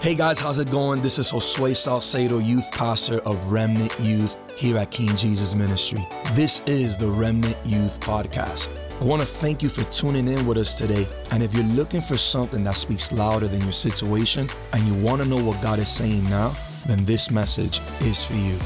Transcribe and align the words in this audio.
Hey 0.00 0.14
guys, 0.14 0.38
how's 0.38 0.60
it 0.60 0.70
going? 0.70 1.02
This 1.02 1.18
is 1.18 1.32
Josue 1.32 1.74
Salcedo, 1.74 2.38
youth 2.38 2.70
pastor 2.70 3.18
of 3.26 3.50
Remnant 3.50 3.92
Youth 3.98 4.36
here 4.56 4.78
at 4.78 4.92
King 4.92 5.16
Jesus 5.16 5.56
Ministry. 5.56 6.06
This 6.34 6.60
is 6.66 6.96
the 6.96 7.08
Remnant 7.08 7.56
Youth 7.64 7.98
Podcast. 7.98 8.68
I 9.00 9.04
want 9.04 9.22
to 9.22 9.26
thank 9.26 9.60
you 9.60 9.68
for 9.68 9.82
tuning 9.90 10.28
in 10.28 10.46
with 10.46 10.56
us 10.56 10.76
today. 10.76 11.08
And 11.32 11.42
if 11.42 11.52
you're 11.52 11.64
looking 11.64 12.00
for 12.00 12.16
something 12.16 12.62
that 12.62 12.76
speaks 12.76 13.10
louder 13.10 13.48
than 13.48 13.60
your 13.62 13.72
situation 13.72 14.48
and 14.72 14.86
you 14.86 14.94
want 15.02 15.20
to 15.20 15.26
know 15.26 15.42
what 15.42 15.60
God 15.60 15.80
is 15.80 15.88
saying 15.88 16.30
now, 16.30 16.54
then 16.86 17.04
this 17.04 17.32
message 17.32 17.80
is 18.02 18.24
for 18.24 18.34
you. 18.34 18.56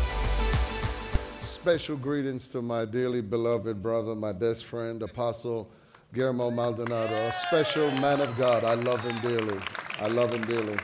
Special 1.39 1.97
greetings 1.97 2.47
to 2.49 2.61
my 2.61 2.85
dearly 2.85 3.23
beloved 3.23 3.83
brother, 3.83 4.15
my 4.15 4.35
best 4.35 4.67
friend, 4.67 5.03
Apostle 5.03 5.73
Guillermo 6.13 6.51
Maldonado, 6.51 7.15
a 7.15 7.33
special 7.49 7.91
man 7.93 8.21
of 8.21 8.37
God. 8.37 8.65
I 8.65 8.75
love 8.75 9.01
him 9.01 9.19
dearly. 9.23 9.59
I 9.99 10.09
love 10.09 10.31
him 10.31 10.45
dearly 10.45 10.77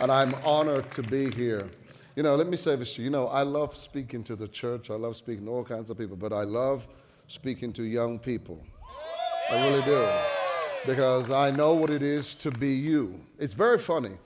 and 0.00 0.10
I'm 0.10 0.34
honored 0.44 0.90
to 0.92 1.02
be 1.02 1.30
here. 1.30 1.68
You 2.16 2.22
know, 2.22 2.36
let 2.36 2.46
me 2.46 2.56
say 2.56 2.76
this 2.76 2.94
to 2.94 3.02
you. 3.02 3.06
You 3.06 3.10
know, 3.10 3.28
I 3.28 3.42
love 3.42 3.74
speaking 3.74 4.22
to 4.24 4.36
the 4.36 4.48
church, 4.48 4.90
I 4.90 4.94
love 4.94 5.16
speaking 5.16 5.46
to 5.46 5.50
all 5.50 5.64
kinds 5.64 5.90
of 5.90 5.98
people, 5.98 6.16
but 6.16 6.32
I 6.32 6.42
love 6.42 6.86
speaking 7.26 7.72
to 7.74 7.82
young 7.82 8.18
people. 8.18 8.62
I 9.50 9.66
really 9.66 9.82
do. 9.82 10.08
Because 10.86 11.30
I 11.30 11.50
know 11.50 11.74
what 11.74 11.90
it 11.90 12.02
is 12.02 12.34
to 12.36 12.50
be 12.50 12.74
you. 12.74 13.20
It's 13.38 13.54
very 13.54 13.78
funny. 13.78 14.16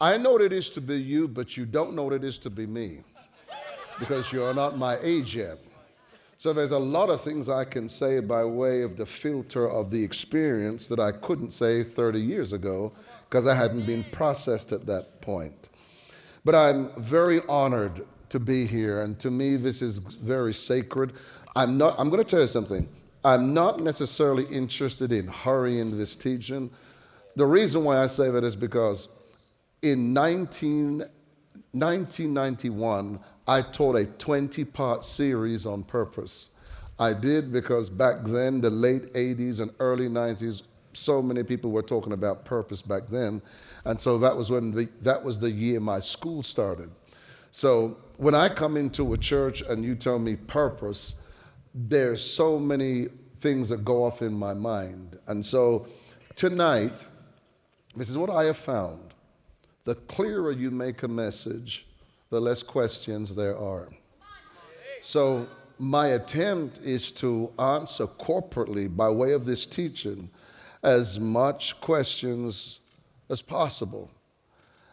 I 0.00 0.16
know 0.16 0.32
what 0.32 0.42
it 0.42 0.52
is 0.52 0.70
to 0.70 0.80
be 0.80 0.96
you, 0.96 1.28
but 1.28 1.56
you 1.56 1.66
don't 1.66 1.94
know 1.94 2.04
what 2.04 2.12
it 2.12 2.24
is 2.24 2.38
to 2.38 2.50
be 2.50 2.66
me 2.66 3.00
because 3.98 4.32
you're 4.32 4.54
not 4.54 4.78
my 4.78 4.98
age 5.02 5.36
yet. 5.36 5.58
So 6.38 6.52
there's 6.52 6.72
a 6.72 6.78
lot 6.78 7.08
of 7.08 7.22
things 7.22 7.48
I 7.48 7.64
can 7.64 7.88
say 7.88 8.20
by 8.20 8.44
way 8.44 8.82
of 8.82 8.96
the 8.96 9.06
filter 9.06 9.68
of 9.68 9.90
the 9.90 10.02
experience 10.02 10.86
that 10.88 11.00
I 11.00 11.12
couldn't 11.12 11.50
say 11.50 11.82
30 11.82 12.20
years 12.20 12.52
ago 12.52 12.92
because 13.28 13.46
I 13.46 13.54
hadn't 13.54 13.86
been 13.86 14.04
processed 14.12 14.72
at 14.72 14.86
that 14.86 15.15
point. 15.26 15.68
But 16.44 16.54
I'm 16.54 16.90
very 17.02 17.42
honored 17.48 18.06
to 18.28 18.38
be 18.38 18.64
here, 18.64 19.02
and 19.02 19.18
to 19.18 19.30
me, 19.30 19.56
this 19.56 19.82
is 19.82 19.98
very 19.98 20.54
sacred. 20.54 21.12
I'm 21.56 21.76
not, 21.76 21.96
I'm 21.98 22.08
going 22.08 22.22
to 22.22 22.30
tell 22.30 22.40
you 22.40 22.46
something. 22.46 22.88
I'm 23.24 23.52
not 23.52 23.80
necessarily 23.80 24.44
interested 24.44 25.10
in 25.10 25.26
hurrying 25.26 25.98
this 25.98 26.14
teaching. 26.14 26.70
The 27.34 27.44
reason 27.44 27.82
why 27.82 27.98
I 27.98 28.06
say 28.06 28.30
that 28.30 28.44
is 28.44 28.54
because 28.54 29.08
in 29.82 30.12
19, 30.12 30.98
1991, 31.72 33.18
I 33.48 33.62
taught 33.62 33.96
a 33.96 34.04
20 34.04 34.64
part 34.64 35.04
series 35.04 35.66
on 35.66 35.82
purpose. 35.82 36.50
I 36.98 37.12
did 37.12 37.52
because 37.52 37.90
back 37.90 38.24
then, 38.24 38.60
the 38.60 38.70
late 38.70 39.12
80s 39.12 39.58
and 39.58 39.72
early 39.80 40.08
90s, 40.08 40.62
so 40.96 41.22
many 41.22 41.42
people 41.42 41.70
were 41.70 41.82
talking 41.82 42.12
about 42.12 42.44
purpose 42.44 42.82
back 42.82 43.06
then. 43.06 43.42
And 43.84 44.00
so 44.00 44.18
that 44.18 44.36
was 44.36 44.50
when 44.50 44.72
the, 44.72 44.88
that 45.02 45.22
was 45.22 45.38
the 45.38 45.50
year 45.50 45.80
my 45.80 46.00
school 46.00 46.42
started. 46.42 46.90
So 47.50 47.96
when 48.16 48.34
I 48.34 48.48
come 48.48 48.76
into 48.76 49.12
a 49.12 49.16
church 49.16 49.62
and 49.62 49.84
you 49.84 49.94
tell 49.94 50.18
me 50.18 50.36
purpose, 50.36 51.16
there's 51.74 52.22
so 52.22 52.58
many 52.58 53.08
things 53.40 53.68
that 53.68 53.84
go 53.84 54.04
off 54.04 54.22
in 54.22 54.34
my 54.34 54.54
mind. 54.54 55.18
And 55.26 55.44
so 55.44 55.86
tonight, 56.34 57.06
this 57.94 58.08
is 58.08 58.18
what 58.18 58.30
I 58.30 58.44
have 58.44 58.56
found. 58.56 59.14
The 59.84 59.94
clearer 59.94 60.52
you 60.52 60.70
make 60.70 61.02
a 61.02 61.08
message, 61.08 61.86
the 62.30 62.40
less 62.40 62.62
questions 62.62 63.34
there 63.34 63.56
are. 63.56 63.88
So 65.02 65.46
my 65.78 66.08
attempt 66.08 66.78
is 66.78 67.10
to 67.12 67.52
answer 67.58 68.06
corporately 68.06 68.94
by 68.94 69.08
way 69.10 69.32
of 69.32 69.44
this 69.44 69.66
teaching 69.66 70.30
as 70.82 71.18
much 71.18 71.80
questions 71.80 72.80
as 73.28 73.42
possible. 73.42 74.10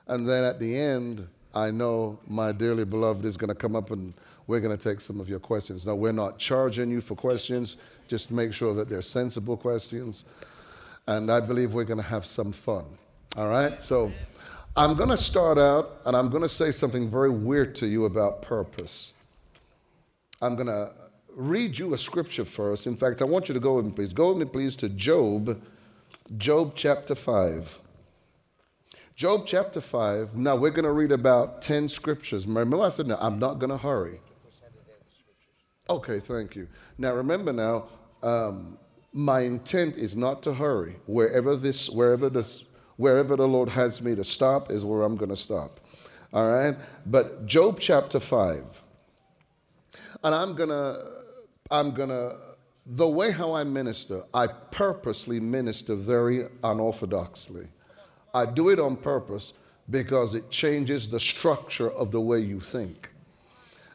And 0.07 0.27
then 0.27 0.43
at 0.43 0.59
the 0.59 0.77
end, 0.77 1.27
I 1.53 1.71
know 1.71 2.19
my 2.27 2.51
dearly 2.51 2.85
beloved 2.85 3.25
is 3.25 3.37
going 3.37 3.49
to 3.49 3.55
come 3.55 3.75
up 3.75 3.91
and 3.91 4.13
we're 4.47 4.59
going 4.59 4.75
to 4.75 4.89
take 4.89 4.99
some 4.99 5.19
of 5.19 5.29
your 5.29 5.39
questions. 5.39 5.85
Now, 5.85 5.95
we're 5.95 6.11
not 6.11 6.37
charging 6.37 6.89
you 6.89 6.99
for 6.99 7.15
questions, 7.15 7.77
just 8.07 8.31
make 8.31 8.53
sure 8.53 8.73
that 8.73 8.89
they're 8.89 9.01
sensible 9.01 9.55
questions. 9.55 10.25
And 11.07 11.31
I 11.31 11.39
believe 11.39 11.73
we're 11.73 11.83
going 11.83 12.01
to 12.01 12.03
have 12.03 12.25
some 12.25 12.51
fun. 12.51 12.85
All 13.37 13.47
right? 13.47 13.79
So 13.79 14.11
I'm 14.75 14.95
going 14.95 15.09
to 15.09 15.17
start 15.17 15.57
out 15.57 16.01
and 16.05 16.15
I'm 16.15 16.29
going 16.29 16.43
to 16.43 16.49
say 16.49 16.71
something 16.71 17.09
very 17.09 17.29
weird 17.29 17.75
to 17.75 17.85
you 17.85 18.05
about 18.05 18.41
purpose. 18.41 19.13
I'm 20.41 20.55
going 20.55 20.67
to 20.67 20.91
read 21.35 21.77
you 21.77 21.93
a 21.93 21.97
scripture 21.97 22.45
first. 22.45 22.87
In 22.87 22.95
fact, 22.95 23.21
I 23.21 23.25
want 23.25 23.47
you 23.47 23.53
to 23.53 23.59
go 23.59 23.75
with 23.75 23.85
me, 23.85 23.91
please. 23.91 24.13
Go 24.13 24.29
with 24.29 24.39
me, 24.39 24.45
please, 24.45 24.75
to 24.77 24.89
Job 24.89 25.61
Job 26.37 26.73
chapter 26.75 27.15
5. 27.15 27.79
Job 29.15 29.43
chapter 29.45 29.81
5. 29.81 30.35
Now 30.35 30.55
we're 30.55 30.71
going 30.71 30.85
to 30.85 30.91
read 30.91 31.11
about 31.11 31.61
10 31.61 31.89
scriptures. 31.89 32.47
Remember, 32.47 32.81
I 32.81 32.89
said, 32.89 33.07
no, 33.07 33.17
I'm 33.19 33.39
not 33.39 33.59
going 33.59 33.69
to 33.69 33.77
hurry. 33.77 34.21
Okay, 35.89 36.19
thank 36.19 36.55
you. 36.55 36.67
Now 36.97 37.13
remember 37.13 37.51
now, 37.51 37.87
um, 38.23 38.77
my 39.11 39.41
intent 39.41 39.97
is 39.97 40.15
not 40.15 40.41
to 40.43 40.53
hurry. 40.53 40.95
Wherever 41.07 41.57
this, 41.57 41.89
wherever 41.89 42.29
this, 42.29 42.63
wherever 42.95 43.35
the 43.35 43.47
Lord 43.47 43.69
has 43.69 44.01
me 44.01 44.15
to 44.15 44.23
stop 44.23 44.71
is 44.71 44.85
where 44.85 45.01
I'm 45.01 45.17
going 45.17 45.29
to 45.29 45.35
stop. 45.35 45.81
All 46.31 46.49
right? 46.49 46.75
But 47.05 47.45
Job 47.45 47.79
chapter 47.79 48.19
5. 48.19 48.81
And 50.23 50.33
I'm 50.33 50.55
going 50.55 50.69
to, 50.69 51.05
I'm 51.69 51.91
going 51.91 52.09
to, 52.09 52.37
the 52.85 53.07
way 53.07 53.31
how 53.31 53.53
I 53.53 53.63
minister, 53.63 54.23
I 54.33 54.47
purposely 54.47 55.39
minister 55.39 55.95
very 55.95 56.47
unorthodoxly. 56.63 57.67
I 58.33 58.45
do 58.45 58.69
it 58.69 58.79
on 58.79 58.97
purpose 58.97 59.53
because 59.89 60.33
it 60.33 60.49
changes 60.49 61.07
the 61.07 61.19
structure 61.19 61.91
of 61.91 62.11
the 62.11 62.19
way 62.19 62.39
you 62.39 62.59
think. 62.59 63.09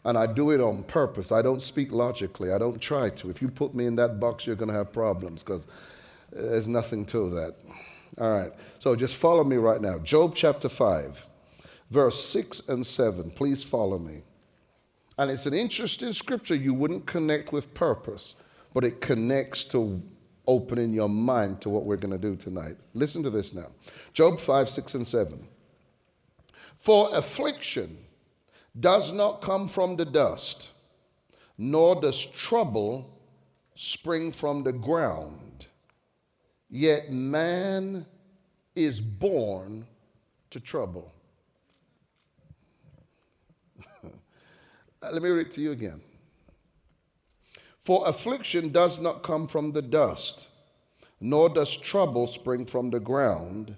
And 0.05 0.17
I 0.17 0.27
do 0.27 0.53
it 0.53 0.61
on 0.61 0.85
purpose. 0.85 1.33
I 1.33 1.43
don't 1.43 1.61
speak 1.61 1.93
logically. 1.93 2.53
I 2.53 2.59
don't 2.59 2.81
try 2.81 3.11
to. 3.11 3.31
If 3.31 3.43
you 3.43 3.49
put 3.49 3.75
me 3.75 3.87
in 3.87 3.97
that 3.97 4.21
box, 4.21 4.47
you're 4.47 4.57
going 4.57 4.71
to 4.71 4.75
have 4.75 4.93
problems 4.93 5.43
because 5.43 5.67
uh, 5.67 6.43
there's 6.43 6.69
nothing 6.69 7.05
to 7.07 7.29
that. 7.31 7.57
All 8.19 8.33
right. 8.33 8.53
So 8.79 8.97
just 8.97 9.17
follow 9.17 9.45
me 9.45 9.57
right 9.57 9.81
now. 9.81 9.99
Job 9.99 10.35
chapter 10.35 10.69
5, 10.69 11.27
verse 11.91 12.25
6 12.25 12.69
and 12.69 12.87
7. 12.87 13.31
Please 13.33 13.63
follow 13.63 13.99
me. 13.99 14.23
And 15.19 15.31
it's 15.31 15.47
an 15.47 15.55
interesting 15.55 16.13
scripture 16.13 16.55
you 16.55 16.73
wouldn't 16.73 17.07
connect 17.07 17.53
with 17.53 17.75
purpose 17.75 18.37
but 18.79 18.85
it 18.85 19.01
connects 19.01 19.65
to 19.65 20.01
opening 20.47 20.93
your 20.93 21.09
mind 21.09 21.61
to 21.61 21.69
what 21.69 21.85
we're 21.85 21.97
going 21.97 22.13
to 22.13 22.17
do 22.17 22.37
tonight. 22.37 22.77
Listen 22.95 23.25
to 23.25 23.31
this 23.31 23.53
now 23.53 23.67
Job 24.13 24.39
5, 24.39 24.71
6, 24.71 24.95
and 24.95 25.05
7. 25.05 25.49
For 26.77 27.11
affliction 27.13 27.99
does 28.79 29.13
not 29.13 29.43
come 29.43 29.67
from 29.67 29.97
the 29.97 30.05
dust, 30.05 30.71
nor 31.59 32.01
does 32.01 32.25
trouble 32.25 33.19
spring 33.75 34.31
from 34.31 34.63
the 34.63 34.71
ground. 34.71 35.67
Yet 36.71 37.11
man 37.11 38.07
is 38.77 39.01
born 39.01 39.89
to 40.51 40.61
trouble. 40.61 41.13
Let 45.03 45.21
me 45.21 45.31
read 45.31 45.49
it 45.49 45.53
to 45.55 45.61
you 45.61 45.73
again. 45.73 46.01
For 47.89 48.07
affliction 48.07 48.69
does 48.69 49.01
not 49.01 49.23
come 49.23 49.47
from 49.47 49.73
the 49.73 49.81
dust, 49.81 50.49
nor 51.23 51.49
does 51.49 51.75
trouble 51.75 52.27
spring 52.27 52.67
from 52.67 52.91
the 52.91 53.01
ground, 53.01 53.77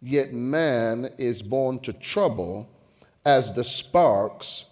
yet 0.00 0.32
man 0.32 1.10
is 1.16 1.42
born 1.42 1.78
to 1.82 1.92
trouble 1.92 2.68
as 3.24 3.52
the 3.52 3.62
sparks 3.62 4.64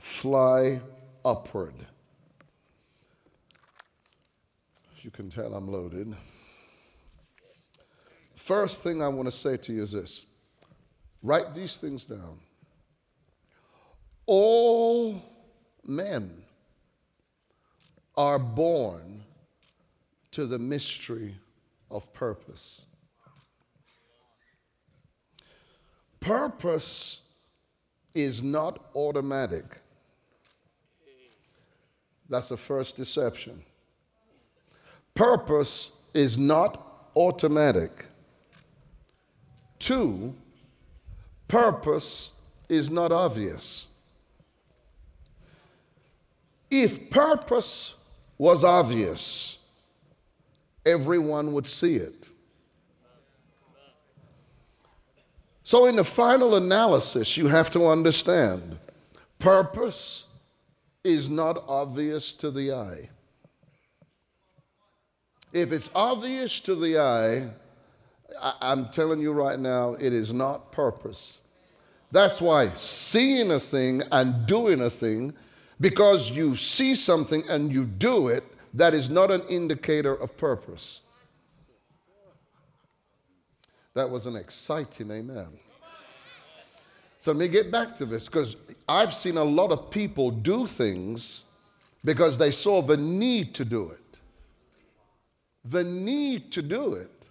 fly 0.00 0.80
upward. 1.24 1.74
You 5.02 5.12
can 5.12 5.30
tell 5.30 5.54
I'm 5.54 5.70
loaded. 5.70 6.16
First 8.34 8.82
thing 8.82 9.02
I 9.02 9.06
want 9.06 9.28
to 9.28 9.32
say 9.32 9.56
to 9.56 9.72
you 9.72 9.82
is 9.82 9.92
this 9.92 10.26
write 11.22 11.54
these 11.54 11.78
things 11.78 12.06
down. 12.06 12.40
All 14.26 15.22
men 15.84 16.43
are 18.16 18.38
born 18.38 19.22
to 20.32 20.46
the 20.46 20.58
mystery 20.58 21.36
of 21.90 22.12
purpose. 22.12 22.86
Purpose 26.20 27.20
is 28.14 28.42
not 28.42 28.84
automatic. 28.94 29.80
That's 32.28 32.48
the 32.48 32.56
first 32.56 32.96
deception. 32.96 33.62
Purpose 35.14 35.92
is 36.14 36.38
not 36.38 37.10
automatic. 37.14 38.06
Two, 39.78 40.34
purpose 41.46 42.30
is 42.68 42.90
not 42.90 43.12
obvious. 43.12 43.86
If 46.70 47.10
purpose 47.10 47.94
was 48.38 48.64
obvious, 48.64 49.58
everyone 50.84 51.52
would 51.52 51.66
see 51.66 51.96
it. 51.96 52.28
So, 55.62 55.86
in 55.86 55.96
the 55.96 56.04
final 56.04 56.56
analysis, 56.56 57.36
you 57.36 57.48
have 57.48 57.70
to 57.70 57.86
understand 57.86 58.76
purpose 59.38 60.24
is 61.02 61.28
not 61.28 61.64
obvious 61.66 62.32
to 62.34 62.50
the 62.50 62.72
eye. 62.72 63.08
If 65.52 65.72
it's 65.72 65.88
obvious 65.94 66.60
to 66.60 66.74
the 66.74 66.98
eye, 66.98 67.48
I, 68.40 68.72
am 68.72 68.88
telling 68.88 69.20
you 69.20 69.32
right 69.32 69.58
now, 69.58 69.94
it 69.94 70.12
is 70.12 70.32
not 70.32 70.72
purpose. 70.72 71.38
That's 72.10 72.40
why 72.40 72.72
seeing 72.74 73.50
a 73.50 73.60
thing 73.60 74.02
and 74.12 74.46
doing 74.46 74.80
a 74.80 74.90
thing, 74.90 75.32
because 75.84 76.30
you 76.30 76.56
see 76.56 76.94
something 76.94 77.44
and 77.46 77.70
you 77.70 77.84
do 77.84 78.28
it, 78.28 78.42
that 78.72 78.94
is 78.94 79.10
not 79.10 79.30
an 79.30 79.42
indicator 79.50 80.14
of 80.14 80.34
purpose. 80.38 81.02
That 83.92 84.08
was 84.08 84.24
an 84.24 84.34
exciting 84.34 85.10
amen. 85.10 85.58
So 87.18 87.32
let 87.32 87.38
me 87.38 87.48
get 87.48 87.70
back 87.70 87.94
to 87.96 88.06
this 88.06 88.24
because 88.24 88.56
I've 88.88 89.12
seen 89.12 89.36
a 89.36 89.44
lot 89.44 89.72
of 89.72 89.90
people 89.90 90.30
do 90.30 90.66
things 90.66 91.44
because 92.02 92.38
they 92.38 92.50
saw 92.50 92.80
the 92.80 92.96
need 92.96 93.54
to 93.56 93.66
do 93.66 93.90
it. 93.90 94.20
The 95.66 95.84
need 95.84 96.50
to 96.52 96.62
do 96.62 96.94
it 96.94 97.28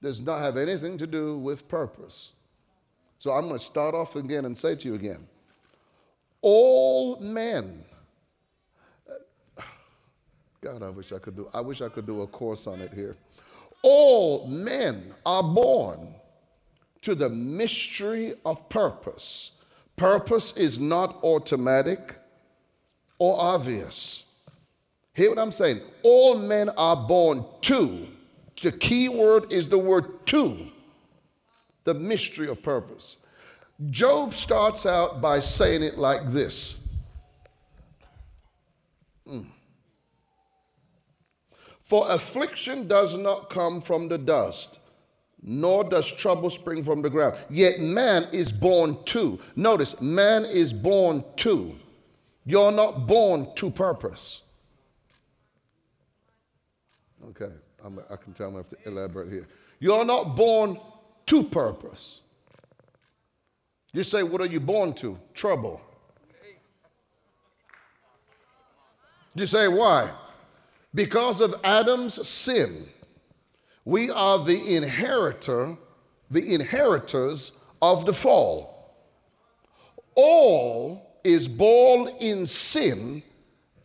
does 0.00 0.22
not 0.22 0.38
have 0.38 0.56
anything 0.56 0.96
to 0.96 1.06
do 1.06 1.36
with 1.36 1.68
purpose. 1.68 2.32
So 3.18 3.32
I'm 3.32 3.48
going 3.48 3.58
to 3.58 3.58
start 3.58 3.94
off 3.94 4.16
again 4.16 4.46
and 4.46 4.56
say 4.56 4.76
to 4.76 4.88
you 4.88 4.94
again 4.94 5.28
all 6.42 7.18
men. 7.20 7.84
God, 10.60 10.82
I 10.82 10.90
wish 10.90 11.12
I 11.12 11.18
could 11.18 11.36
do 11.36 11.48
I 11.52 11.60
wish 11.60 11.80
I 11.80 11.88
could 11.88 12.06
do 12.06 12.22
a 12.22 12.26
course 12.26 12.66
on 12.66 12.80
it 12.80 12.92
here. 12.92 13.16
All 13.82 14.46
men 14.46 15.14
are 15.26 15.42
born 15.42 16.14
to 17.00 17.14
the 17.14 17.28
mystery 17.28 18.34
of 18.44 18.68
purpose. 18.68 19.52
Purpose 19.96 20.56
is 20.56 20.78
not 20.78 21.18
automatic 21.24 22.14
or 23.18 23.38
obvious. 23.40 24.24
Hear 25.14 25.30
what 25.30 25.38
I'm 25.38 25.52
saying? 25.52 25.80
All 26.02 26.38
men 26.38 26.68
are 26.70 26.96
born 26.96 27.44
to 27.62 28.08
the 28.62 28.72
key 28.72 29.08
word 29.08 29.52
is 29.52 29.68
the 29.68 29.78
word 29.78 30.24
to, 30.26 30.68
the 31.84 31.94
mystery 31.94 32.48
of 32.48 32.62
purpose. 32.62 33.18
Job 33.90 34.34
starts 34.34 34.86
out 34.86 35.20
by 35.20 35.40
saying 35.40 35.82
it 35.82 35.98
like 35.98 36.28
this. 36.28 36.78
Mm. 39.28 39.46
For 41.80 42.10
affliction 42.10 42.86
does 42.86 43.16
not 43.16 43.50
come 43.50 43.80
from 43.80 44.08
the 44.08 44.18
dust, 44.18 44.78
nor 45.42 45.84
does 45.84 46.10
trouble 46.12 46.50
spring 46.50 46.82
from 46.82 47.02
the 47.02 47.10
ground. 47.10 47.36
Yet 47.50 47.80
man 47.80 48.28
is 48.32 48.52
born 48.52 49.02
to. 49.06 49.40
Notice, 49.56 50.00
man 50.00 50.44
is 50.44 50.72
born 50.72 51.24
to. 51.36 51.76
You're 52.44 52.72
not 52.72 53.06
born 53.06 53.48
to 53.56 53.70
purpose. 53.70 54.42
Okay. 57.30 57.52
I'm, 57.84 57.98
i 58.10 58.16
can 58.16 58.32
tell 58.32 58.52
I 58.52 58.56
have 58.58 58.68
to 58.68 58.76
elaborate 58.86 59.30
here. 59.30 59.48
You're 59.80 60.04
not 60.04 60.36
born 60.36 60.78
to 61.26 61.42
purpose. 61.44 62.22
You 63.92 64.04
say, 64.04 64.22
What 64.22 64.40
are 64.40 64.46
you 64.46 64.60
born 64.60 64.94
to? 64.94 65.18
Trouble. 65.34 65.80
You 69.34 69.46
say, 69.46 69.68
Why? 69.68 70.10
Because 70.94 71.40
of 71.40 71.54
Adam's 71.64 72.26
sin, 72.28 72.88
we 73.84 74.10
are 74.10 74.44
the 74.44 74.76
inheritor, 74.76 75.76
the 76.30 76.54
inheritors 76.54 77.52
of 77.80 78.04
the 78.04 78.12
fall. 78.12 78.94
All 80.14 81.18
is 81.24 81.48
born 81.48 82.08
in 82.20 82.46
sin 82.46 83.22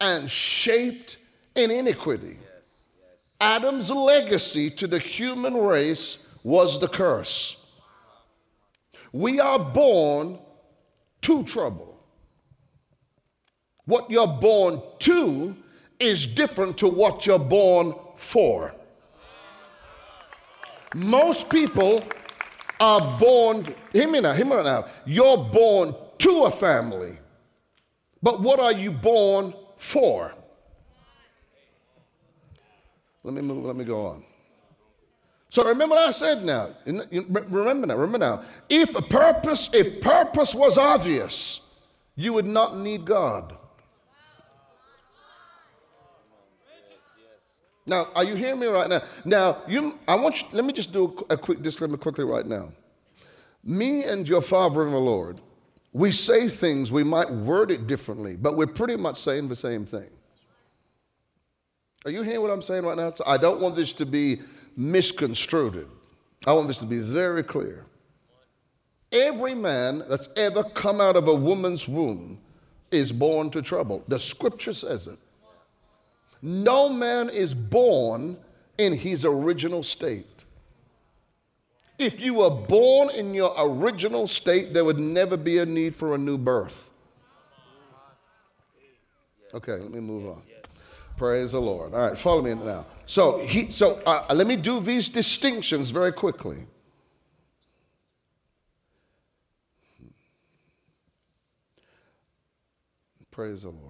and 0.02 0.30
shaped 0.30 1.18
in 1.56 1.72
iniquity. 1.72 2.38
Adam's 3.40 3.90
legacy 3.92 4.70
to 4.72 4.88
the 4.88 5.00
human 5.00 5.56
race 5.56 6.20
was 6.44 6.80
the 6.80 6.88
curse. 6.88 7.56
We 9.18 9.40
are 9.40 9.58
born 9.58 10.38
to 11.22 11.44
trouble. 11.44 12.00
What 13.86 14.12
you're 14.12 14.28
born 14.28 14.80
to 15.00 15.56
is 16.00 16.28
different 16.28 16.78
to 16.78 16.88
what 16.88 17.26
you're 17.26 17.40
born 17.40 17.96
for. 18.16 18.76
Most 20.94 21.50
people 21.50 22.04
are 22.80 23.18
born, 23.18 23.74
hear 23.92 24.08
me 24.08 24.20
now, 24.20 24.34
hear 24.34 24.46
me 24.46 24.56
now. 24.58 24.86
You're 25.04 25.50
born 25.52 25.96
to 26.20 26.44
a 26.44 26.52
family, 26.52 27.18
but 28.22 28.40
what 28.40 28.60
are 28.60 28.72
you 28.72 28.92
born 28.92 29.52
for? 29.78 30.32
Let 33.24 33.34
me 33.34 33.42
move, 33.42 33.66
let 33.66 33.76
me 33.76 33.84
go 33.84 34.06
on. 34.06 34.27
So 35.50 35.64
remember 35.64 35.96
what 35.96 36.08
I 36.08 36.12
said 36.12 36.44
now. 36.44 36.72
Remember 36.86 37.88
now, 37.88 37.96
remember 37.96 38.18
now. 38.18 38.44
If 38.70 38.96
a 38.96 39.02
purpose, 39.02 39.70
if 39.74 40.02
purpose 40.02 40.54
was 40.54 40.78
obvious, 40.78 41.62
you 42.16 42.34
would 42.34 42.46
not 42.46 42.78
need 42.78 43.06
God. 43.06 43.56
Now, 47.86 48.10
are 48.14 48.26
you 48.26 48.36
hearing 48.36 48.60
me 48.60 48.68
right 48.68 48.90
now? 48.90 49.02
Now, 49.24 49.62
you, 49.66 49.98
I 50.08 50.16
want 50.16 50.42
you, 50.42 50.48
let 50.52 50.66
me 50.66 50.74
just 50.74 50.92
do 50.92 51.26
a, 51.30 51.38
quick 51.38 51.62
disclaimer 51.62 51.96
quickly 51.96 52.26
right 52.26 52.46
now. 52.46 52.70
Me 53.64 54.04
and 54.04 54.28
your 54.28 54.42
Father 54.42 54.86
in 54.86 54.92
the 54.92 55.00
Lord, 55.00 55.40
we 55.94 56.12
say 56.12 56.50
things, 56.50 56.92
we 56.92 57.04
might 57.04 57.30
word 57.32 57.72
it 57.72 57.88
differently, 57.88 58.36
but 58.36 58.58
we're 58.58 58.68
pretty 58.68 58.98
much 58.98 59.22
saying 59.22 59.48
the 59.48 59.56
same 59.56 59.86
thing. 59.86 60.10
Are 62.04 62.12
you 62.12 62.24
hearing 62.24 62.42
what 62.42 62.52
I'm 62.52 62.62
saying 62.62 62.84
right 62.84 62.98
now? 62.98 63.10
So 63.10 63.24
I 63.26 63.38
don't 63.38 63.62
want 63.62 63.76
this 63.76 63.94
to 63.94 64.06
be 64.06 64.42
misconstrued. 64.78 65.90
I 66.46 66.54
want 66.54 66.68
this 66.68 66.78
to 66.78 66.86
be 66.86 67.00
very 67.00 67.44
clear. 67.44 67.86
Every 69.12 69.56
man 69.56 70.04
that's 70.08 70.30
ever 70.38 70.64
come 70.64 71.02
out 71.02 71.16
of 71.16 71.28
a 71.28 71.34
woman's 71.34 71.88
womb 71.88 72.40
is 72.92 73.12
born 73.12 73.50
to 73.52 73.62
trouble. 73.62 74.04
The 74.08 74.20
scripture 74.20 74.74
says 74.74 75.08
it. 75.08 75.18
No 76.42 76.90
man 76.90 77.30
is 77.30 77.54
born 77.54 78.38
in 78.78 78.94
his 78.94 79.26
original 79.26 79.82
state. 79.82 80.46
If 81.98 82.20
you 82.20 82.36
were 82.36 82.52
born 82.52 83.10
in 83.10 83.34
your 83.34 83.56
original 83.58 84.28
state, 84.28 84.74
there 84.74 84.86
would 84.86 85.00
never 85.00 85.36
be 85.36 85.58
a 85.58 85.66
need 85.66 85.96
for 85.96 86.14
a 86.14 86.18
new 86.18 86.38
birth. 86.38 86.92
Okay, 89.54 89.74
let 89.74 89.92
me 89.92 90.00
move 90.00 90.28
on. 90.28 90.44
Praise 91.18 91.52
the 91.52 91.60
Lord. 91.60 91.96
All 91.96 92.10
right, 92.10 92.18
follow 92.18 92.44
me 92.44 92.54
now. 92.54 92.86
So, 93.08 93.40
he, 93.40 93.72
so 93.72 93.96
uh, 94.06 94.32
let 94.34 94.46
me 94.46 94.56
do 94.56 94.80
these 94.80 95.10
distinctions 95.10 95.90
very 95.90 96.12
quickly. 96.12 96.60
Praise 103.32 103.64
the 103.64 103.70
Lord. 103.70 103.82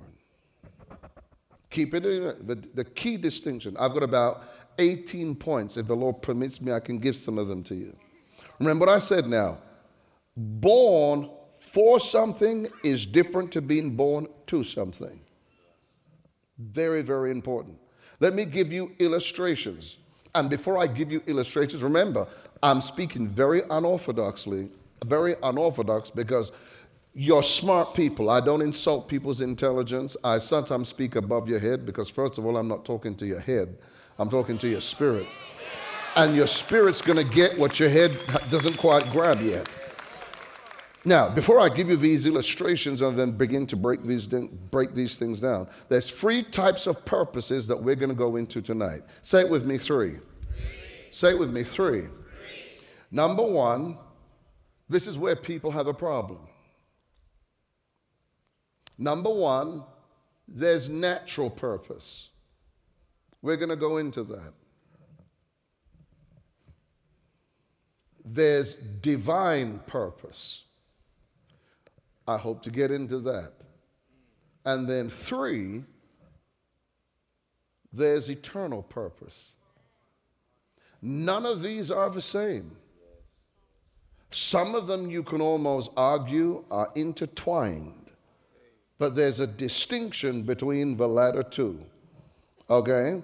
Keep 1.69 1.95
it 1.95 2.05
in 2.05 2.23
the, 2.47 2.55
the 2.73 2.85
key 2.85 3.17
distinction. 3.17 3.75
I've 3.77 3.93
got 3.93 4.03
about 4.03 4.43
18 4.79 5.35
points. 5.35 5.75
If 5.75 5.87
the 5.87 5.95
Lord 5.95 6.21
permits 6.21 6.61
me, 6.61 6.71
I 6.71 6.79
can 6.79 6.97
give 6.97 7.15
some 7.15 7.37
of 7.37 7.47
them 7.47 7.61
to 7.63 7.75
you. 7.75 7.95
Remember 8.59 8.85
what 8.85 8.95
I 8.95 8.99
said 8.99 9.27
now. 9.27 9.57
Born 10.35 11.29
for 11.59 11.99
something 11.99 12.67
is 12.83 13.05
different 13.05 13.51
to 13.51 13.61
being 13.61 13.95
born 13.95 14.27
to 14.47 14.63
something. 14.63 15.19
Very, 16.57 17.01
very 17.01 17.31
important. 17.31 17.77
Let 18.19 18.33
me 18.33 18.45
give 18.45 18.71
you 18.73 18.91
illustrations. 18.99 19.97
And 20.33 20.49
before 20.49 20.77
I 20.77 20.87
give 20.87 21.11
you 21.11 21.21
illustrations, 21.27 21.83
remember, 21.83 22.27
I'm 22.63 22.81
speaking 22.81 23.29
very 23.29 23.61
unorthodoxly, 23.63 24.69
very 25.05 25.35
unorthodox 25.43 26.09
because 26.09 26.51
you're 27.13 27.43
smart 27.43 27.93
people. 27.93 28.29
I 28.29 28.41
don't 28.41 28.61
insult 28.61 29.07
people's 29.07 29.41
intelligence. 29.41 30.15
I 30.23 30.37
sometimes 30.37 30.89
speak 30.89 31.15
above 31.15 31.47
your 31.47 31.59
head 31.59 31.85
because, 31.85 32.09
first 32.09 32.37
of 32.37 32.45
all, 32.45 32.57
I'm 32.57 32.67
not 32.67 32.85
talking 32.85 33.15
to 33.15 33.25
your 33.25 33.39
head, 33.39 33.77
I'm 34.19 34.29
talking 34.29 34.57
to 34.59 34.67
your 34.67 34.81
spirit. 34.81 35.25
And 36.15 36.35
your 36.35 36.47
spirit's 36.47 37.01
to 37.17 37.23
get 37.23 37.57
what 37.59 37.79
your 37.79 37.89
head 37.89 38.19
doesn't 38.49 38.77
quite 38.77 39.09
grab 39.11 39.41
yet. 39.41 39.67
Now, 41.07 41.29
before 41.29 41.61
I 41.61 41.69
give 41.69 41.89
you 41.89 41.95
these 41.95 42.25
illustrations 42.25 43.01
and 43.01 43.17
then 43.17 43.31
begin 43.31 43.65
to 43.67 43.77
break 43.77 44.03
these, 44.03 44.27
break 44.27 44.93
these 44.93 45.17
things 45.17 45.39
down, 45.39 45.69
there's 45.87 46.11
three 46.11 46.43
types 46.43 46.85
of 46.85 47.05
purposes 47.05 47.65
that 47.67 47.81
we're 47.81 47.95
going 47.95 48.09
to 48.09 48.15
go 48.15 48.35
into 48.35 48.61
tonight. 48.61 49.03
Say 49.21 49.39
it 49.39 49.49
with 49.49 49.65
me 49.65 49.77
three. 49.77 50.15
three. 50.15 50.21
Say 51.11 51.29
it 51.29 51.39
with 51.39 51.49
me 51.49 51.63
three. 51.63 52.01
three. 52.01 52.09
Number 53.09 53.41
one, 53.41 53.97
this 54.89 55.07
is 55.07 55.17
where 55.17 55.37
people 55.37 55.71
have 55.71 55.87
a 55.87 55.93
problem. 55.93 56.39
Number 58.97 59.33
one, 59.33 59.85
there's 60.45 60.89
natural 60.89 61.49
purpose. 61.49 62.31
We're 63.41 63.55
going 63.55 63.69
to 63.69 63.77
go 63.77 63.95
into 63.95 64.23
that. 64.25 64.51
there's 68.29 68.75
divine 68.75 69.79
purpose. 69.87 70.65
I 72.27 72.37
hope 72.37 72.61
to 72.63 72.71
get 72.71 72.91
into 72.91 73.19
that. 73.19 73.53
And 74.65 74.87
then 74.87 75.09
three, 75.09 75.83
there's 77.93 78.29
eternal 78.29 78.83
purpose. 78.83 79.55
None 81.01 81.45
of 81.45 81.61
these 81.61 81.89
are 81.89 82.09
the 82.09 82.21
same. 82.21 82.75
Some 84.29 84.75
of 84.75 84.87
them 84.87 85.09
you 85.09 85.23
can 85.23 85.39
almost 85.39 85.91
argue 85.95 86.65
are 86.69 86.91
intertwined, 86.95 88.11
but 88.97 89.15
there's 89.15 89.39
a 89.39 89.47
distinction 89.47 90.43
between 90.43 90.97
the 90.97 91.07
latter 91.07 91.43
two. 91.43 91.79
Okay? 92.69 93.21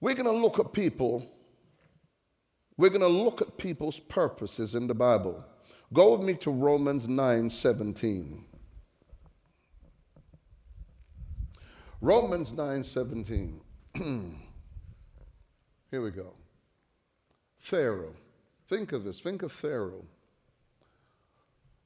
We're 0.00 0.14
going 0.14 0.26
to 0.26 0.32
look 0.32 0.58
at 0.58 0.72
people, 0.72 1.24
we're 2.76 2.90
going 2.90 3.00
to 3.00 3.06
look 3.06 3.40
at 3.42 3.58
people's 3.58 4.00
purposes 4.00 4.74
in 4.74 4.86
the 4.86 4.94
Bible. 4.94 5.44
Go 5.92 6.12
with 6.12 6.26
me 6.26 6.34
to 6.34 6.50
Romans 6.50 7.08
9 7.08 7.48
17. 7.48 8.44
Romans 12.00 12.52
9 12.52 12.82
17. 12.82 13.60
Here 15.90 16.02
we 16.02 16.10
go. 16.10 16.34
Pharaoh. 17.56 18.14
Think 18.68 18.92
of 18.92 19.04
this. 19.04 19.18
Think 19.20 19.42
of 19.42 19.50
Pharaoh. 19.50 20.04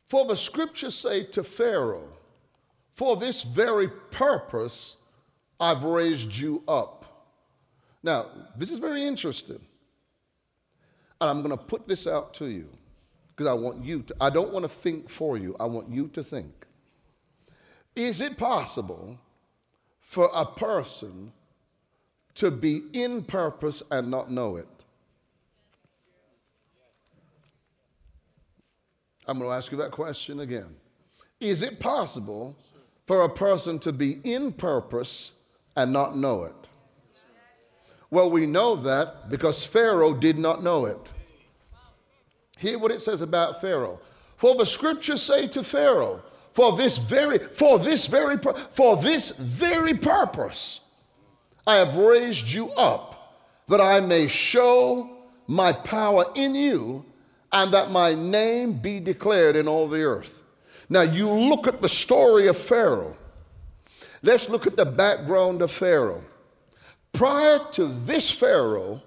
For 0.09 0.27
the 0.27 0.37
scriptures 0.37 0.97
say 0.97 1.25
to 1.25 1.45
Pharaoh, 1.45 2.09
For 2.93 3.17
this 3.17 3.43
very 3.43 3.89
purpose 3.89 4.97
I've 5.61 5.85
raised 5.85 6.37
you 6.37 6.65
up. 6.67 7.29
Now, 8.03 8.27
this 8.57 8.73
is 8.73 8.81
very 8.81 9.05
interesting. 9.05 9.65
And 11.21 11.31
I'm 11.31 11.39
going 11.39 11.57
to 11.57 11.65
put 11.65 11.87
this 11.87 12.09
out 12.09 12.35
to 12.35 12.47
you 12.47 12.69
because 13.43 13.59
I 13.59 13.61
want 13.61 13.85
you 13.85 14.03
to, 14.03 14.17
I 14.21 14.31
don't 14.31 14.53
want 14.53 14.65
to 14.65 14.69
think 14.69 15.09
for 15.09 15.37
you, 15.37 15.57
I 15.59 15.65
want 15.65 15.91
you 15.91 16.09
to 16.09 16.23
think. 16.23 16.67
Is 17.97 18.21
it 18.21 18.39
possible 18.39 19.19
for 20.01 20.31
a 20.33 20.47
person 20.47 21.33
to 22.35 22.51
be 22.51 22.83
in 22.93 23.25
purpose 23.25 23.83
and 23.91 24.11
not 24.11 24.31
know 24.31 24.57
it? 24.57 24.69
I'm 29.27 29.39
going 29.39 29.51
to 29.51 29.55
ask 29.55 29.71
you 29.73 29.79
that 29.79 29.91
question 29.91 30.41
again. 30.41 30.75
Is 31.41 31.63
it 31.63 31.81
possible 31.81 32.57
for 33.07 33.23
a 33.23 33.29
person 33.29 33.79
to 33.81 33.93
be 33.93 34.21
in 34.25 34.53
purpose 34.53 35.35
and 35.77 35.93
not 35.93 36.17
know 36.17 36.45
it? 36.45 36.55
Well, 38.11 38.31
we 38.31 38.47
know 38.47 38.77
that 38.77 39.31
because 39.31 39.65
Pharaoh 39.65 40.15
did 40.15 40.39
not 40.39 40.63
know 40.63 40.85
it. 40.85 41.11
Hear 42.63 42.79
what 42.79 42.93
it 42.93 43.01
says 43.01 43.23
about 43.23 43.61
Pharaoh. 43.61 43.99
For 44.37 44.55
the 44.55 44.65
scriptures 44.65 45.21
say 45.21 45.49
to 45.49 45.65
Pharaoh, 45.65 46.23
for 46.53 46.77
this 46.77 46.97
very, 46.97 47.41
for 47.41 47.77
this 47.77 48.07
very, 48.07 48.39
for 48.71 48.97
this 48.97 49.31
very 49.31 49.95
purpose, 49.95 50.81
I 51.67 51.77
have 51.77 51.97
raised 51.97 52.53
you 52.53 52.71
up 52.75 53.37
that 53.67 53.81
I 53.81 53.99
may 53.99 54.29
show 54.29 55.11
my 55.49 55.73
power 55.73 56.27
in 56.37 56.55
you 56.55 57.05
and 57.51 57.75
that 57.75 57.91
my 57.91 58.15
name 58.15 58.75
be 58.75 59.01
declared 59.01 59.57
in 59.57 59.67
all 59.67 59.89
the 59.89 60.03
earth. 60.05 60.45
Now, 60.89 61.03
you 61.03 61.29
look 61.29 61.67
at 61.67 61.83
the 61.83 61.89
story 61.89 62.47
of 62.47 62.57
Pharaoh. 62.57 63.17
Let's 64.23 64.49
look 64.49 64.69
at 64.69 64.77
the 64.77 64.87
background 64.87 65.63
of 65.63 65.73
Pharaoh. 65.73 66.23
Prior 67.13 67.59
to 67.73 67.89
this 68.07 68.31
Pharaoh, 68.31 69.03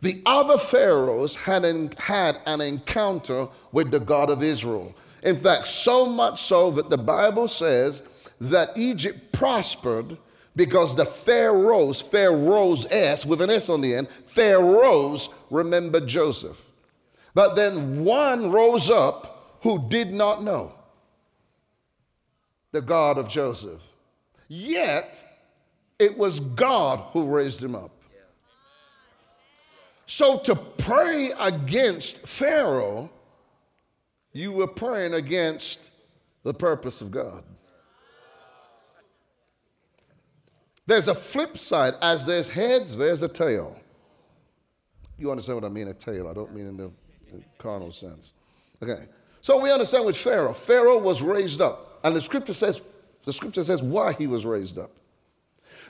the 0.00 0.22
other 0.26 0.58
pharaohs 0.58 1.34
had, 1.34 1.64
an, 1.64 1.92
had 1.98 2.40
an 2.46 2.60
encounter 2.60 3.48
with 3.72 3.90
the 3.90 4.00
God 4.00 4.30
of 4.30 4.42
Israel. 4.42 4.94
In 5.22 5.36
fact, 5.36 5.66
so 5.66 6.06
much 6.06 6.42
so 6.42 6.70
that 6.72 6.90
the 6.90 6.98
Bible 6.98 7.48
says 7.48 8.06
that 8.40 8.76
Egypt 8.76 9.32
prospered 9.32 10.18
because 10.54 10.94
the 10.94 11.06
pharaohs, 11.06 12.00
pharaohs 12.00 12.86
S 12.90 13.26
with 13.26 13.40
an 13.40 13.50
S 13.50 13.68
on 13.68 13.80
the 13.80 13.94
end, 13.94 14.08
pharaohs 14.24 15.28
remembered 15.50 16.06
Joseph. 16.06 16.64
But 17.34 17.54
then 17.54 18.04
one 18.04 18.50
rose 18.50 18.90
up 18.90 19.58
who 19.62 19.88
did 19.88 20.12
not 20.12 20.42
know 20.42 20.72
the 22.72 22.80
God 22.80 23.18
of 23.18 23.28
Joseph. 23.28 23.82
Yet 24.48 25.22
it 25.98 26.16
was 26.16 26.40
God 26.40 27.00
who 27.12 27.24
raised 27.24 27.62
him 27.62 27.74
up. 27.74 27.95
So 30.06 30.38
to 30.38 30.54
pray 30.54 31.32
against 31.38 32.26
Pharaoh, 32.26 33.10
you 34.32 34.52
were 34.52 34.68
praying 34.68 35.14
against 35.14 35.90
the 36.44 36.54
purpose 36.54 37.00
of 37.00 37.10
God. 37.10 37.42
There's 40.86 41.08
a 41.08 41.14
flip 41.14 41.58
side. 41.58 41.94
As 42.00 42.24
there's 42.24 42.48
heads, 42.48 42.96
there's 42.96 43.24
a 43.24 43.28
tail. 43.28 43.76
You 45.18 45.30
understand 45.30 45.56
what 45.56 45.64
I 45.64 45.70
mean, 45.70 45.88
a 45.88 45.94
tail? 45.94 46.28
I 46.28 46.34
don't 46.34 46.54
mean 46.54 46.66
in 46.66 46.76
the 46.76 46.90
carnal 47.58 47.90
sense. 47.90 48.32
Okay. 48.80 49.08
So 49.40 49.60
we 49.60 49.72
understand 49.72 50.06
with 50.06 50.16
Pharaoh. 50.16 50.52
Pharaoh 50.52 50.98
was 50.98 51.22
raised 51.22 51.60
up. 51.60 51.98
And 52.04 52.14
the 52.14 52.20
scripture 52.20 52.52
says, 52.52 52.80
the 53.24 53.32
scripture 53.32 53.64
says 53.64 53.82
why 53.82 54.12
he 54.12 54.28
was 54.28 54.46
raised 54.46 54.78
up. 54.78 54.92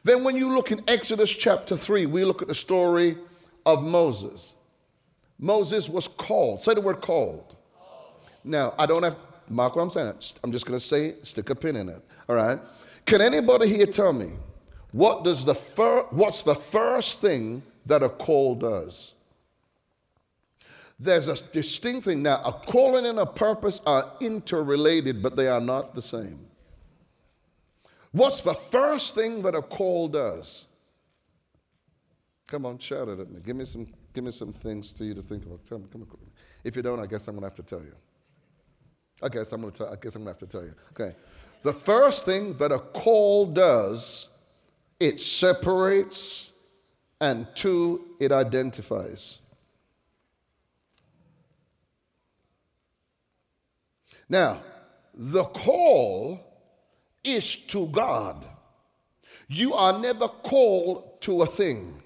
Then 0.04 0.25
when 0.25 0.37
you 0.37 0.54
look 0.54 0.73
in 0.73 0.80
Exodus 0.88 1.30
chapter 1.30 1.76
3, 1.76 2.06
we 2.06 2.25
look 2.25 2.40
at 2.40 2.49
the 2.49 2.54
story 2.54 3.18
of 3.66 3.82
Moses. 3.82 4.54
Moses 5.38 5.88
was 5.88 6.08
called. 6.08 6.62
Say 6.62 6.73
the 6.73 6.80
word 6.80 7.02
called. 7.02 7.56
Now, 8.42 8.75
I 8.78 8.87
don't 8.87 9.02
have, 9.02 9.16
mark 9.49 9.76
what 9.76 9.82
I'm 9.82 9.90
saying. 9.90 10.14
I'm 10.42 10.52
just 10.52 10.64
going 10.64 10.78
to 10.78 10.85
say, 10.85 11.16
stick 11.23 11.50
a 11.50 11.54
pin 11.54 11.76
in 11.76 11.88
it. 11.88 12.02
All 12.28 12.37
right. 12.37 12.58
Can 13.04 13.20
anybody 13.20 13.68
here 13.68 13.87
tell 13.87 14.12
me 14.12 14.30
what 14.92 15.25
does 15.25 15.44
the 15.44 15.54
fir- 15.54 16.06
what's 16.11 16.42
the 16.42 16.54
first 16.54 17.20
thing 17.20 17.62
that 17.85 18.02
a 18.02 18.08
call 18.08 18.54
does? 18.54 19.14
There's 20.99 21.28
a 21.28 21.35
distinct 21.49 22.06
thing. 22.06 22.23
Now, 22.23 22.40
a 22.44 22.52
calling 22.52 23.04
and 23.04 23.18
a 23.18 23.26
purpose 23.26 23.82
are 23.85 24.12
interrelated, 24.20 25.23
but 25.23 25.37
they 25.37 25.49
are 25.49 25.61
not 25.61 25.94
the 25.94 26.00
same. 26.00 26.46
What's 28.12 28.40
the 28.40 28.54
first 28.54 29.14
thing 29.14 29.42
that 29.42 29.54
a 29.54 29.61
call 29.61 30.08
does? 30.08 30.66
Come 32.47 32.65
on, 32.65 32.79
shout 32.79 33.09
it 33.09 33.19
at 33.19 33.31
me. 33.31 33.41
Give 33.45 33.57
me 33.57 33.65
some, 33.65 33.87
give 34.15 34.23
me 34.23 34.31
some 34.31 34.53
things 34.53 34.93
to 34.95 35.05
you 35.05 35.15
to 35.15 35.23
think 35.23 35.45
about. 35.45 35.65
Tell 35.65 35.79
me, 35.79 35.87
come 35.91 36.03
on. 36.03 36.19
If 36.62 36.76
you 36.76 36.83
don't, 36.83 37.00
I 37.00 37.07
guess 37.07 37.26
I'm 37.26 37.35
gonna 37.35 37.47
have 37.47 37.57
to 37.57 37.62
tell 37.62 37.81
you. 37.81 37.95
I 39.23 39.29
guess 39.29 39.53
I'm 39.53 39.61
gonna 39.61 39.73
tell, 39.73 39.88
I 39.93 39.97
guess 39.97 40.15
I'm 40.15 40.23
gonna 40.23 40.31
have 40.31 40.38
to 40.38 40.47
tell 40.47 40.62
you. 40.62 40.75
Okay. 40.93 41.17
The 41.62 41.73
first 41.73 42.25
thing 42.25 42.57
that 42.59 42.71
a 42.71 42.79
call 42.79 43.47
does, 43.47 44.29
it 45.00 45.21
separates, 45.21 46.53
and 47.21 47.47
two, 47.55 48.05
it 48.21 48.31
identifies. 48.31 49.41
Now, 54.29 54.62
the 55.15 55.45
call 55.45 56.41
is 57.25 57.57
to 57.57 57.88
God. 57.88 58.45
You 59.49 59.75
are 59.75 59.99
never 59.99 60.29
called 60.29 61.21
to 61.23 61.43
a 61.43 61.47
thing. 61.47 62.03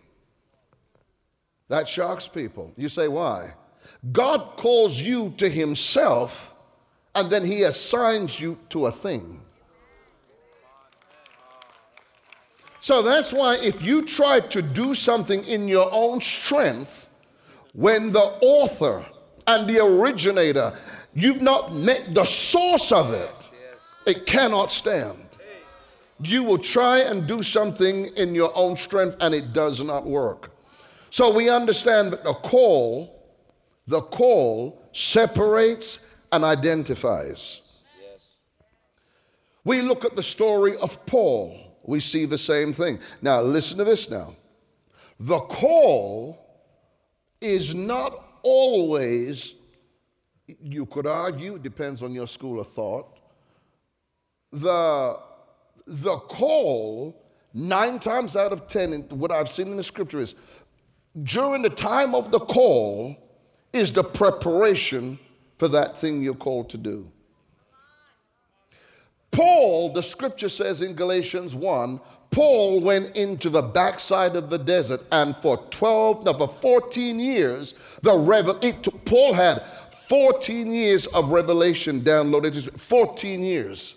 That 1.70 1.88
shocks 1.88 2.28
people. 2.28 2.74
You 2.76 2.90
say, 2.90 3.08
why? 3.08 3.54
God 4.12 4.56
calls 4.58 5.00
you 5.00 5.32
to 5.38 5.48
Himself 5.48 6.54
and 7.14 7.30
then 7.30 7.42
He 7.42 7.62
assigns 7.62 8.38
you 8.38 8.58
to 8.68 8.84
a 8.86 8.92
thing. 8.92 9.40
So 12.82 13.00
that's 13.00 13.32
why 13.32 13.56
if 13.56 13.82
you 13.82 14.04
try 14.04 14.40
to 14.40 14.60
do 14.60 14.94
something 14.94 15.44
in 15.44 15.66
your 15.68 15.90
own 15.90 16.20
strength, 16.20 17.08
when 17.72 18.12
the 18.12 18.20
author 18.20 19.06
and 19.46 19.66
the 19.66 19.82
originator 19.82 20.76
You've 21.14 21.42
not 21.42 21.74
met 21.74 22.14
the 22.14 22.24
source 22.24 22.92
of 22.92 23.12
it. 23.12 23.30
It 24.06 24.26
cannot 24.26 24.70
stand. 24.70 25.26
You 26.22 26.44
will 26.44 26.58
try 26.58 27.00
and 27.00 27.26
do 27.26 27.42
something 27.42 28.06
in 28.16 28.34
your 28.34 28.52
own 28.54 28.76
strength 28.76 29.16
and 29.20 29.34
it 29.34 29.52
does 29.52 29.82
not 29.82 30.06
work. 30.06 30.50
So 31.10 31.32
we 31.32 31.48
understand 31.48 32.12
that 32.12 32.24
the 32.24 32.34
call, 32.34 33.22
the 33.86 34.00
call 34.00 34.82
separates 34.92 36.00
and 36.32 36.44
identifies. 36.44 37.62
We 39.64 39.82
look 39.82 40.04
at 40.04 40.16
the 40.16 40.22
story 40.22 40.76
of 40.76 41.04
Paul, 41.06 41.56
we 41.82 42.00
see 42.00 42.24
the 42.24 42.38
same 42.38 42.72
thing. 42.72 42.98
Now, 43.20 43.40
listen 43.42 43.78
to 43.78 43.84
this 43.84 44.08
now. 44.08 44.34
The 45.18 45.40
call 45.40 46.38
is 47.40 47.74
not 47.74 48.24
always 48.42 49.54
you 50.62 50.86
could 50.86 51.06
argue, 51.06 51.58
depends 51.58 52.02
on 52.02 52.12
your 52.12 52.26
school 52.26 52.60
of 52.60 52.68
thought, 52.68 53.18
the, 54.52 55.18
the 55.86 56.16
call, 56.16 57.22
nine 57.54 57.98
times 57.98 58.36
out 58.36 58.52
of 58.52 58.66
ten, 58.66 58.92
what 59.10 59.30
I've 59.30 59.50
seen 59.50 59.68
in 59.68 59.76
the 59.76 59.82
scripture 59.82 60.18
is 60.18 60.34
during 61.22 61.62
the 61.62 61.70
time 61.70 62.14
of 62.14 62.30
the 62.30 62.40
call, 62.40 63.16
is 63.72 63.92
the 63.92 64.04
preparation 64.04 65.18
for 65.58 65.68
that 65.68 65.98
thing 65.98 66.22
you're 66.22 66.34
called 66.34 66.70
to 66.70 66.76
do. 66.76 67.10
Paul, 69.30 69.92
the 69.92 70.02
scripture 70.02 70.48
says 70.48 70.82
in 70.82 70.94
Galatians 70.94 71.54
1, 71.54 72.00
Paul 72.30 72.80
went 72.80 73.16
into 73.16 73.48
the 73.48 73.62
backside 73.62 74.36
of 74.36 74.50
the 74.50 74.58
desert, 74.58 75.02
and 75.10 75.36
for 75.36 75.56
12, 75.70 76.24
no, 76.24 76.32
for 76.32 76.48
14 76.48 77.18
years, 77.18 77.74
the 78.02 78.16
revel- 78.16 78.58
it, 78.62 78.82
took 78.82 79.04
Paul 79.04 79.34
had 79.34 79.64
14 80.08 80.72
years 80.72 81.06
of 81.08 81.30
revelation 81.30 82.00
downloaded. 82.00 82.78
14 82.78 83.40
years. 83.40 83.96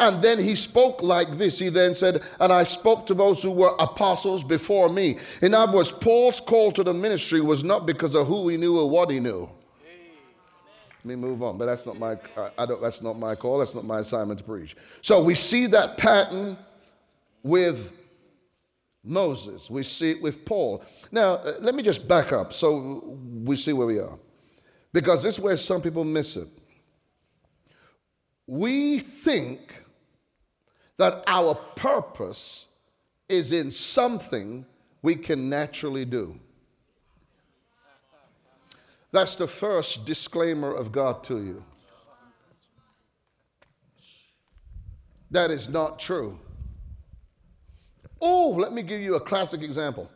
And 0.00 0.22
then 0.22 0.38
he 0.38 0.54
spoke 0.54 1.02
like 1.02 1.38
this. 1.38 1.58
He 1.58 1.70
then 1.70 1.94
said, 1.94 2.22
And 2.38 2.52
I 2.52 2.64
spoke 2.64 3.06
to 3.06 3.14
those 3.14 3.42
who 3.42 3.50
were 3.50 3.74
apostles 3.78 4.44
before 4.44 4.88
me. 4.88 5.18
In 5.42 5.54
other 5.54 5.72
words, 5.72 5.90
Paul's 5.90 6.40
call 6.40 6.70
to 6.72 6.84
the 6.84 6.94
ministry 6.94 7.40
was 7.40 7.64
not 7.64 7.84
because 7.84 8.14
of 8.14 8.26
who 8.26 8.48
he 8.48 8.56
knew 8.56 8.78
or 8.78 8.88
what 8.88 9.10
he 9.10 9.18
knew. 9.18 9.48
Let 11.04 11.04
me 11.04 11.16
move 11.16 11.42
on, 11.42 11.58
but 11.58 11.66
that's 11.66 11.86
not 11.86 11.98
my 11.98 12.16
I 12.56 12.66
don't 12.66 12.82
that's 12.82 13.02
not 13.02 13.18
my 13.18 13.34
call, 13.34 13.58
that's 13.58 13.74
not 13.74 13.84
my 13.84 14.00
assignment 14.00 14.38
to 14.38 14.44
preach. 14.44 14.76
So 15.00 15.22
we 15.22 15.34
see 15.34 15.66
that 15.68 15.96
pattern 15.96 16.56
with 17.42 17.92
Moses. 19.04 19.70
We 19.70 19.84
see 19.84 20.10
it 20.10 20.22
with 20.22 20.44
Paul. 20.44 20.84
Now, 21.10 21.34
uh, 21.34 21.54
let 21.60 21.74
me 21.74 21.82
just 21.82 22.06
back 22.06 22.32
up 22.32 22.52
so 22.52 23.16
we 23.44 23.56
see 23.56 23.72
where 23.72 23.86
we 23.86 23.98
are. 23.98 24.18
Because 24.92 25.22
this 25.22 25.34
is 25.36 25.40
where 25.40 25.56
some 25.56 25.80
people 25.80 26.04
miss 26.04 26.36
it. 26.36 26.48
We 28.46 28.98
think 28.98 29.82
that 30.98 31.24
our 31.26 31.54
purpose 31.54 32.66
is 33.28 33.52
in 33.52 33.70
something 33.70 34.66
we 35.02 35.14
can 35.14 35.48
naturally 35.48 36.04
do. 36.04 36.38
That's 39.10 39.36
the 39.36 39.46
first 39.46 40.04
disclaimer 40.04 40.72
of 40.74 40.92
God 40.92 41.24
to 41.24 41.42
you. 41.42 41.64
That 45.30 45.50
is 45.50 45.68
not 45.68 45.98
true. 45.98 46.38
Oh, 48.20 48.50
let 48.50 48.72
me 48.72 48.82
give 48.82 49.00
you 49.00 49.14
a 49.14 49.20
classic 49.20 49.62
example. 49.62 50.10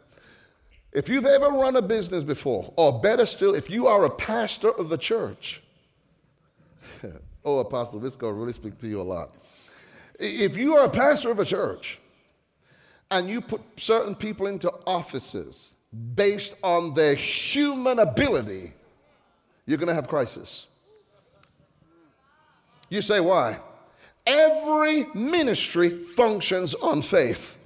If 0.93 1.09
you've 1.09 1.27
ever 1.27 1.49
run 1.49 1.77
a 1.77 1.83
business 1.83 2.23
before, 2.25 2.73
or 2.77 3.01
better 3.01 3.25
still, 3.25 3.55
if 3.55 3.71
you 3.71 3.87
are 3.87 4.05
a 4.05 4.11
pastor 4.11 4.71
of 4.73 4.93
a 4.93 4.99
church, 4.99 5.63
oh, 7.45 7.61
Apostle, 7.61 8.01
this 8.01 8.13
is 8.13 8.17
going 8.17 8.35
to 8.35 8.39
really 8.39 8.53
speak 8.53 8.79
to 8.79 8.89
you 8.89 9.01
a 9.01 9.03
lot. 9.03 9.35
If 10.25 10.57
you 10.57 10.77
are 10.77 10.85
a 10.85 10.89
pastor 10.89 11.33
of 11.33 11.41
a 11.41 11.45
church 11.45 11.99
and 13.11 13.29
you 13.29 13.41
put 13.41 13.61
certain 13.77 14.15
people 14.15 14.47
into 14.47 14.73
offices 14.87 15.75
based 16.15 16.57
on 16.63 16.95
their 16.95 17.17
human 17.17 17.99
ability, 17.99 18.73
you're 19.67 19.79
going 19.79 19.89
to 19.89 19.95
have 19.95 20.07
crisis. 20.07 20.69
You 22.89 23.03
say, 23.03 23.19
why? 23.19 23.59
Every 24.25 25.07
ministry 25.13 25.91
functions 25.91 26.75
on 26.75 27.03
faith. 27.03 27.59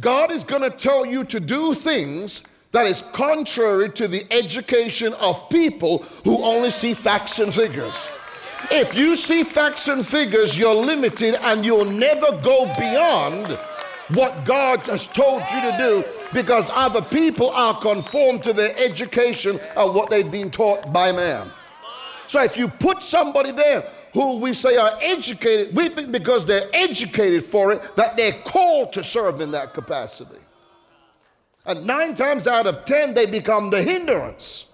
God 0.00 0.30
is 0.30 0.44
going 0.44 0.62
to 0.62 0.70
tell 0.70 1.04
you 1.04 1.24
to 1.24 1.40
do 1.40 1.74
things 1.74 2.42
that 2.72 2.86
is 2.86 3.02
contrary 3.12 3.90
to 3.90 4.08
the 4.08 4.26
education 4.30 5.12
of 5.14 5.50
people 5.50 5.98
who 6.24 6.42
only 6.42 6.70
see 6.70 6.94
facts 6.94 7.38
and 7.38 7.52
figures. 7.52 8.10
If 8.70 8.94
you 8.94 9.16
see 9.16 9.44
facts 9.44 9.88
and 9.88 10.06
figures, 10.06 10.58
you're 10.58 10.74
limited 10.74 11.34
and 11.36 11.64
you'll 11.64 11.84
never 11.84 12.32
go 12.42 12.66
beyond 12.78 13.58
what 14.14 14.44
God 14.44 14.86
has 14.86 15.06
told 15.06 15.42
you 15.52 15.60
to 15.60 15.74
do 15.78 16.04
because 16.32 16.70
other 16.72 17.02
people 17.02 17.50
are 17.50 17.78
conformed 17.78 18.42
to 18.44 18.52
their 18.52 18.76
education 18.76 19.60
and 19.76 19.94
what 19.94 20.10
they've 20.10 20.30
been 20.30 20.50
taught 20.50 20.92
by 20.92 21.12
man. 21.12 21.50
So 22.26 22.42
if 22.42 22.56
you 22.56 22.68
put 22.68 23.02
somebody 23.02 23.52
there 23.52 23.88
who 24.12 24.38
we 24.38 24.52
say 24.52 24.76
are 24.76 24.98
educated, 25.00 25.76
we 25.76 25.88
think 25.88 26.10
because 26.10 26.44
they're 26.44 26.68
educated 26.72 27.44
for 27.44 27.72
it 27.72 27.96
that 27.96 28.16
they're 28.16 28.40
called 28.42 28.92
to 28.94 29.04
serve 29.04 29.40
in 29.40 29.50
that 29.52 29.74
capacity. 29.74 30.40
And 31.66 31.86
nine 31.86 32.14
times 32.14 32.46
out 32.46 32.66
of 32.66 32.84
ten, 32.84 33.12
they 33.12 33.26
become 33.26 33.70
the 33.70 33.82
hindrance. 33.82 34.66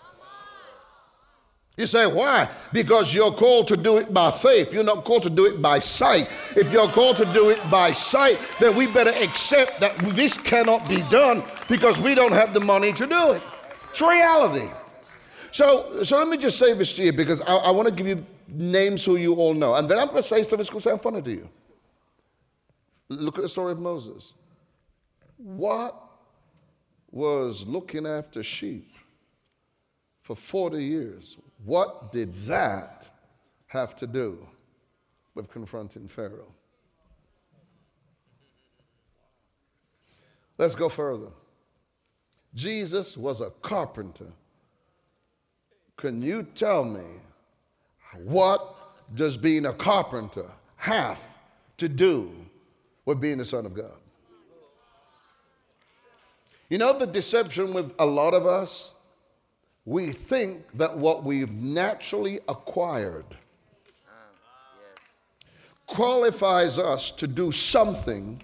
You 1.82 1.86
say, 1.88 2.06
why? 2.06 2.48
Because 2.72 3.12
you're 3.12 3.32
called 3.32 3.66
to 3.66 3.76
do 3.76 3.96
it 3.96 4.14
by 4.14 4.30
faith. 4.30 4.72
You're 4.72 4.84
not 4.84 5.04
called 5.04 5.24
to 5.24 5.30
do 5.30 5.46
it 5.46 5.60
by 5.60 5.80
sight. 5.80 6.28
If 6.54 6.70
you're 6.70 6.86
called 6.86 7.16
to 7.16 7.24
do 7.24 7.50
it 7.50 7.58
by 7.72 7.90
sight, 7.90 8.38
then 8.60 8.76
we 8.76 8.86
better 8.86 9.10
accept 9.10 9.80
that 9.80 9.98
this 10.14 10.38
cannot 10.38 10.88
be 10.88 11.02
done 11.10 11.42
because 11.68 11.98
we 11.98 12.14
don't 12.14 12.30
have 12.30 12.54
the 12.54 12.60
money 12.60 12.92
to 12.92 13.04
do 13.04 13.32
it. 13.32 13.42
It's 13.90 14.00
reality. 14.00 14.70
So, 15.50 16.04
so 16.04 16.18
let 16.18 16.28
me 16.28 16.36
just 16.36 16.56
say 16.56 16.72
this 16.72 16.94
to 16.94 17.02
you 17.02 17.12
because 17.12 17.40
I, 17.40 17.56
I 17.56 17.70
want 17.72 17.88
to 17.88 17.94
give 17.94 18.06
you 18.06 18.24
names 18.46 19.04
who 19.04 19.16
you 19.16 19.34
all 19.34 19.52
know. 19.52 19.74
And 19.74 19.90
then 19.90 19.98
I'm 19.98 20.06
going 20.06 20.18
to 20.18 20.22
say 20.22 20.44
something 20.44 20.58
that's 20.58 20.70
going 20.70 20.82
to 20.82 20.88
sound 20.88 21.00
funny 21.00 21.20
to 21.20 21.30
you. 21.32 21.48
Look 23.08 23.38
at 23.38 23.42
the 23.42 23.48
story 23.48 23.72
of 23.72 23.80
Moses. 23.80 24.34
What 25.36 26.00
was 27.10 27.66
looking 27.66 28.06
after 28.06 28.44
sheep 28.44 28.88
for 30.22 30.36
40 30.36 30.84
years? 30.84 31.38
What 31.64 32.12
did 32.12 32.34
that 32.46 33.08
have 33.68 33.94
to 33.96 34.06
do 34.06 34.46
with 35.34 35.50
confronting 35.50 36.08
Pharaoh? 36.08 36.52
Let's 40.58 40.74
go 40.74 40.88
further. 40.88 41.28
Jesus 42.54 43.16
was 43.16 43.40
a 43.40 43.50
carpenter. 43.62 44.32
Can 45.96 46.20
you 46.20 46.46
tell 46.54 46.84
me 46.84 47.04
what 48.24 48.76
does 49.14 49.36
being 49.36 49.66
a 49.66 49.72
carpenter 49.72 50.46
have 50.76 51.20
to 51.78 51.88
do 51.88 52.30
with 53.04 53.20
being 53.20 53.38
the 53.38 53.44
Son 53.44 53.66
of 53.66 53.74
God? 53.74 53.94
You 56.68 56.78
know 56.78 56.98
the 56.98 57.06
deception 57.06 57.72
with 57.72 57.92
a 57.98 58.06
lot 58.06 58.34
of 58.34 58.46
us? 58.46 58.94
We 59.84 60.12
think 60.12 60.64
that 60.74 60.96
what 60.96 61.24
we've 61.24 61.52
naturally 61.52 62.40
acquired 62.48 63.24
qualifies 65.86 66.78
us 66.78 67.10
to 67.10 67.26
do 67.26 67.52
something 67.52 68.40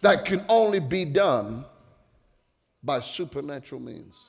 that 0.00 0.24
can 0.24 0.44
only 0.48 0.80
be 0.80 1.04
done 1.04 1.64
by 2.82 3.00
supernatural 3.00 3.80
means. 3.80 4.26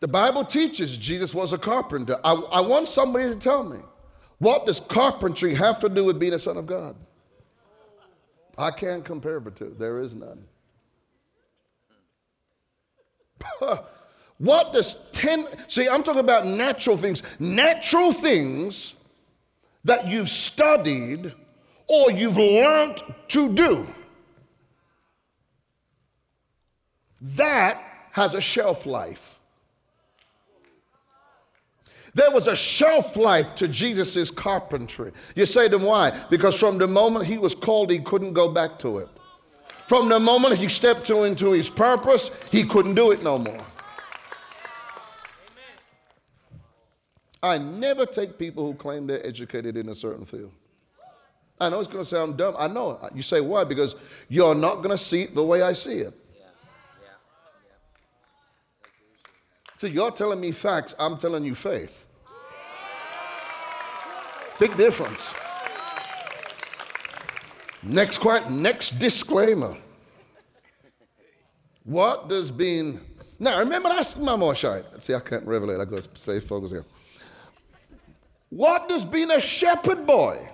The 0.00 0.08
Bible 0.08 0.44
teaches 0.44 0.96
Jesus 0.96 1.32
was 1.32 1.52
a 1.52 1.58
carpenter. 1.58 2.18
I, 2.24 2.32
I, 2.32 2.60
want 2.60 2.88
somebody 2.88 3.28
to 3.28 3.36
tell 3.36 3.62
me 3.62 3.78
what 4.38 4.66
does 4.66 4.80
carpentry 4.80 5.54
have 5.54 5.78
to 5.80 5.88
do 5.88 6.04
with 6.04 6.18
being 6.18 6.32
a 6.32 6.38
son 6.38 6.56
of 6.56 6.66
God? 6.66 6.96
I 8.58 8.72
can't 8.72 9.04
compare 9.04 9.38
the 9.38 9.52
two. 9.52 9.76
There 9.78 10.00
is 10.00 10.16
none. 10.16 10.44
what 14.38 14.72
does 14.72 14.96
ten 15.12 15.46
see? 15.68 15.88
I'm 15.88 16.02
talking 16.02 16.20
about 16.20 16.46
natural 16.46 16.96
things. 16.96 17.22
Natural 17.38 18.12
things 18.12 18.94
that 19.84 20.08
you've 20.08 20.28
studied 20.28 21.32
or 21.86 22.10
you've 22.10 22.38
learned 22.38 23.02
to 23.28 23.52
do. 23.52 23.86
That 27.20 27.80
has 28.12 28.34
a 28.34 28.40
shelf 28.40 28.86
life. 28.86 29.38
There 32.14 32.30
was 32.30 32.46
a 32.46 32.56
shelf 32.56 33.16
life 33.16 33.54
to 33.56 33.68
Jesus' 33.68 34.30
carpentry. 34.30 35.12
You 35.34 35.46
say 35.46 35.68
to 35.68 35.76
him, 35.76 35.82
why? 35.82 36.10
Because 36.28 36.56
from 36.56 36.76
the 36.76 36.86
moment 36.86 37.24
he 37.24 37.38
was 37.38 37.54
called, 37.54 37.90
he 37.90 38.00
couldn't 38.00 38.34
go 38.34 38.52
back 38.52 38.78
to 38.80 38.98
it. 38.98 39.08
From 39.92 40.08
the 40.08 40.18
moment 40.18 40.56
he 40.56 40.68
stepped 40.68 41.10
into 41.10 41.52
his 41.52 41.68
purpose, 41.68 42.30
he 42.50 42.64
couldn't 42.64 42.94
do 42.94 43.10
it 43.10 43.22
no 43.22 43.36
more. 43.36 43.60
I 47.42 47.58
never 47.58 48.06
take 48.06 48.38
people 48.38 48.64
who 48.64 48.72
claim 48.72 49.06
they're 49.06 49.26
educated 49.26 49.76
in 49.76 49.90
a 49.90 49.94
certain 49.94 50.24
field. 50.24 50.50
I 51.60 51.68
know 51.68 51.78
it's 51.78 51.88
going 51.88 52.02
to 52.02 52.08
sound 52.08 52.38
dumb. 52.38 52.54
I 52.58 52.68
know. 52.68 53.06
You 53.14 53.20
say 53.20 53.42
why? 53.42 53.64
Because 53.64 53.94
you're 54.30 54.54
not 54.54 54.76
going 54.76 54.92
to 54.92 54.96
see 54.96 55.24
it 55.24 55.34
the 55.34 55.44
way 55.44 55.60
I 55.60 55.74
see 55.74 55.98
it. 55.98 56.14
So 59.76 59.88
you're 59.88 60.10
telling 60.10 60.40
me 60.40 60.52
facts, 60.52 60.94
I'm 60.98 61.18
telling 61.18 61.44
you 61.44 61.54
faith. 61.54 62.06
Big 64.58 64.74
difference. 64.78 65.34
Next 67.82 68.18
quite 68.18 68.50
next 68.50 68.92
disclaimer. 68.92 69.76
What 71.84 72.28
does 72.28 72.50
being 72.50 73.00
now 73.42 73.58
remember 73.58 73.88
that's 73.88 74.16
my 74.16 74.52
shy. 74.52 74.82
See, 75.00 75.14
I 75.14 75.18
can't 75.18 75.44
revelate, 75.44 75.80
I 75.80 75.84
gotta 75.84 76.08
stay 76.14 76.38
focused 76.38 76.72
here. 76.72 76.84
What 78.50 78.88
does 78.88 79.04
being 79.04 79.32
a 79.32 79.40
shepherd 79.40 80.06
boy 80.06 80.48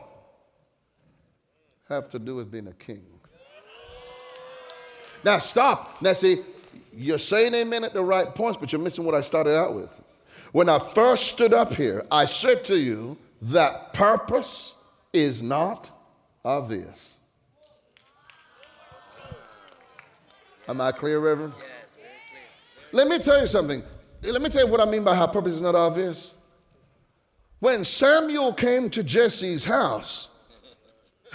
have 1.88 2.09
to 2.09 2.19
do 2.19 2.37
with 2.37 2.51
being 2.51 2.69
a 2.69 2.73
king? 2.73 3.05
Now 5.23 5.38
stop. 5.38 6.01
Now 6.01 6.14
see, 6.14 6.41
you're 6.95 7.19
saying 7.19 7.53
amen 7.53 7.85
at 7.85 7.93
the 7.93 8.03
right 8.03 8.35
points, 8.35 8.57
but 8.59 8.73
you're 8.73 8.81
missing 8.81 9.05
what 9.05 9.14
I 9.14 9.21
started 9.21 9.55
out 9.55 9.75
with. 9.75 10.01
When 10.53 10.71
I 10.71 10.79
first 10.79 11.25
stood 11.25 11.53
up 11.53 11.75
here, 11.75 12.07
I 12.11 12.25
said 12.25 12.64
to 12.64 12.79
you 12.79 13.19
that 13.43 13.93
purpose 13.93 14.77
is 15.12 15.43
not 15.43 15.91
obvious. 16.43 17.17
Am 20.68 20.81
I 20.81 20.92
clear, 20.92 21.18
Reverend? 21.18 21.54
Let 22.92 23.09
me 23.09 23.18
tell 23.18 23.40
you 23.40 23.46
something. 23.46 23.83
Let 24.22 24.42
me 24.42 24.50
tell 24.50 24.66
you 24.66 24.70
what 24.70 24.81
I 24.81 24.85
mean 24.85 25.04
by 25.04 25.14
how 25.14 25.26
purpose 25.26 25.52
is 25.52 25.62
not 25.62 25.74
obvious. 25.74 26.35
When 27.61 27.85
Samuel 27.85 28.52
came 28.52 28.90
to 28.90 29.02
Jesse's 29.02 29.64
house, 29.64 30.28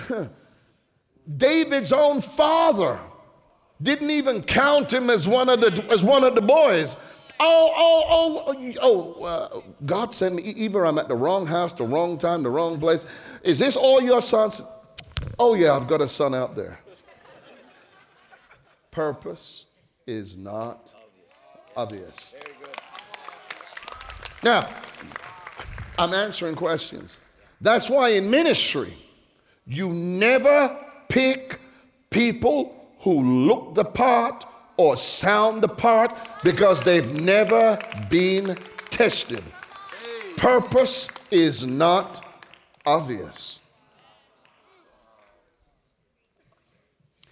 David's 1.38 1.92
own 1.92 2.22
father 2.22 3.00
didn't 3.82 4.12
even 4.12 4.42
count 4.42 4.94
him 4.94 5.10
as 5.10 5.28
one 5.28 5.50
of 5.50 5.62
the, 5.62 5.86
as 5.92 6.04
one 6.04 6.24
of 6.24 6.36
the 6.36 6.42
boys. 6.42 6.96
Oh, 7.40 7.74
oh, 7.76 8.44
oh, 8.48 8.74
oh, 8.82 9.24
uh, 9.24 9.62
God 9.86 10.14
sent 10.14 10.36
me. 10.36 10.44
Either 10.44 10.86
I'm 10.86 10.98
at 10.98 11.08
the 11.08 11.16
wrong 11.16 11.46
house, 11.46 11.74
the 11.74 11.86
wrong 11.86 12.18
time, 12.18 12.44
the 12.44 12.50
wrong 12.50 12.80
place. 12.80 13.06
Is 13.42 13.60
this 13.60 13.76
all 13.76 14.02
your 14.02 14.22
sons? 14.22 14.62
Oh, 15.40 15.56
yeah, 15.56 15.76
I've 15.76 15.88
got 15.88 16.00
a 16.00 16.08
son 16.08 16.34
out 16.36 16.56
there. 16.56 16.80
Purpose 18.94 19.66
is 20.06 20.38
not 20.38 20.94
obvious. 21.76 22.36
Now, 24.44 24.70
I'm 25.98 26.14
answering 26.14 26.54
questions. 26.54 27.18
That's 27.60 27.90
why 27.90 28.10
in 28.10 28.30
ministry, 28.30 28.94
you 29.66 29.90
never 29.90 30.78
pick 31.10 31.60
people 32.12 32.88
who 33.00 33.48
look 33.48 33.74
the 33.74 33.86
part 33.86 34.46
or 34.78 34.96
sound 34.96 35.64
the 35.64 35.68
part 35.68 36.14
because 36.44 36.84
they've 36.84 37.14
never 37.16 37.80
been 38.12 38.56
tested. 38.92 39.42
Purpose 40.38 41.08
is 41.32 41.66
not 41.66 42.24
obvious. 42.86 43.60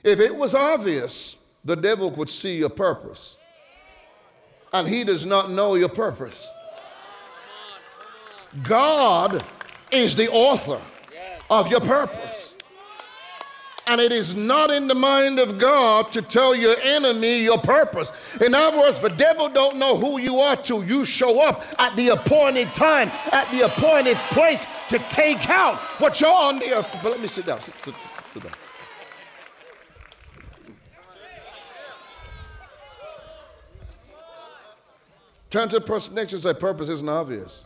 If 0.04 0.20
it 0.20 0.36
was 0.36 0.56
obvious, 0.56 1.36
the 1.64 1.76
devil 1.76 2.12
could 2.12 2.30
see 2.30 2.58
your 2.58 2.70
purpose. 2.70 3.38
And 4.74 4.88
he 4.88 5.04
does 5.04 5.26
not 5.26 5.52
know 5.52 5.76
your 5.76 5.90
purpose. 5.90 6.50
God 8.64 9.44
is 9.92 10.16
the 10.16 10.30
author 10.30 10.82
of 11.50 11.70
your 11.70 11.82
purpose. 11.82 12.58
And 13.88 14.00
it 14.00 14.12
is 14.12 14.36
not 14.36 14.72
in 14.72 14.88
the 14.88 14.96
mind 14.96 15.40
of 15.40 15.58
God 15.58 16.12
to 16.14 16.22
tell 16.22 16.56
your 16.56 16.80
enemy 16.80 17.40
your 17.40 17.58
purpose. 17.58 18.12
In 18.40 18.54
other 18.54 18.80
words, 18.80 19.00
the 19.00 19.10
devil 19.10 19.50
don't 19.50 19.78
know 19.78 19.98
who 19.98 20.20
you 20.20 20.40
are 20.40 20.56
till 20.56 20.84
you 20.84 21.04
show 21.04 21.42
up 21.42 21.64
at 21.80 21.96
the 21.96 22.10
appointed 22.10 22.74
time, 22.74 23.10
at 23.32 23.50
the 23.52 23.66
appointed 23.66 24.16
place 24.30 24.66
to 24.90 25.00
take 25.10 25.50
out 25.50 25.78
what 26.00 26.22
you're 26.22 26.32
on 26.32 26.60
the 26.60 26.78
earth. 26.78 26.90
But 27.04 27.12
let 27.12 27.20
me 27.20 27.28
sit 27.28 27.46
down. 27.46 27.60
Sit, 27.62 27.74
sit, 27.84 27.96
sit 28.34 28.44
down. 28.44 28.54
Turn 35.52 35.68
to 35.70 35.80
the 35.80 35.86
person 35.86 36.16
next 36.16 36.32
to 36.32 36.38
you 36.38 36.50
and 36.50 36.56
say, 36.56 36.60
purpose 36.60 36.90
isn't 36.90 37.10
obvious. 37.10 37.66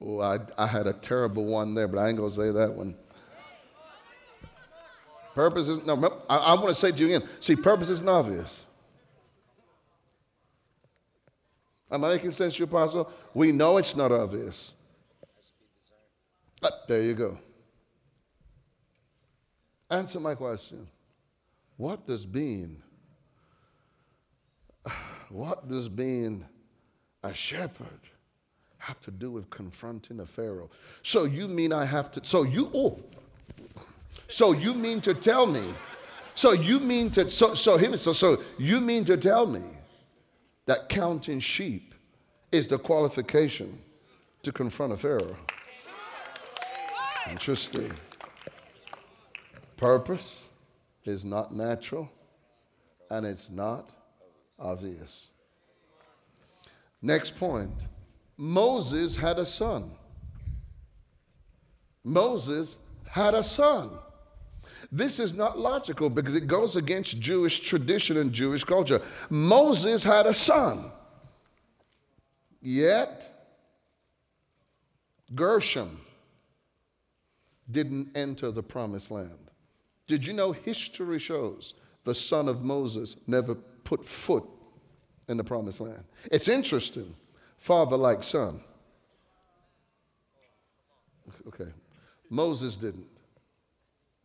Oh, 0.00 0.20
I, 0.20 0.38
I 0.56 0.66
had 0.66 0.86
a 0.86 0.92
terrible 0.92 1.44
one 1.44 1.74
there, 1.74 1.88
but 1.88 1.98
I 1.98 2.08
ain't 2.08 2.18
going 2.18 2.28
to 2.28 2.34
say 2.34 2.50
that 2.50 2.72
one. 2.72 2.94
Purpose 5.34 5.68
is, 5.68 5.86
no, 5.86 5.94
I, 6.28 6.36
I 6.36 6.54
want 6.54 6.68
to 6.68 6.74
say 6.74 6.90
to 6.90 6.98
you 6.98 7.16
again 7.16 7.28
see, 7.38 7.54
purpose 7.54 7.88
isn't 7.88 8.08
obvious. 8.08 8.66
Am 11.90 12.02
I 12.04 12.08
making 12.08 12.32
sense 12.32 12.54
to 12.54 12.58
you, 12.60 12.64
Apostle? 12.64 13.10
We 13.34 13.52
know 13.52 13.78
it's 13.78 13.96
not 13.96 14.10
obvious. 14.12 14.74
But 16.60 16.88
there 16.88 17.02
you 17.02 17.14
go. 17.14 17.38
Answer 19.88 20.20
my 20.20 20.34
question. 20.34 20.86
What 21.76 22.06
does 22.06 22.26
being, 22.26 22.82
what 25.28 25.68
does 25.68 25.88
being 25.88 26.44
a 27.22 27.34
shepherd 27.34 28.00
have 28.78 29.00
to 29.00 29.10
do 29.10 29.30
with 29.30 29.50
confronting 29.50 30.20
a 30.20 30.26
Pharaoh. 30.26 30.70
So 31.02 31.24
you 31.24 31.48
mean 31.48 31.72
I 31.72 31.84
have 31.84 32.10
to, 32.12 32.24
so 32.24 32.44
you, 32.44 32.70
oh, 32.74 32.98
so 34.28 34.52
you 34.52 34.74
mean 34.74 35.00
to 35.02 35.14
tell 35.14 35.46
me, 35.46 35.74
so 36.34 36.52
you 36.52 36.80
mean 36.80 37.10
to, 37.10 37.28
so, 37.28 37.54
so, 37.54 37.76
him, 37.76 37.96
so, 37.96 38.12
so 38.12 38.42
you 38.56 38.80
mean 38.80 39.04
to 39.06 39.16
tell 39.16 39.46
me 39.46 39.62
that 40.66 40.88
counting 40.88 41.40
sheep 41.40 41.94
is 42.52 42.66
the 42.66 42.78
qualification 42.78 43.78
to 44.42 44.52
confront 44.52 44.92
a 44.92 44.96
Pharaoh? 44.96 45.36
Interesting. 47.28 47.92
Purpose 49.76 50.48
is 51.04 51.24
not 51.24 51.54
natural 51.54 52.08
and 53.10 53.26
it's 53.26 53.50
not 53.50 53.90
obvious. 54.58 55.30
Next 57.00 57.36
point 57.36 57.86
Moses 58.36 59.16
had 59.16 59.38
a 59.38 59.44
son. 59.44 59.90
Moses 62.04 62.76
had 63.08 63.34
a 63.34 63.42
son. 63.42 63.90
This 64.90 65.20
is 65.20 65.34
not 65.34 65.58
logical 65.58 66.08
because 66.08 66.34
it 66.34 66.46
goes 66.46 66.76
against 66.76 67.20
Jewish 67.20 67.60
tradition 67.60 68.16
and 68.16 68.32
Jewish 68.32 68.64
culture. 68.64 69.02
Moses 69.28 70.02
had 70.02 70.26
a 70.26 70.32
son. 70.32 70.92
Yet, 72.62 73.28
Gershom 75.34 76.00
didn't 77.70 78.16
enter 78.16 78.50
the 78.50 78.62
promised 78.62 79.10
land. 79.10 79.50
Did 80.06 80.24
you 80.26 80.32
know 80.32 80.52
history 80.52 81.18
shows 81.18 81.74
the 82.04 82.14
son 82.14 82.48
of 82.48 82.64
Moses 82.64 83.16
never 83.26 83.56
put 83.88 84.04
foot 84.04 84.44
in 85.28 85.38
the 85.38 85.44
promised 85.44 85.80
land? 85.80 86.04
It's 86.30 86.46
interesting 86.46 87.14
father 87.56 87.96
like 87.96 88.22
son. 88.22 88.60
Okay. 91.46 91.70
Moses 92.28 92.76
didn't. 92.76 93.06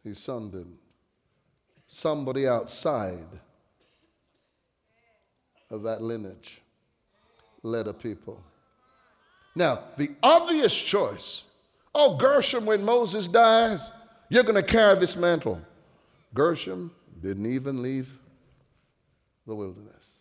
His 0.03 0.17
son 0.17 0.49
didn't. 0.49 0.79
Somebody 1.87 2.45
outside 2.45 3.39
of 5.69 5.83
that 5.83 6.01
lineage 6.01 6.61
led 7.61 7.87
a 7.87 7.93
people. 7.93 8.43
Now, 9.55 9.79
the 9.97 10.11
obvious 10.21 10.75
choice 10.75 11.45
oh, 11.95 12.17
Gershom, 12.17 12.65
when 12.65 12.83
Moses 12.83 13.27
dies, 13.27 13.91
you're 14.27 14.43
going 14.43 14.55
to 14.55 14.63
carry 14.63 14.99
this 14.99 15.15
mantle. 15.15 15.61
Gershom 16.33 16.91
didn't 17.21 17.45
even 17.45 17.81
leave 17.81 18.09
the 19.45 19.55
wilderness. 19.55 20.19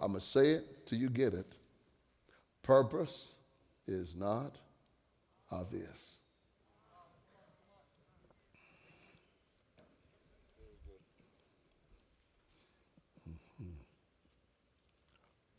I'm 0.00 0.12
going 0.12 0.20
to 0.20 0.26
say 0.26 0.50
it 0.50 0.86
till 0.86 0.98
you 0.98 1.08
get 1.08 1.34
it. 1.34 1.50
Purpose 2.62 3.32
is 3.86 4.14
not 4.14 4.56
obvious. 5.50 6.18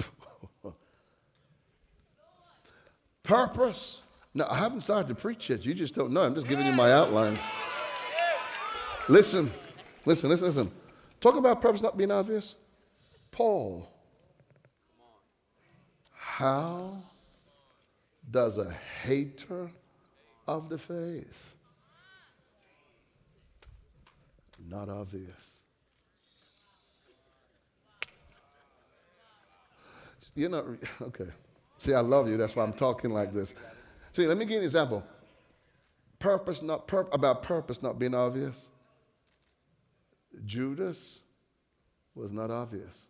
Mm-hmm. 0.01 0.69
Purpose. 3.23 4.03
No, 4.33 4.47
I 4.49 4.57
haven't 4.57 4.81
started 4.81 5.07
to 5.07 5.15
preach 5.15 5.49
yet. 5.49 5.65
You 5.65 5.73
just 5.73 5.95
don't 5.95 6.11
know. 6.11 6.21
I'm 6.21 6.35
just 6.35 6.47
giving 6.47 6.65
you 6.65 6.73
my 6.73 6.93
outlines. 6.93 7.39
Listen, 9.07 9.51
listen, 10.05 10.29
listen, 10.29 10.47
listen. 10.47 10.71
Talk 11.19 11.35
about 11.35 11.61
purpose 11.61 11.81
not 11.81 11.97
being 11.97 12.11
obvious. 12.11 12.55
Paul 13.31 13.89
how 16.39 16.93
does 18.31 18.57
a 18.57 18.71
hater 19.03 19.69
of 20.47 20.69
the 20.69 20.77
faith 20.77 21.53
not 24.69 24.87
obvious? 24.87 25.59
You're 30.33 30.49
not, 30.49 30.63
okay. 31.01 31.25
See, 31.77 31.93
I 31.93 31.99
love 31.99 32.29
you. 32.29 32.37
That's 32.37 32.55
why 32.55 32.63
I'm 32.63 32.71
talking 32.71 33.09
like 33.09 33.33
this. 33.33 33.53
See, 34.13 34.25
let 34.25 34.37
me 34.37 34.45
give 34.45 34.51
you 34.51 34.57
an 34.59 34.63
example. 34.63 35.03
Purpose 36.19 36.61
not 36.61 36.87
pur- 36.87 37.09
about 37.11 37.41
purpose 37.41 37.83
not 37.83 37.99
being 37.99 38.13
obvious. 38.13 38.69
Judas 40.45 41.19
was 42.15 42.31
not 42.31 42.51
obvious. 42.51 43.07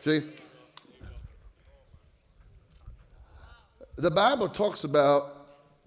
See? 0.00 0.22
The 3.96 4.10
Bible 4.10 4.48
talks 4.48 4.84
about 4.84 5.36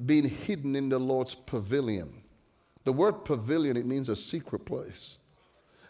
being 0.05 0.29
hidden 0.29 0.75
in 0.75 0.89
the 0.89 0.99
Lord's 0.99 1.33
pavilion. 1.33 2.21
The 2.83 2.93
word 2.93 3.25
pavilion, 3.25 3.77
it 3.77 3.85
means 3.85 4.09
a 4.09 4.15
secret 4.15 4.65
place. 4.65 5.17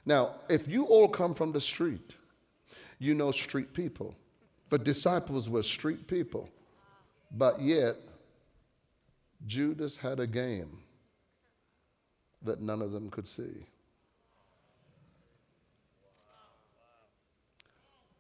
Now, 0.06 0.36
if 0.50 0.68
you 0.68 0.86
all 0.86 1.08
come 1.08 1.34
from 1.34 1.52
the 1.52 1.62
street, 1.62 2.16
you 3.00 3.14
know 3.14 3.32
street 3.32 3.74
people. 3.74 4.16
The 4.70 4.78
disciples 4.78 5.50
were 5.50 5.64
street 5.64 6.08
people. 6.08 6.50
But 7.32 7.62
yet, 7.62 7.96
Judas 9.46 9.98
had 9.98 10.20
a 10.20 10.28
game 10.28 10.80
that 12.44 12.62
none 12.62 12.82
of 12.82 12.92
them 12.92 13.10
could 13.10 13.28
see. 13.28 13.66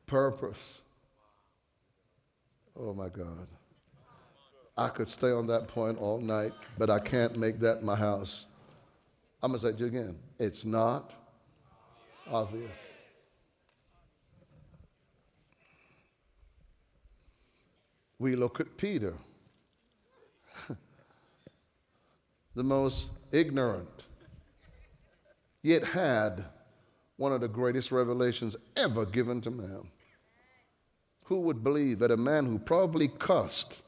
Purpose. 0.05 0.81
Oh 2.79 2.93
my 2.93 3.09
God. 3.09 3.47
I 4.77 4.87
could 4.87 5.07
stay 5.07 5.31
on 5.31 5.47
that 5.47 5.67
point 5.67 5.99
all 5.99 6.19
night, 6.19 6.53
but 6.77 6.89
I 6.89 6.99
can't 6.99 7.37
make 7.37 7.59
that 7.59 7.83
my 7.83 7.95
house. 7.95 8.47
I'm 9.41 9.51
going 9.51 9.59
to 9.59 9.67
say 9.67 9.73
it 9.73 9.87
again. 9.87 10.15
It's 10.39 10.65
not 10.65 11.13
obvious. 12.31 12.93
We 18.17 18.35
look 18.35 18.59
at 18.59 18.77
Peter, 18.77 19.13
the 22.55 22.63
most 22.63 23.09
ignorant, 23.33 24.02
yet 25.63 25.83
had 25.83 26.45
one 27.17 27.31
of 27.31 27.41
the 27.41 27.47
greatest 27.47 27.91
revelations 27.91 28.55
ever 28.75 29.05
given 29.05 29.41
to 29.41 29.49
man. 29.49 29.87
Who 31.25 31.39
would 31.41 31.63
believe 31.63 31.99
that 31.99 32.11
a 32.11 32.17
man 32.17 32.45
who 32.45 32.59
probably 32.59 33.07
cussed 33.07 33.81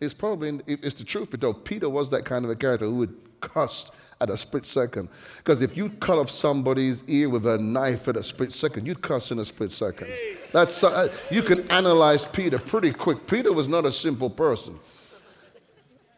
is 0.00 0.14
probably, 0.14 0.60
if 0.66 0.82
it's 0.82 0.98
the 0.98 1.04
truth 1.04 1.30
be 1.30 1.38
told, 1.38 1.64
Peter 1.64 1.88
was 1.88 2.08
that 2.10 2.24
kind 2.24 2.44
of 2.44 2.50
a 2.50 2.56
character 2.56 2.86
who 2.86 2.96
would 2.96 3.14
cuss 3.40 3.90
at 4.20 4.30
a 4.30 4.36
split 4.36 4.64
second. 4.64 5.08
Because 5.38 5.62
if 5.62 5.76
you 5.76 5.90
cut 5.90 6.18
off 6.18 6.30
somebody's 6.30 7.02
ear 7.08 7.28
with 7.28 7.46
a 7.46 7.58
knife 7.58 8.06
at 8.06 8.16
a 8.16 8.22
split 8.22 8.52
second, 8.52 8.86
you'd 8.86 9.02
cuss 9.02 9.32
in 9.32 9.40
a 9.40 9.44
split 9.44 9.72
second. 9.72 10.08
That's 10.52 10.84
uh, 10.84 11.12
you 11.30 11.42
can 11.42 11.68
analyze 11.70 12.24
Peter 12.24 12.58
pretty 12.58 12.92
quick. 12.92 13.26
Peter 13.26 13.52
was 13.52 13.66
not 13.66 13.84
a 13.84 13.90
simple 13.90 14.30
person, 14.30 14.78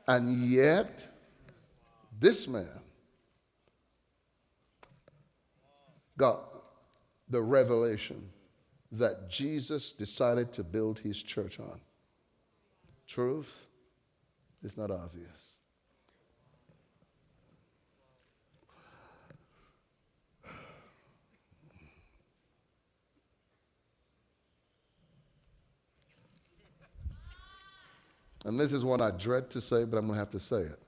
and 0.07 0.45
yet 0.51 1.09
this 2.21 2.47
man 2.47 2.69
got 6.17 6.45
the 7.29 7.43
revelation 7.43 8.31
that 8.93 9.29
Jesus 9.29 9.93
decided 9.93 10.53
to 10.53 10.63
build 10.63 10.99
his 10.99 11.23
church 11.23 11.59
on. 11.59 11.81
Truth 13.07 13.67
is 14.63 14.77
not 14.77 14.91
obvious. 14.91 15.55
And 28.45 28.61
this 28.61 28.73
is 28.75 28.85
one 28.85 29.01
I 29.01 29.11
dread 29.11 29.49
to 29.51 29.61
say, 29.61 29.85
but 29.85 29.97
I'm 29.97 30.07
going 30.07 30.17
to 30.17 30.19
have 30.19 30.31
to 30.31 30.39
say 30.39 30.61
it. 30.61 30.79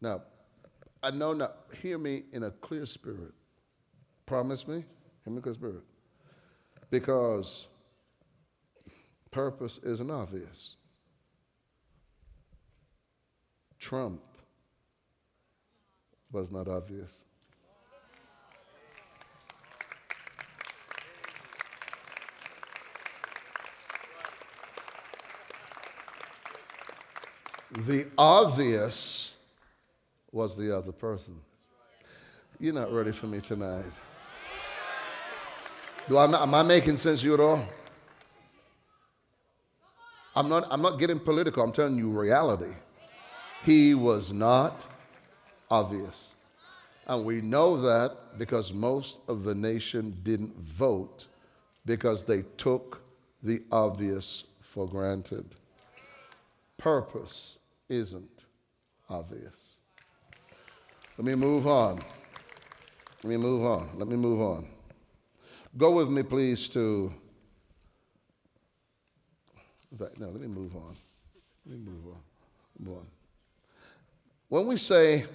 Now, 0.00 0.22
I 1.02 1.10
know 1.10 1.32
now, 1.32 1.52
hear 1.80 1.96
me 1.96 2.24
in 2.32 2.42
a 2.42 2.50
clear 2.50 2.84
spirit. 2.86 3.32
Promise 4.26 4.66
me, 4.66 4.84
in 5.24 5.34
spirit. 5.52 5.84
Because 6.90 7.68
purpose 9.30 9.78
isn't 9.84 10.10
obvious. 10.10 10.76
Trump 13.78 14.20
was 16.32 16.50
not 16.50 16.66
obvious. 16.66 17.24
The 27.86 28.08
obvious 28.16 29.36
was 30.32 30.56
the 30.56 30.76
other 30.76 30.92
person. 30.92 31.34
You're 32.58 32.74
not 32.74 32.90
ready 32.92 33.12
for 33.12 33.26
me 33.26 33.40
tonight. 33.40 33.84
Do 36.08 36.16
I, 36.18 36.42
am 36.42 36.54
I 36.54 36.62
making 36.62 36.98
sense 36.98 37.20
to 37.20 37.26
you 37.26 37.34
at 37.34 37.40
all? 37.40 37.64
I'm 40.36 40.48
not, 40.48 40.68
I'm 40.70 40.80
not 40.82 41.00
getting 41.00 41.18
political. 41.18 41.64
I'm 41.64 41.72
telling 41.72 41.96
you 41.96 42.10
reality. 42.10 42.72
He 43.64 43.94
was 43.94 44.32
not 44.32 44.86
obvious. 45.68 46.34
And 47.08 47.24
we 47.24 47.40
know 47.40 47.80
that 47.80 48.38
because 48.38 48.72
most 48.72 49.18
of 49.26 49.42
the 49.42 49.54
nation 49.54 50.16
didn't 50.22 50.56
vote 50.58 51.26
because 51.84 52.22
they 52.22 52.42
took 52.56 53.00
the 53.42 53.62
obvious 53.72 54.44
for 54.60 54.86
granted. 54.86 55.46
Purpose 56.78 57.58
isn't 57.88 58.44
obvious. 59.08 59.76
Let 61.16 61.24
me 61.24 61.34
move 61.34 61.66
on. 61.66 62.00
Let 63.24 63.30
me 63.30 63.36
move 63.38 63.64
on. 63.64 63.88
Let 63.96 64.06
me 64.06 64.16
move 64.16 64.40
on. 64.40 64.68
Go 65.76 65.90
with 65.90 66.08
me, 66.08 66.22
please, 66.22 66.68
to. 66.70 67.12
No, 69.98 70.28
let 70.28 70.40
me 70.40 70.46
move 70.46 70.74
on. 70.74 70.96
Let 71.66 71.78
me 71.78 71.84
move 71.84 72.06
on. 72.06 72.20
Move 72.78 72.98
on. 72.98 73.06
When 74.48 74.66
we 74.66 74.76
say, 74.76 75.26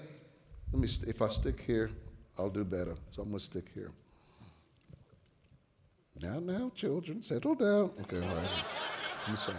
let 0.72 0.82
me, 0.82 0.88
if 1.08 1.22
I 1.22 1.28
stick 1.28 1.62
here, 1.66 1.92
I'll 2.38 2.50
do 2.50 2.64
better. 2.64 2.96
So 3.12 3.22
I'm 3.22 3.30
going 3.30 3.40
to 3.40 3.46
stick 3.46 3.66
here. 3.74 3.92
Now, 6.22 6.40
now, 6.40 6.72
children, 6.76 7.22
settle 7.22 7.56
down. 7.56 7.92
Okay, 8.02 8.18
all 8.18 8.36
right. 8.36 8.48
I'm 9.28 9.38
sorry. 9.38 9.58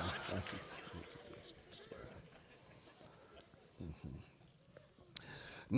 Mm-hmm. 3.83 4.09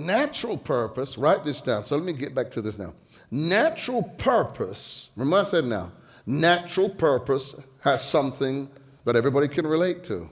Natural 0.07 0.57
purpose, 0.59 1.17
write 1.19 1.45
this 1.45 1.61
down. 1.61 1.85
So 1.85 1.97
let 1.97 2.05
me 2.05 2.13
get 2.13 2.35
back 2.35 2.51
to 2.53 2.63
this 2.63 2.79
now. 2.79 2.95
Natural 3.35 4.05
purpose, 4.05 5.11
remember 5.17 5.39
I 5.39 5.43
said 5.43 5.65
now, 5.65 5.91
natural 6.25 6.89
purpose 6.89 7.57
has 7.81 8.09
something 8.09 8.71
that 9.05 9.17
everybody 9.17 9.49
can 9.49 9.67
relate 9.67 10.05
to. 10.05 10.31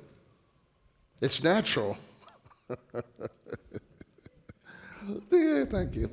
It's 1.21 1.43
natural. 1.43 1.99
yeah, 5.33 5.65
thank 5.65 5.97
you. 5.97 6.11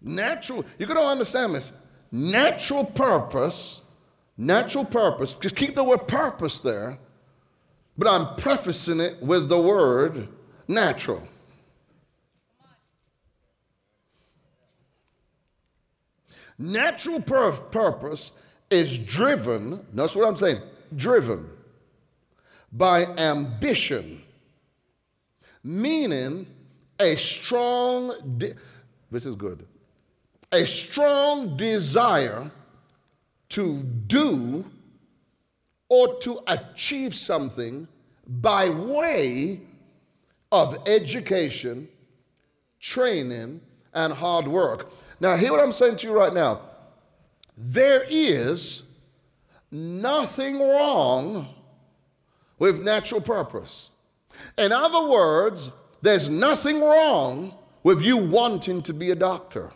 Natural, 0.00 0.64
you 0.78 0.86
got 0.86 0.94
to 0.94 1.00
understand 1.00 1.56
this. 1.56 1.72
Natural 2.12 2.84
purpose, 2.84 3.82
natural 4.36 4.84
purpose, 4.84 5.32
just 5.32 5.56
keep 5.56 5.74
the 5.74 5.82
word 5.82 6.06
purpose 6.06 6.60
there, 6.60 7.00
but 7.98 8.06
I'm 8.06 8.36
prefacing 8.36 9.00
it 9.00 9.20
with 9.20 9.48
the 9.48 9.60
word 9.60 10.28
natural. 10.68 11.26
Natural 16.60 17.22
pur- 17.22 17.52
purpose 17.52 18.32
is 18.68 18.98
driven, 18.98 19.84
that's 19.94 20.14
what 20.14 20.28
I'm 20.28 20.36
saying, 20.36 20.60
driven 20.94 21.48
by 22.70 23.06
ambition, 23.16 24.22
meaning 25.64 26.46
a 27.00 27.16
strong, 27.16 28.36
de- 28.36 28.54
this 29.10 29.24
is 29.24 29.36
good, 29.36 29.66
a 30.52 30.66
strong 30.66 31.56
desire 31.56 32.50
to 33.48 33.82
do 33.82 34.62
or 35.88 36.18
to 36.20 36.40
achieve 36.46 37.14
something 37.14 37.88
by 38.26 38.68
way 38.68 39.62
of 40.52 40.76
education, 40.86 41.88
training, 42.80 43.62
and 43.94 44.12
hard 44.12 44.46
work. 44.46 44.90
Now, 45.20 45.36
hear 45.36 45.50
what 45.50 45.60
I'm 45.60 45.72
saying 45.72 45.96
to 45.96 46.06
you 46.06 46.12
right 46.12 46.32
now. 46.32 46.62
There 47.56 48.04
is 48.08 48.82
nothing 49.70 50.58
wrong 50.60 51.54
with 52.58 52.82
natural 52.82 53.20
purpose. 53.20 53.90
In 54.56 54.72
other 54.72 55.08
words, 55.08 55.70
there's 56.02 56.28
nothing 56.28 56.80
wrong 56.80 57.54
with 57.82 58.00
you 58.00 58.16
wanting 58.16 58.82
to 58.82 58.94
be 58.94 59.10
a 59.10 59.14
doctor. 59.14 59.70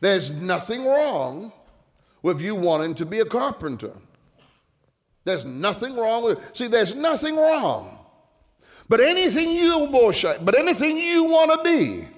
There's 0.00 0.30
nothing 0.30 0.84
wrong 0.84 1.52
with 2.22 2.40
you 2.40 2.54
wanting 2.54 2.94
to 2.94 3.06
be 3.06 3.20
a 3.20 3.24
carpenter. 3.24 3.92
There's 5.24 5.44
nothing 5.44 5.96
wrong 5.96 6.24
with, 6.24 6.38
see, 6.52 6.68
there's 6.68 6.94
nothing 6.94 7.36
wrong 7.36 7.97
but 8.88 9.00
anything 9.00 9.50
you 9.50 9.86
bullshit, 9.88 10.44
but 10.44 10.58
anything 10.58 10.96
you 10.96 11.24
want 11.24 11.52
to 11.52 11.62
be, 11.62 12.08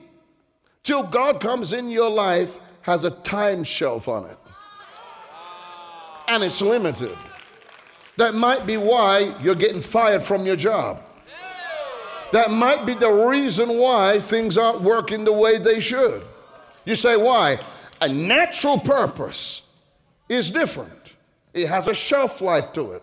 till 0.82 1.02
God 1.02 1.40
comes 1.40 1.72
in 1.72 1.90
your 1.90 2.10
life, 2.10 2.58
has 2.82 3.04
a 3.04 3.10
time 3.10 3.64
shelf 3.64 4.08
on 4.08 4.26
it. 4.26 4.38
And 6.28 6.44
it's 6.44 6.62
limited. 6.62 7.16
That 8.16 8.34
might 8.34 8.66
be 8.66 8.76
why 8.76 9.34
you're 9.40 9.54
getting 9.54 9.80
fired 9.80 10.22
from 10.22 10.46
your 10.46 10.56
job. 10.56 11.02
That 12.32 12.50
might 12.50 12.86
be 12.86 12.94
the 12.94 13.10
reason 13.10 13.78
why 13.78 14.20
things 14.20 14.56
aren't 14.56 14.82
working 14.82 15.24
the 15.24 15.32
way 15.32 15.58
they 15.58 15.80
should. 15.80 16.24
You 16.84 16.94
say, 16.94 17.16
why? 17.16 17.58
A 18.00 18.08
natural 18.08 18.78
purpose 18.78 19.62
is 20.28 20.50
different, 20.50 21.14
it 21.52 21.66
has 21.66 21.88
a 21.88 21.94
shelf 21.94 22.40
life 22.40 22.72
to 22.74 22.92
it. 22.92 23.02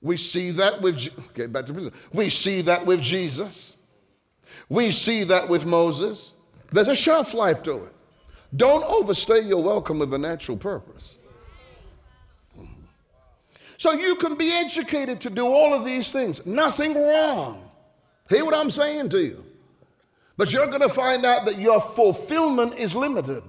We 0.00 0.16
see 0.16 0.52
that 0.52 0.80
with, 0.80 1.34
get 1.34 1.52
back 1.52 1.66
to 1.66 1.72
business. 1.72 1.94
We 2.12 2.28
see 2.28 2.62
that 2.62 2.86
with 2.86 3.00
Jesus. 3.00 3.76
We 4.68 4.92
see 4.92 5.24
that 5.24 5.48
with 5.48 5.66
Moses. 5.66 6.34
There's 6.72 6.88
a 6.88 6.94
shelf 6.94 7.34
life 7.34 7.62
to 7.64 7.84
it. 7.84 7.94
Don't 8.56 8.84
overstay 8.84 9.40
your 9.40 9.62
welcome 9.62 9.98
with 9.98 10.12
a 10.14 10.18
natural 10.18 10.56
purpose. 10.56 11.18
So 13.76 13.92
you 13.92 14.16
can 14.16 14.36
be 14.36 14.52
educated 14.52 15.20
to 15.20 15.30
do 15.30 15.46
all 15.46 15.72
of 15.72 15.84
these 15.84 16.10
things. 16.10 16.44
Nothing 16.46 16.94
wrong. 16.94 17.70
Hear 18.28 18.44
what 18.44 18.54
I'm 18.54 18.70
saying 18.70 19.10
to 19.10 19.20
you. 19.20 19.44
But 20.36 20.52
you're 20.52 20.66
going 20.66 20.80
to 20.80 20.88
find 20.88 21.24
out 21.24 21.44
that 21.46 21.58
your 21.58 21.80
fulfillment 21.80 22.74
is 22.74 22.94
limited. 22.94 23.42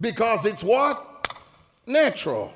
Because 0.00 0.46
it's 0.46 0.64
what? 0.64 1.28
Natural. 1.86 2.52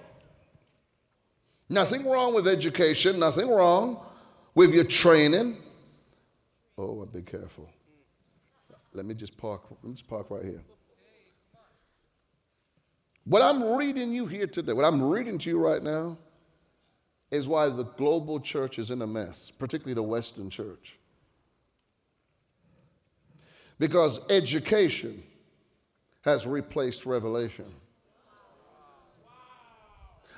Nothing 1.69 2.07
wrong 2.07 2.35
with 2.35 2.47
education, 2.47 3.19
nothing 3.19 3.49
wrong 3.49 4.05
with 4.55 4.75
your 4.75 4.85
training. 4.85 5.57
Oh, 6.77 7.01
I'll 7.01 7.07
be 7.07 7.23
careful. 7.23 7.69
Let 8.93 9.07
me 9.07 9.15
just 9.15 9.37
park, 9.37 9.63
let 9.71 9.85
me 9.85 9.95
just 9.95 10.09
park 10.09 10.31
right 10.31 10.45
here. 10.45 10.63
What 13.25 13.43
I'm 13.43 13.77
reading 13.77 14.13
you 14.13 14.27
here 14.27 14.47
today, 14.47 14.73
what 14.73 14.85
I'm 14.85 15.03
reading 15.03 15.39
to 15.39 15.51
you 15.51 15.59
right 15.59 15.83
now, 15.83 16.19
is 17.31 17.49
why 17.49 17.69
the 17.69 17.85
global 17.85 18.39
church 18.39 18.79
is 18.79 18.91
in 18.91 19.03
a 19.03 19.07
mess, 19.07 19.51
particularly 19.51 19.95
the 19.95 20.03
Western 20.03 20.51
church. 20.51 20.99
Because 23.79 24.21
education 24.31 25.23
has 26.21 26.47
replaced 26.47 27.07
revelation. 27.07 27.67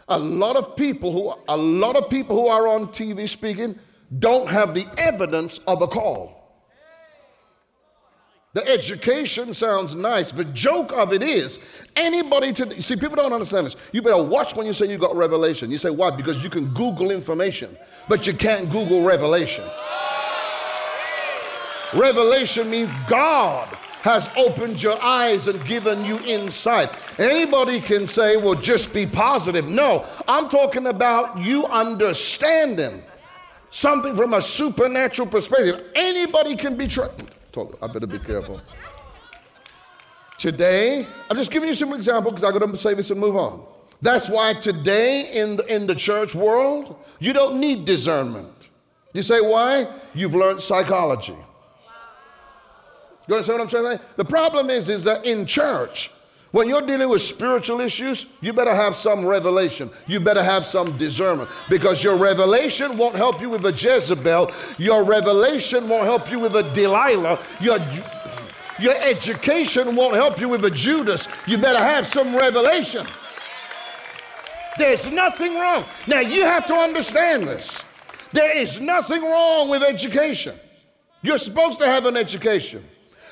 A 0.09 0.19
lot 0.19 0.57
of 0.57 0.77
people 0.77 1.13
who 1.13 1.35
a 1.49 1.57
lot 1.57 1.97
of 1.97 2.09
people 2.09 2.37
who 2.37 2.47
are 2.47 2.69
on 2.69 2.89
TV 2.89 3.29
speaking 3.29 3.79
don't 4.19 4.49
have 4.49 4.73
the 4.73 4.87
evidence 4.99 5.59
of 5.59 5.83
a 5.83 5.89
call. 5.89 6.37
The 8.53 8.67
education 8.69 9.53
sounds 9.53 9.95
nice. 9.95 10.31
The 10.31 10.45
joke 10.45 10.91
of 10.93 11.13
it 11.13 11.23
is 11.23 11.59
anybody 11.95 12.55
to 12.55 12.81
see 12.81 12.97
people 12.97 13.17
don't 13.17 13.33
understand 13.33 13.67
this. 13.67 13.77
You 13.93 14.01
better 14.01 14.23
watch 14.23 14.57
when 14.57 14.67
you 14.67 14.73
say 14.73 14.87
you 14.87 14.97
got 14.97 15.15
revelation. 15.15 15.71
You 15.71 15.77
say 15.77 15.91
why? 15.91 16.11
Because 16.11 16.43
you 16.43 16.49
can 16.49 16.73
Google 16.73 17.11
information, 17.11 17.77
but 18.09 18.27
you 18.27 18.33
can't 18.33 18.71
Google 18.71 19.03
revelation. 19.03 19.65
Revelation 21.93 22.71
means 22.71 22.91
God 23.09 23.77
has 24.07 24.31
opened 24.37 24.81
your 24.81 25.03
eyes 25.03 25.49
and 25.49 25.63
given 25.67 26.05
you 26.05 26.21
insight. 26.21 26.97
Anybody 27.19 27.81
can 27.81 28.07
say, 28.07 28.37
well, 28.37 28.55
just 28.55 28.95
be 28.95 29.05
positive. 29.05 29.67
No, 29.67 30.07
I'm 30.29 30.49
talking 30.49 30.87
about 30.87 31.41
you 31.41 31.67
understanding 31.67 33.03
something 33.71 34.15
from 34.15 34.35
a 34.35 34.41
supernatural 34.41 35.27
perspective. 35.27 35.87
Anybody 35.97 36.55
can 36.55 36.77
be 36.77 36.87
trained. 36.87 37.31
I 37.83 37.87
better 37.89 38.07
be 38.07 38.21
careful. 38.21 38.61
Today, 40.39 41.05
I'm 41.29 41.37
just 41.37 41.51
giving 41.51 41.67
you 41.69 41.75
some 41.75 41.93
example 41.93 42.31
because 42.31 42.45
I'm 42.45 42.57
going 42.57 42.71
to 42.71 42.77
say 42.77 42.95
this 42.95 43.11
and 43.11 43.19
move 43.19 43.37
on. 43.37 43.67
That's 44.03 44.29
why 44.29 44.55
today 44.55 45.33
in 45.33 45.57
the, 45.57 45.67
in 45.67 45.89
the 45.89 45.97
church 45.97 46.33
world, 46.33 46.97
you 47.19 47.33
don't 47.33 47.59
need 47.59 47.85
discernment. 47.85 48.69
You 49.15 49.23
say, 49.23 49.41
why? 49.41 49.89
You've 50.15 50.37
learned 50.37 50.63
psychology. 50.63 51.35
You 53.29 53.35
understand 53.35 53.59
what 53.59 53.65
I'm 53.65 53.69
trying 53.69 53.99
to 53.99 54.03
say? 54.03 54.11
The 54.17 54.25
problem 54.25 54.71
is, 54.71 54.89
is 54.89 55.05
that 55.05 55.25
in 55.25 55.47
church, 55.47 56.13
when 56.53 56.69
you're 56.69 56.83
dealing 56.83 57.09
with 57.09 57.23
spiritual 57.23 57.81
issues, 57.81 58.31
you 58.41 58.53
better 58.53 58.75
have 58.75 58.95
some 58.95 59.27
revelation. 59.27 59.91
You 60.07 60.21
better 60.21 60.43
have 60.43 60.65
some 60.65 60.97
discernment 60.97 61.51
because 61.69 62.03
your 62.03 62.17
revelation 62.17 62.97
won't 62.97 63.17
help 63.17 63.41
you 63.41 63.51
with 63.51 63.67
a 63.67 63.73
Jezebel. 63.73 64.53
Your 64.79 65.05
revelation 65.05 65.89
won't 65.89 66.05
help 66.05 66.31
you 66.31 66.39
with 66.39 66.55
a 66.57 66.63
Delilah. 66.73 67.41
Your, 67.61 67.79
your 68.79 68.95
education 68.95 69.97
won't 69.97 70.15
help 70.15 70.41
you 70.41 70.49
with 70.49 70.65
a 70.65 70.71
Judas. 70.71 71.29
You 71.47 71.59
better 71.59 71.83
have 71.83 72.07
some 72.07 72.35
revelation. 72.35 73.07
There's 74.79 75.11
nothing 75.11 75.57
wrong. 75.57 75.85
Now, 76.07 76.21
you 76.21 76.43
have 76.43 76.67
to 76.69 76.75
understand 76.75 77.45
this. 77.45 77.83
There 78.33 78.57
is 78.57 78.81
nothing 78.81 79.23
wrong 79.23 79.69
with 79.69 79.83
education. 79.83 80.59
You're 81.23 81.39
supposed 81.39 81.79
to 81.81 81.87
have 81.87 82.07
an 82.07 82.17
education. 82.17 82.85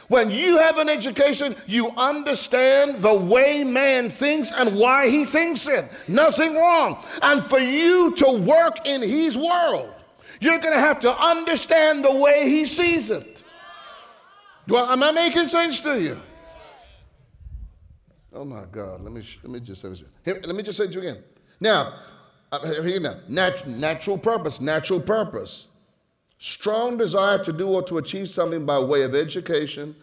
When 0.09 0.31
you 0.31 0.59
have 0.59 0.79
an 0.79 0.89
education, 0.89 1.57
you 1.67 1.91
understand 1.97 3.01
the 3.01 3.15
way 3.15 3.65
man 3.65 4.11
thinks 4.11 4.53
and 4.53 4.77
why 4.79 5.09
he 5.09 5.25
thinks 5.25 5.67
it. 5.67 5.91
Nothing 6.09 6.57
wrong. 6.57 7.03
And 7.23 7.43
for 7.43 7.59
you 7.59 8.15
to 8.17 8.31
work 8.31 8.87
in 8.87 9.03
his 9.03 9.37
world, 9.37 9.93
you're 10.41 10.59
going 10.59 10.75
to 10.75 10.81
have 10.81 11.01
to 11.01 11.17
understand 11.17 12.05
the 12.05 12.15
way 12.15 12.49
he 12.49 12.67
sees 12.67 13.11
it. 13.11 13.43
Do 14.67 14.77
I, 14.77 14.93
am 14.93 15.03
I 15.03 15.13
making 15.13 15.49
sense 15.49 15.81
to 15.81 16.01
you? 16.01 16.21
Oh 18.33 18.45
my 18.45 18.65
God! 18.73 19.01
Let 19.01 19.13
me 19.13 19.23
let 19.45 19.53
me 19.53 19.61
just 19.61 19.81
say 19.81 19.91
this. 19.91 20.03
Here, 20.25 20.41
let 20.45 20.57
me 20.57 20.63
just 20.65 20.77
say 20.77 20.85
it 20.85 20.93
to 20.93 21.01
you 21.01 21.09
again. 21.09 21.23
Now, 21.61 21.95
uh, 22.51 22.83
here 22.83 22.99
now. 22.99 23.21
Nat- 23.29 23.69
natural 23.69 24.19
purpose. 24.19 24.61
Natural 24.61 25.01
purpose 25.01 25.69
strong 26.39 26.97
desire 26.97 27.39
to 27.39 27.53
do 27.53 27.69
or 27.69 27.83
to 27.85 27.99
achieve 27.99 28.29
something 28.29 28.67
by 28.67 28.79
way 28.79 29.03
of 29.03 29.15
education, 29.15 29.95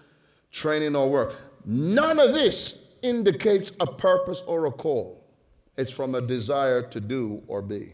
training, 0.51 0.95
or 0.95 1.09
work. 1.09 1.35
None 1.65 2.19
of 2.19 2.33
this 2.33 2.77
indicates 3.01 3.71
a 3.79 3.87
purpose 3.87 4.41
or 4.47 4.65
a 4.65 4.71
call. 4.71 5.23
It's 5.77 5.91
from 5.91 6.15
a 6.15 6.21
desire 6.21 6.81
to 6.83 6.99
do 6.99 7.41
or 7.47 7.61
be. 7.61 7.93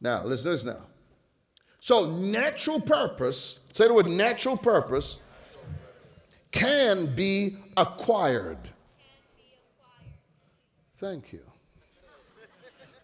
Now, 0.00 0.24
listen 0.24 0.44
to 0.44 0.50
this 0.50 0.64
now. 0.64 0.86
So, 1.80 2.06
natural 2.06 2.80
purpose, 2.80 3.60
say 3.72 3.86
the 3.86 3.94
word 3.94 4.08
natural 4.08 4.56
purpose, 4.56 5.18
can 6.50 7.14
be 7.14 7.56
acquired. 7.76 8.58
Thank 10.98 11.32
you. 11.32 11.40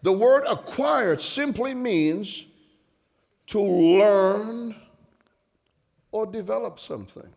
The 0.03 0.11
word 0.11 0.45
acquired 0.47 1.21
simply 1.21 1.73
means 1.73 2.46
to 3.47 3.61
learn 3.61 4.75
or 6.11 6.25
develop 6.25 6.79
something. 6.79 7.29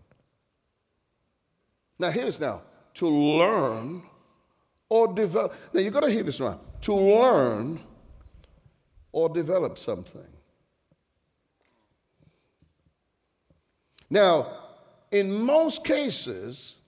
Now, 1.99 2.11
here's 2.11 2.41
now 2.41 2.63
to 2.95 3.09
learn 3.09 4.03
or 4.89 5.13
develop. 5.13 5.55
Now, 5.73 5.81
you've 5.81 5.93
got 5.93 6.01
to 6.01 6.11
hear 6.11 6.23
this 6.23 6.41
now. 6.41 6.61
To 6.83 6.95
learn 6.95 7.81
or 9.13 9.29
develop 9.29 9.79
something. 9.79 10.27
Now, 14.09 14.59
in 15.13 15.33
most 15.33 15.85
cases, 15.85 16.79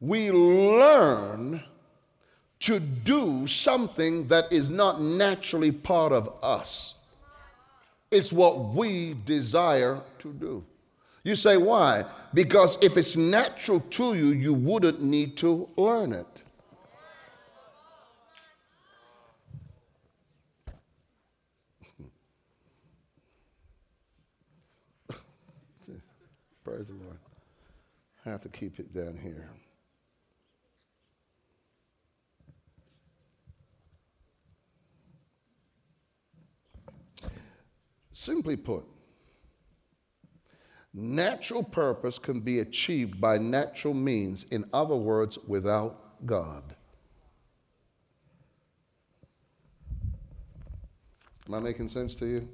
we 0.00 0.30
learn 0.30 1.62
to 2.60 2.80
do 2.80 3.46
something 3.46 4.26
that 4.28 4.52
is 4.52 4.68
not 4.68 5.00
naturally 5.00 5.70
part 5.70 6.12
of 6.12 6.34
us. 6.42 6.94
It's 8.10 8.32
what 8.32 8.74
we 8.74 9.14
desire 9.24 10.00
to 10.20 10.32
do. 10.32 10.64
You 11.24 11.36
say, 11.36 11.58
why? 11.58 12.04
Because 12.32 12.78
if 12.80 12.96
it's 12.96 13.16
natural 13.16 13.80
to 13.80 14.14
you, 14.14 14.28
you 14.28 14.54
wouldn't 14.54 15.02
need 15.02 15.36
to 15.38 15.68
learn 15.76 16.14
it. 16.14 16.42
Praise 26.64 26.88
the 26.88 26.94
Lord. 26.94 27.18
I 28.24 28.30
have 28.30 28.40
to 28.42 28.48
keep 28.48 28.80
it 28.80 28.94
down 28.94 29.18
here. 29.22 29.50
Simply 38.18 38.56
put, 38.56 38.84
natural 40.92 41.62
purpose 41.62 42.18
can 42.18 42.40
be 42.40 42.58
achieved 42.58 43.20
by 43.20 43.38
natural 43.38 43.94
means, 43.94 44.42
in 44.50 44.64
other 44.72 44.96
words, 44.96 45.38
without 45.46 46.26
God. 46.26 46.74
Am 51.46 51.54
I 51.54 51.60
making 51.60 51.86
sense 51.86 52.16
to 52.16 52.26
you? 52.26 52.48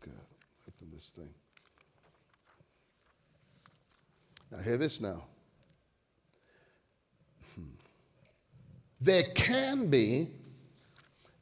Good. 0.00 0.14
Open 0.66 0.88
this 0.90 1.12
thing. 1.14 1.28
Now, 4.50 4.62
hear 4.62 4.78
this 4.78 5.02
now. 5.02 5.24
Hmm. 7.54 7.74
There 9.02 9.24
can 9.34 9.88
be 9.88 10.30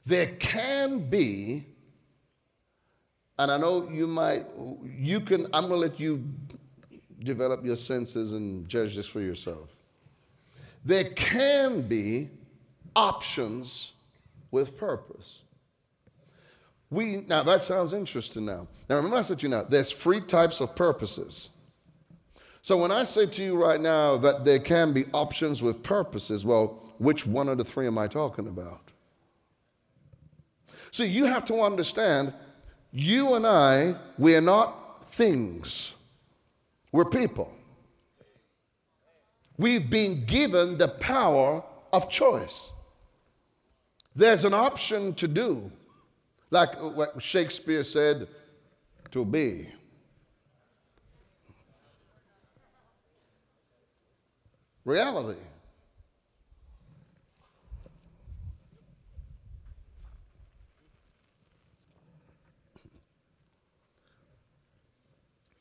there 0.06 0.26
can 0.26 1.08
be 1.08 1.66
and 3.40 3.50
I 3.50 3.56
know 3.56 3.88
you 3.90 4.06
might, 4.06 4.44
you 4.84 5.18
can, 5.22 5.46
I'm 5.54 5.68
to 5.68 5.74
let 5.74 5.98
you 5.98 6.22
develop 7.20 7.64
your 7.64 7.76
senses 7.76 8.34
and 8.34 8.68
judge 8.68 8.96
this 8.96 9.06
for 9.06 9.22
yourself. 9.22 9.74
There 10.84 11.04
can 11.04 11.80
be 11.80 12.28
options 12.94 13.94
with 14.50 14.76
purpose. 14.76 15.40
We, 16.90 17.24
now 17.28 17.42
that 17.44 17.62
sounds 17.62 17.94
interesting 17.94 18.44
now. 18.44 18.68
Now 18.90 18.96
remember 18.96 19.16
I 19.16 19.22
said 19.22 19.38
to 19.38 19.44
you 19.44 19.48
now, 19.48 19.62
there's 19.62 19.90
three 19.90 20.20
types 20.20 20.60
of 20.60 20.76
purposes. 20.76 21.48
So 22.60 22.76
when 22.76 22.92
I 22.92 23.04
say 23.04 23.24
to 23.24 23.42
you 23.42 23.56
right 23.56 23.80
now 23.80 24.18
that 24.18 24.44
there 24.44 24.58
can 24.58 24.92
be 24.92 25.06
options 25.14 25.62
with 25.62 25.82
purposes, 25.82 26.44
well, 26.44 26.92
which 26.98 27.24
one 27.24 27.48
of 27.48 27.56
the 27.56 27.64
three 27.64 27.86
am 27.86 27.96
I 27.96 28.06
talking 28.06 28.48
about? 28.48 28.89
See, 30.90 31.06
you 31.06 31.26
have 31.26 31.44
to 31.46 31.60
understand, 31.62 32.32
you 32.92 33.34
and 33.34 33.46
I, 33.46 33.96
we 34.18 34.34
are 34.34 34.40
not 34.40 35.04
things. 35.06 35.96
We're 36.92 37.04
people. 37.04 37.52
We've 39.56 39.88
been 39.90 40.24
given 40.24 40.78
the 40.78 40.88
power 40.88 41.62
of 41.92 42.10
choice. 42.10 42.72
There's 44.16 44.44
an 44.44 44.54
option 44.54 45.14
to 45.14 45.28
do, 45.28 45.70
like 46.50 46.74
what 46.80 47.20
Shakespeare 47.22 47.84
said, 47.84 48.26
to 49.12 49.24
be. 49.24 49.68
Reality. 54.84 55.38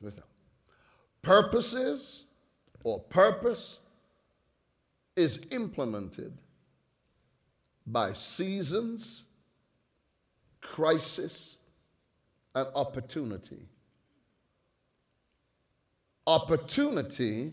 Listen. 0.02 0.24
Purposes 1.22 2.26
or 2.84 3.00
purpose 3.00 3.80
is 5.16 5.41
implemented 5.52 6.34
by 7.86 8.14
seasons, 8.14 9.26
crisis, 10.62 11.58
and 12.56 12.68
opportunity. 12.76 13.68
Opportunity, 16.26 17.52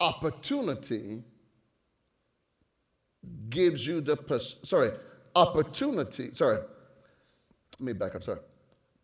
opportunity 0.00 1.22
gives 3.50 3.86
you 3.86 4.00
the, 4.00 4.16
pers- 4.16 4.56
sorry, 4.62 4.90
opportunity, 5.36 6.32
sorry, 6.32 6.58
let 7.78 7.86
me 7.86 7.92
back 7.92 8.14
up, 8.14 8.22
sorry. 8.22 8.40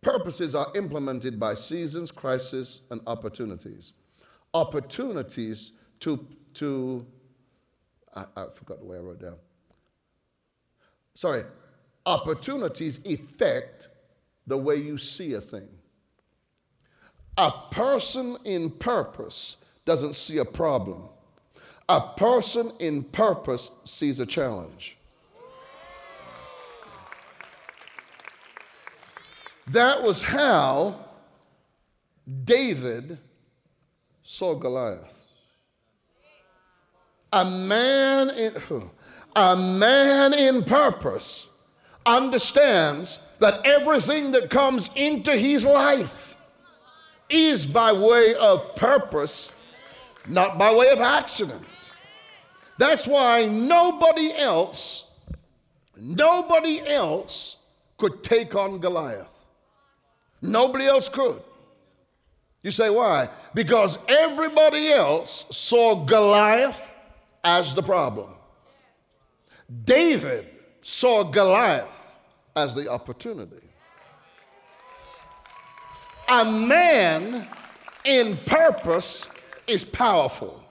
Purposes 0.03 0.55
are 0.55 0.69
implemented 0.75 1.39
by 1.39 1.55
seasons, 1.55 2.11
crises, 2.11 2.83
and 2.91 3.01
opportunities. 3.07 3.95
Opportunities 4.55 5.73
to, 6.01 6.27
to 6.55 7.07
I, 8.15 8.25
I 8.37 8.47
forgot 8.55 8.81
the 8.81 8.87
way 8.87 8.97
I 8.97 9.01
wrote 9.01 9.21
down. 9.21 9.37
Sorry, 11.15 11.45
opportunities 12.07 13.05
affect 13.07 13.89
the 14.47 14.57
way 14.57 14.77
you 14.77 14.97
see 14.99 15.35
a 15.35 15.41
thing. 15.41 15.69
A 17.37 17.53
person 17.71 18.37
in 18.45 18.71
purpose 18.71 19.57
doesn't 19.85 20.15
see 20.15 20.39
a 20.39 20.45
problem. 20.45 21.09
A 21.89 22.01
person 22.01 22.73
in 22.79 23.03
purpose 23.03 23.71
sees 23.85 24.21
a 24.21 24.27
challenge. 24.27 24.97
That 29.71 30.03
was 30.03 30.21
how 30.21 30.97
David 32.45 33.19
saw 34.25 34.57
Goliath. 34.57 35.15
A 37.33 37.45
man 37.45 38.31
in, 38.31 38.61
a 39.37 39.55
man 39.55 40.35
in 40.35 40.65
purpose 40.65 41.51
understands 42.05 43.23
that 43.39 43.65
everything 43.65 44.33
that 44.33 44.51
comes 44.51 44.91
into 44.97 45.37
his 45.37 45.65
life 45.65 46.37
is 47.29 47.65
by 47.65 47.93
way 47.93 48.35
of 48.35 48.75
purpose, 48.75 49.53
not 50.27 50.59
by 50.59 50.75
way 50.75 50.91
of 50.91 50.99
accident. 50.99 51.65
That's 52.77 53.07
why 53.07 53.45
nobody 53.47 54.33
else, 54.33 55.07
nobody 55.97 56.85
else 56.85 57.55
could 57.99 58.25
take 58.25 58.57
on 58.57 58.81
Goliath. 58.81 59.30
Nobody 60.43 60.87
else 60.87 61.09
could. 61.09 61.43
You 62.63 62.71
say, 62.71 62.91
why? 62.91 63.29
Because 63.55 63.99
everybody 64.09 64.89
else 64.89 65.47
saw 65.51 66.05
Goliath 66.05 66.81
as 67.43 67.75
the 67.75 67.83
problem. 67.83 68.35
David 69.85 70.47
saw 70.83 71.25
Goliath 71.25 71.97
as 72.57 72.75
the 72.75 72.89
opportunity. 72.91 73.57
A 76.29 76.45
man 76.45 77.47
in 78.05 78.37
purpose 78.47 79.29
is 79.67 79.85
powerful. 79.85 80.63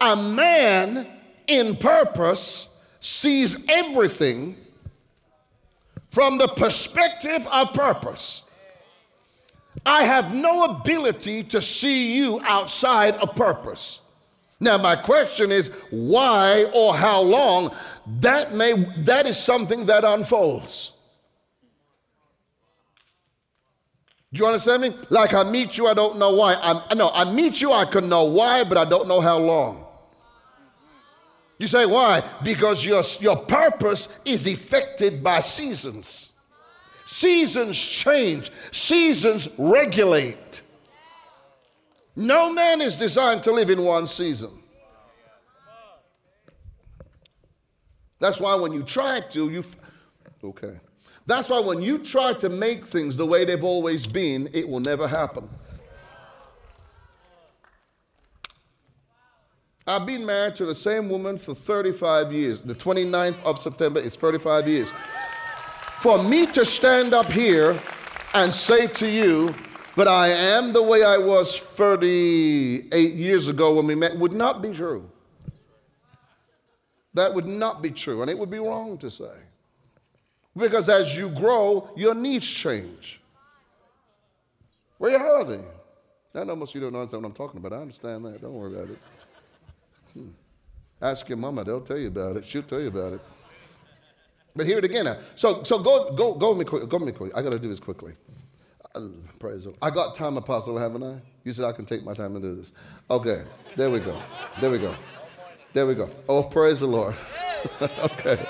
A 0.00 0.14
man 0.16 1.06
in 1.46 1.76
purpose 1.76 2.68
sees 3.00 3.64
everything 3.68 4.56
from 6.10 6.38
the 6.38 6.48
perspective 6.48 7.46
of 7.46 7.72
purpose. 7.72 8.42
I 9.86 10.02
have 10.02 10.34
no 10.34 10.64
ability 10.64 11.44
to 11.44 11.62
see 11.62 12.16
you 12.16 12.40
outside 12.42 13.14
of 13.16 13.36
purpose. 13.36 14.00
Now, 14.58 14.78
my 14.78 14.96
question 14.96 15.52
is 15.52 15.68
why 15.90 16.64
or 16.74 16.96
how 16.96 17.20
long? 17.20 17.74
That, 18.20 18.54
may, 18.54 18.72
that 18.98 19.26
is 19.26 19.38
something 19.38 19.86
that 19.86 20.04
unfolds. 20.04 20.92
Do 24.32 24.40
you 24.40 24.46
understand 24.46 24.82
me? 24.82 24.92
Like 25.08 25.34
I 25.34 25.44
meet 25.44 25.78
you, 25.78 25.86
I 25.86 25.94
don't 25.94 26.18
know 26.18 26.34
why. 26.34 26.54
i 26.54 26.94
no, 26.94 27.10
I 27.10 27.24
meet 27.24 27.60
you, 27.60 27.72
I 27.72 27.84
can 27.84 28.08
know 28.08 28.24
why, 28.24 28.64
but 28.64 28.76
I 28.76 28.84
don't 28.84 29.06
know 29.06 29.20
how 29.20 29.38
long. 29.38 29.86
You 31.58 31.66
say 31.66 31.86
why? 31.86 32.22
Because 32.42 32.84
your, 32.84 33.02
your 33.20 33.36
purpose 33.36 34.08
is 34.24 34.46
affected 34.46 35.22
by 35.22 35.40
seasons. 35.40 36.32
Seasons 37.06 37.78
change, 37.78 38.50
seasons 38.72 39.48
regulate. 39.56 40.60
No 42.16 42.52
man 42.52 42.80
is 42.80 42.96
designed 42.96 43.44
to 43.44 43.52
live 43.52 43.70
in 43.70 43.84
one 43.84 44.08
season. 44.08 44.50
That's 48.18 48.40
why 48.40 48.56
when 48.56 48.72
you 48.72 48.82
try 48.82 49.20
to, 49.20 49.50
you. 49.50 49.64
Okay. 50.42 50.80
That's 51.26 51.48
why 51.48 51.60
when 51.60 51.80
you 51.80 51.98
try 51.98 52.32
to 52.34 52.48
make 52.48 52.84
things 52.84 53.16
the 53.16 53.26
way 53.26 53.44
they've 53.44 53.62
always 53.62 54.04
been, 54.04 54.50
it 54.52 54.68
will 54.68 54.80
never 54.80 55.06
happen. 55.06 55.48
I've 59.86 60.06
been 60.06 60.26
married 60.26 60.56
to 60.56 60.66
the 60.66 60.74
same 60.74 61.08
woman 61.08 61.38
for 61.38 61.54
35 61.54 62.32
years. 62.32 62.60
The 62.62 62.74
29th 62.74 63.40
of 63.44 63.60
September 63.60 64.00
is 64.00 64.16
35 64.16 64.66
years. 64.66 64.92
For 66.00 66.22
me 66.22 66.46
to 66.46 66.64
stand 66.64 67.14
up 67.14 67.30
here 67.30 67.78
and 68.34 68.52
say 68.52 68.86
to 68.86 69.08
you, 69.08 69.54
that 69.96 70.06
I 70.06 70.28
am 70.28 70.72
the 70.74 70.82
way 70.82 71.02
I 71.02 71.16
was 71.16 71.58
38 71.58 73.14
years 73.14 73.48
ago 73.48 73.74
when 73.74 73.86
we 73.86 73.94
met 73.94 74.16
would 74.16 74.34
not 74.34 74.60
be 74.60 74.72
true. 74.72 75.10
That 77.14 77.34
would 77.34 77.46
not 77.46 77.80
be 77.80 77.90
true, 77.90 78.20
and 78.20 78.30
it 78.30 78.38
would 78.38 78.50
be 78.50 78.58
wrong 78.58 78.98
to 78.98 79.08
say. 79.08 79.32
Because 80.54 80.90
as 80.90 81.16
you 81.16 81.30
grow, 81.30 81.90
your 81.96 82.14
needs 82.14 82.46
change. 82.46 83.20
Reality. 84.98 85.62
I 86.34 86.44
know 86.44 86.56
most 86.56 86.70
of 86.70 86.74
you 86.74 86.80
don't 86.82 86.92
know 86.92 87.18
what 87.18 87.24
I'm 87.24 87.32
talking 87.32 87.58
about. 87.58 87.72
I 87.72 87.80
understand 87.80 88.26
that. 88.26 88.42
Don't 88.42 88.52
worry 88.52 88.74
about 88.74 88.90
it. 88.90 88.98
Hmm. 90.12 90.28
Ask 91.00 91.26
your 91.30 91.38
mama, 91.38 91.64
they'll 91.64 91.80
tell 91.80 91.98
you 91.98 92.08
about 92.08 92.36
it. 92.36 92.44
She'll 92.44 92.62
tell 92.62 92.80
you 92.80 92.88
about 92.88 93.14
it. 93.14 93.20
But 94.56 94.66
hear 94.66 94.78
it 94.78 94.84
again 94.84 95.04
now. 95.04 95.18
So, 95.34 95.62
so 95.62 95.78
go, 95.78 96.12
go, 96.14 96.34
go 96.34 96.50
with 96.50 96.58
me 96.58 96.64
quick. 96.64 96.88
Go 96.88 96.98
with 96.98 97.06
me 97.06 97.12
quick. 97.12 97.32
I 97.34 97.42
got 97.42 97.52
to 97.52 97.58
do 97.58 97.68
this 97.68 97.80
quickly. 97.80 98.14
Uh, 98.94 99.08
praise 99.38 99.64
the 99.64 99.70
Lord. 99.70 99.78
I 99.82 99.90
got 99.90 100.14
time, 100.14 100.36
Apostle, 100.36 100.78
haven't 100.78 101.02
I? 101.02 101.20
You 101.44 101.52
said 101.52 101.66
I 101.66 101.72
can 101.72 101.84
take 101.84 102.02
my 102.02 102.14
time 102.14 102.34
and 102.34 102.42
do 102.42 102.54
this. 102.54 102.72
Okay, 103.10 103.42
there 103.76 103.90
we 103.90 104.00
go. 104.00 104.18
There 104.60 104.70
we 104.70 104.78
go. 104.78 104.94
There 105.72 105.86
we 105.86 105.94
go. 105.94 106.08
Oh, 106.28 106.42
praise 106.42 106.80
the 106.80 106.86
Lord. 106.86 107.14
okay. 107.82 108.46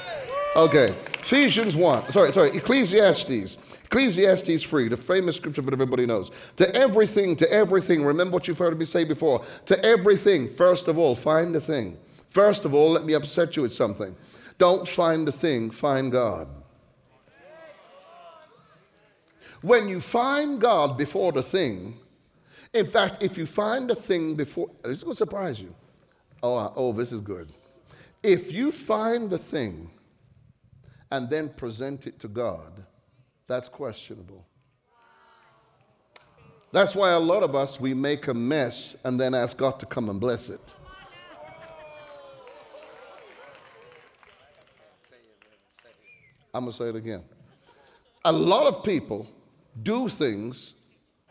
Okay. 0.55 0.95
Ephesians 1.21 1.75
1. 1.75 2.13
Sorry, 2.13 2.33
sorry. 2.33 2.51
Ecclesiastes. 2.51 3.59
Ecclesiastes 3.85 4.63
3, 4.63 4.89
the 4.89 4.97
famous 4.97 5.37
scripture 5.37 5.63
that 5.63 5.73
everybody 5.73 6.07
knows. 6.07 6.31
To 6.57 6.75
everything, 6.75 7.37
to 7.37 7.53
everything. 7.53 8.05
Remember 8.05 8.35
what 8.35 8.49
you've 8.49 8.59
heard 8.59 8.79
me 8.79 8.85
say 8.85 9.05
before. 9.05 9.45
To 9.67 9.85
everything, 9.85 10.49
first 10.49 10.89
of 10.89 10.99
all, 10.99 11.15
find 11.15 11.55
the 11.55 11.61
thing. 11.61 11.99
First 12.29 12.65
of 12.65 12.75
all, 12.75 12.91
let 12.91 13.05
me 13.05 13.15
upset 13.15 13.57
you 13.57 13.63
with 13.63 13.73
something. 13.73 14.15
Don't 14.59 14.89
find 14.89 15.27
the 15.27 15.33
thing, 15.33 15.71
find 15.71 16.11
God. 16.11 16.49
When 19.63 19.89
you 19.89 20.01
find 20.01 20.61
God 20.61 20.97
before 20.97 21.33
the 21.33 21.43
thing, 21.43 21.99
in 22.73 22.87
fact, 22.87 23.23
if 23.23 23.39
you 23.39 23.47
find 23.47 23.89
the 23.89 23.95
thing 23.95 24.35
before, 24.35 24.71
this 24.83 24.99
is 24.99 25.05
going 25.05 25.15
to 25.15 25.19
surprise 25.19 25.61
you. 25.61 25.75
Oh, 26.43 26.57
uh, 26.57 26.73
oh, 26.77 26.93
this 26.93 27.11
is 27.11 27.21
good. 27.21 27.51
If 28.23 28.53
you 28.53 28.71
find 28.71 29.31
the 29.31 29.39
thing 29.39 29.91
and 31.11 31.31
then 31.31 31.49
present 31.49 32.07
it 32.07 32.19
to 32.21 32.29
God, 32.29 32.85
that's 33.47 33.69
questionable. 33.69 34.45
That's 36.73 36.95
why 36.95 37.13
a 37.13 37.21
lot 37.21 37.43
of 37.43 37.55
us, 37.55 37.81
we 37.81 37.95
make 37.95 38.27
a 38.27 38.35
mess 38.35 38.97
and 39.05 39.19
then 39.19 39.35
ask 39.35 39.57
God 39.57 39.81
to 39.81 39.87
come 39.87 40.11
and 40.11 40.21
bless 40.21 40.49
it. 40.51 40.75
I'm 46.57 46.65
going 46.65 46.73
to 46.73 46.79
say 46.79 46.89
it 46.89 46.97
again. 46.97 47.23
A 48.25 48.33
lot 48.33 48.67
of 48.67 48.83
people 48.83 49.29
do 49.83 50.09
things 50.09 50.75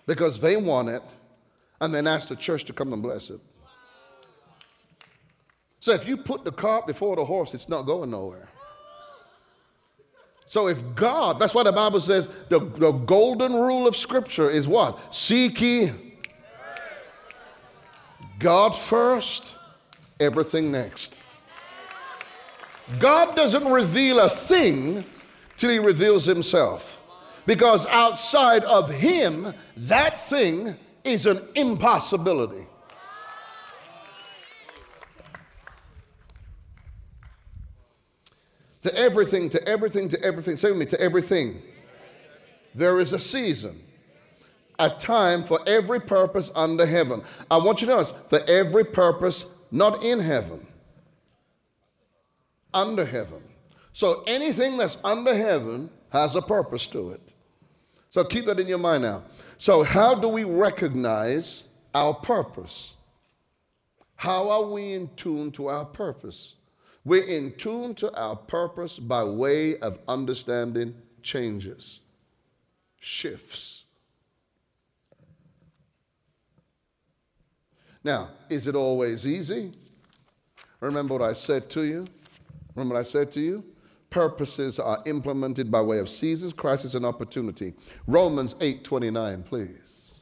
because 0.05 0.39
they 0.39 0.55
want 0.55 0.89
it 0.89 1.01
and 1.81 1.93
then 1.93 2.05
ask 2.05 2.27
the 2.27 2.35
church 2.35 2.63
to 2.65 2.73
come 2.73 2.93
and 2.93 3.01
bless 3.01 3.31
it. 3.31 3.39
So 5.79 5.93
if 5.93 6.07
you 6.07 6.17
put 6.17 6.43
the 6.43 6.51
cart 6.51 6.85
before 6.85 7.15
the 7.15 7.25
horse, 7.25 7.53
it's 7.53 7.69
not 7.69 7.83
going 7.83 8.11
nowhere. 8.11 8.47
So 10.45 10.67
if 10.67 10.83
God, 10.93 11.39
that's 11.39 11.55
why 11.55 11.63
the 11.63 11.71
Bible 11.71 11.99
says 11.99 12.29
the, 12.49 12.59
the 12.59 12.91
golden 12.91 13.53
rule 13.53 13.87
of 13.87 13.95
Scripture 13.95 14.49
is 14.49 14.67
what? 14.67 15.13
Seek 15.13 15.59
ye 15.59 15.91
God 18.37 18.75
first, 18.75 19.57
everything 20.19 20.71
next. 20.71 21.23
God 22.99 23.35
doesn't 23.35 23.71
reveal 23.71 24.19
a 24.19 24.29
thing 24.29 25.05
till 25.57 25.69
he 25.69 25.79
reveals 25.79 26.25
himself. 26.25 27.01
Because 27.45 27.85
outside 27.87 28.63
of 28.63 28.89
him, 28.89 29.53
that 29.77 30.19
thing 30.19 30.75
is 31.03 31.25
an 31.25 31.41
impossibility. 31.55 32.65
To 38.81 38.95
everything, 38.95 39.49
to 39.49 39.67
everything, 39.67 40.07
to 40.09 40.23
everything. 40.23 40.57
Say 40.57 40.69
with 40.69 40.79
me, 40.79 40.85
to 40.87 40.99
everything. 40.99 41.61
There 42.75 42.99
is 42.99 43.13
a 43.13 43.19
season, 43.19 43.81
a 44.77 44.89
time 44.89 45.43
for 45.43 45.59
every 45.65 45.99
purpose 45.99 46.51
under 46.55 46.85
heaven. 46.85 47.23
I 47.49 47.57
want 47.57 47.81
you 47.81 47.87
to 47.87 47.93
notice 47.93 48.13
for 48.29 48.41
every 48.47 48.83
purpose 48.83 49.47
not 49.71 50.03
in 50.03 50.19
heaven, 50.19 50.65
under 52.73 53.05
heaven. 53.05 53.41
So 53.95 54.23
anything 54.27 54.75
that's 54.75 54.97
under 55.05 55.33
heaven 55.33 55.89
has 56.09 56.35
a 56.35 56.41
purpose 56.41 56.85
to 56.87 57.11
it. 57.11 57.31
So 58.09 58.25
keep 58.25 58.45
that 58.47 58.59
in 58.59 58.67
your 58.67 58.77
mind 58.77 59.03
now. 59.03 59.23
So, 59.57 59.83
how 59.83 60.13
do 60.13 60.27
we 60.27 60.43
recognize 60.43 61.63
our 61.93 62.13
purpose? 62.13 62.95
How 64.17 64.49
are 64.49 64.63
we 64.63 64.91
in 64.91 65.09
tune 65.15 65.49
to 65.53 65.67
our 65.69 65.85
purpose? 65.85 66.55
We're 67.05 67.23
in 67.23 67.53
tune 67.53 67.95
to 67.95 68.13
our 68.19 68.35
purpose 68.35 68.99
by 68.99 69.23
way 69.23 69.79
of 69.79 69.97
understanding 70.09 70.93
changes, 71.21 72.01
shifts. 72.99 73.85
Now, 78.03 78.31
is 78.49 78.67
it 78.67 78.75
always 78.75 79.25
easy? 79.25 79.71
Remember 80.81 81.13
what 81.13 81.29
I 81.29 81.31
said 81.31 81.69
to 81.69 81.83
you? 81.83 82.05
Remember 82.75 82.95
what 82.95 82.99
I 82.99 83.03
said 83.03 83.31
to 83.31 83.39
you? 83.39 83.63
Purposes 84.15 84.79
are 84.79 85.03
implemented 85.05 85.69
by 85.69 85.81
way 85.81 85.99
of 85.99 86.09
seasons, 86.09 86.53
crisis, 86.53 86.93
and 86.93 87.05
opportunity. 87.05 87.73
Romans 88.07 88.55
8 88.61 88.81
29, 88.81 89.43
please. 89.43 90.13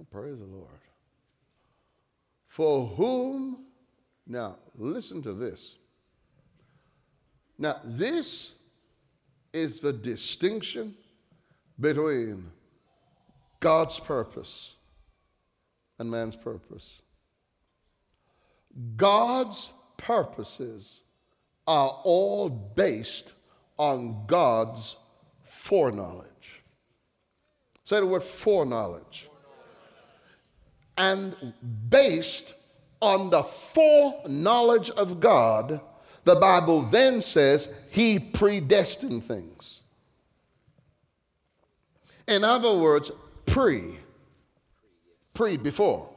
Oh, 0.00 0.06
praise 0.10 0.40
the 0.40 0.46
Lord. 0.46 0.66
For 2.48 2.86
whom, 2.88 3.66
now 4.26 4.56
listen 4.76 5.22
to 5.22 5.32
this. 5.32 5.76
Now, 7.56 7.76
this 7.84 8.56
is 9.52 9.78
the 9.78 9.92
distinction 9.92 10.96
between 11.78 12.50
God's 13.60 14.00
purpose 14.00 14.74
and 16.00 16.10
man's 16.10 16.34
purpose. 16.34 17.01
God's 18.96 19.72
purposes 19.96 21.04
are 21.66 22.00
all 22.04 22.48
based 22.48 23.32
on 23.78 24.26
God's 24.26 24.96
foreknowledge. 25.44 26.62
Say 27.84 28.00
the 28.00 28.06
word 28.06 28.22
foreknowledge 28.22 29.28
and 30.96 31.52
based 31.88 32.54
on 33.00 33.30
the 33.30 33.42
foreknowledge 33.42 34.90
of 34.90 35.20
God, 35.20 35.80
the 36.24 36.36
Bible 36.36 36.82
then 36.82 37.20
says 37.20 37.74
he 37.90 38.18
predestined 38.18 39.24
things. 39.24 39.82
In 42.28 42.44
other 42.44 42.72
words, 42.72 43.10
pre, 43.46 43.98
pre, 45.34 45.56
before. 45.56 46.08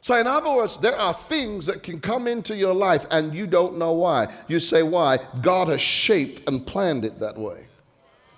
So, 0.00 0.18
in 0.18 0.26
other 0.26 0.54
words, 0.54 0.78
there 0.78 0.96
are 0.96 1.12
things 1.12 1.66
that 1.66 1.82
can 1.82 2.00
come 2.00 2.26
into 2.26 2.54
your 2.54 2.74
life 2.74 3.04
and 3.10 3.34
you 3.34 3.46
don't 3.46 3.78
know 3.78 3.92
why. 3.92 4.32
You 4.46 4.60
say, 4.60 4.82
Why? 4.82 5.18
God 5.42 5.68
has 5.68 5.80
shaped 5.80 6.48
and 6.48 6.66
planned 6.66 7.04
it 7.04 7.18
that 7.20 7.36
way. 7.36 7.66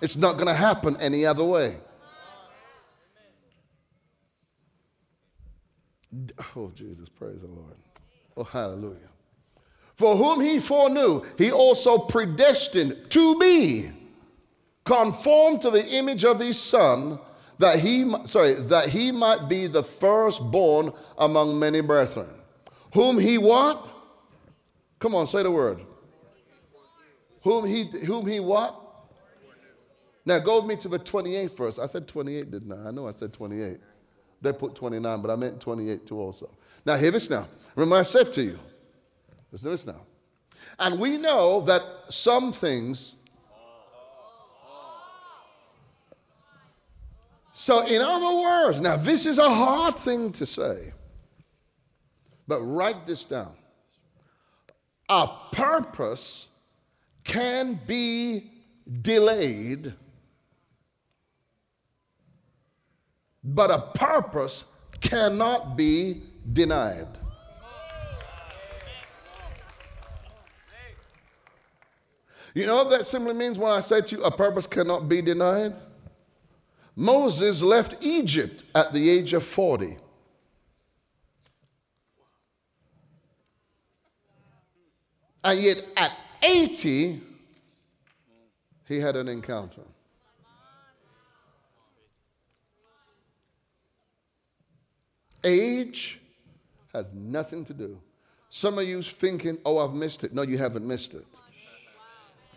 It's 0.01 0.17
not 0.17 0.33
going 0.33 0.47
to 0.47 0.53
happen 0.53 0.97
any 0.99 1.25
other 1.25 1.43
way. 1.43 1.77
Oh, 6.55 6.71
Jesus, 6.73 7.07
praise 7.07 7.41
the 7.41 7.47
Lord. 7.47 7.77
Oh, 8.35 8.43
hallelujah. 8.43 8.97
For 9.95 10.15
whom 10.15 10.41
he 10.41 10.59
foreknew, 10.59 11.21
he 11.37 11.51
also 11.51 11.97
predestined 11.99 12.97
to 13.09 13.39
be 13.39 13.91
conformed 14.83 15.61
to 15.61 15.69
the 15.69 15.85
image 15.85 16.25
of 16.25 16.39
his 16.39 16.59
son, 16.59 17.19
that 17.61 17.79
he 17.79 18.11
sorry, 18.25 18.55
that 18.55 18.89
he 18.89 19.11
might 19.11 19.47
be 19.47 19.67
the 19.67 19.83
firstborn 19.83 20.91
among 21.17 21.57
many 21.57 21.81
brethren. 21.81 22.29
Whom 22.93 23.17
he 23.17 23.37
what? 23.37 23.87
Come 24.99 25.15
on, 25.15 25.27
say 25.27 25.43
the 25.43 25.51
word. 25.51 25.79
Whom 27.43 27.65
he 27.65 27.85
whom 28.05 28.27
he 28.27 28.39
what? 28.39 28.77
Now 30.25 30.39
go 30.39 30.59
with 30.59 30.69
me 30.69 30.75
to 30.77 30.87
the 30.87 30.99
28th 30.99 31.57
verse. 31.57 31.79
I 31.79 31.87
said 31.87 32.07
28, 32.07 32.51
didn't 32.51 32.71
I? 32.71 32.89
I 32.89 32.91
know 32.91 33.07
I 33.07 33.11
said 33.11 33.33
28. 33.33 33.79
They 34.41 34.53
put 34.53 34.75
29, 34.75 35.21
but 35.21 35.31
I 35.31 35.35
meant 35.35 35.59
28 35.59 36.05
too 36.05 36.19
also. 36.19 36.49
Now, 36.85 36.95
hear 36.97 37.11
this 37.11 37.29
now. 37.29 37.47
Remember, 37.75 37.97
I 37.97 38.03
said 38.03 38.33
to 38.33 38.41
you, 38.41 38.59
listen 39.51 39.65
to 39.65 39.71
this 39.71 39.85
now. 39.85 40.01
And 40.79 40.99
we 40.99 41.17
know 41.17 41.61
that 41.61 41.83
some 42.09 42.51
things. 42.51 43.15
So, 47.53 47.85
in 47.85 48.01
other 48.01 48.39
words, 48.39 48.79
now 48.79 48.97
this 48.97 49.25
is 49.25 49.37
a 49.37 49.49
hard 49.49 49.97
thing 49.97 50.31
to 50.33 50.45
say, 50.45 50.93
but 52.47 52.61
write 52.61 53.05
this 53.05 53.25
down. 53.25 53.53
A 55.09 55.27
purpose 55.51 56.49
can 57.23 57.79
be 57.85 58.51
delayed 59.01 59.93
but 63.43 63.71
a 63.71 63.79
purpose 63.79 64.65
cannot 64.99 65.75
be 65.75 66.21
denied. 66.53 67.07
You 72.53 72.65
know 72.65 72.75
what 72.75 72.89
that 72.89 73.07
simply 73.07 73.33
means 73.33 73.57
when 73.57 73.71
I 73.71 73.79
say 73.79 74.01
to 74.01 74.17
you, 74.17 74.23
a 74.23 74.31
purpose 74.31 74.67
cannot 74.67 75.07
be 75.07 75.21
denied? 75.21 75.73
Moses 76.95 77.61
left 77.61 77.97
Egypt 78.01 78.63
at 78.75 78.93
the 78.93 79.09
age 79.09 79.33
of 79.33 79.43
40. 79.43 79.97
And 85.43 85.59
yet 85.59 85.83
at 85.97 86.11
80, 86.43 87.21
he 88.87 88.99
had 88.99 89.15
an 89.15 89.27
encounter. 89.27 89.81
Age 95.43 96.19
has 96.93 97.05
nothing 97.13 97.65
to 97.65 97.73
do. 97.73 97.99
Some 98.49 98.77
of 98.77 98.87
you 98.87 99.01
thinking, 99.01 99.57
oh, 99.65 99.79
I've 99.79 99.93
missed 99.93 100.23
it. 100.23 100.33
No, 100.33 100.43
you 100.43 100.57
haven't 100.57 100.85
missed 100.85 101.15
it. 101.15 101.25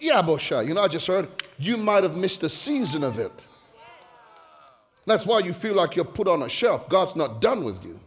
Yeah, 0.01 0.21
Bosha. 0.21 0.67
You 0.67 0.75
know, 0.75 0.83
I 0.83 0.89
just 0.89 1.07
heard 1.07 1.29
you 1.57 1.77
might 1.77 2.03
have 2.03 2.17
missed 2.17 2.43
a 2.43 2.49
season 2.49 3.05
of 3.05 3.19
it. 3.19 3.47
That's 5.07 5.27
why 5.27 5.41
you 5.41 5.53
feel 5.53 5.75
like 5.75 5.97
you're 5.97 6.05
put 6.05 6.29
on 6.29 6.43
a 6.43 6.49
shelf. 6.49 6.89
God's 6.89 7.15
not 7.17 7.41
done 7.41 7.65
with 7.65 7.83
you, 7.85 7.99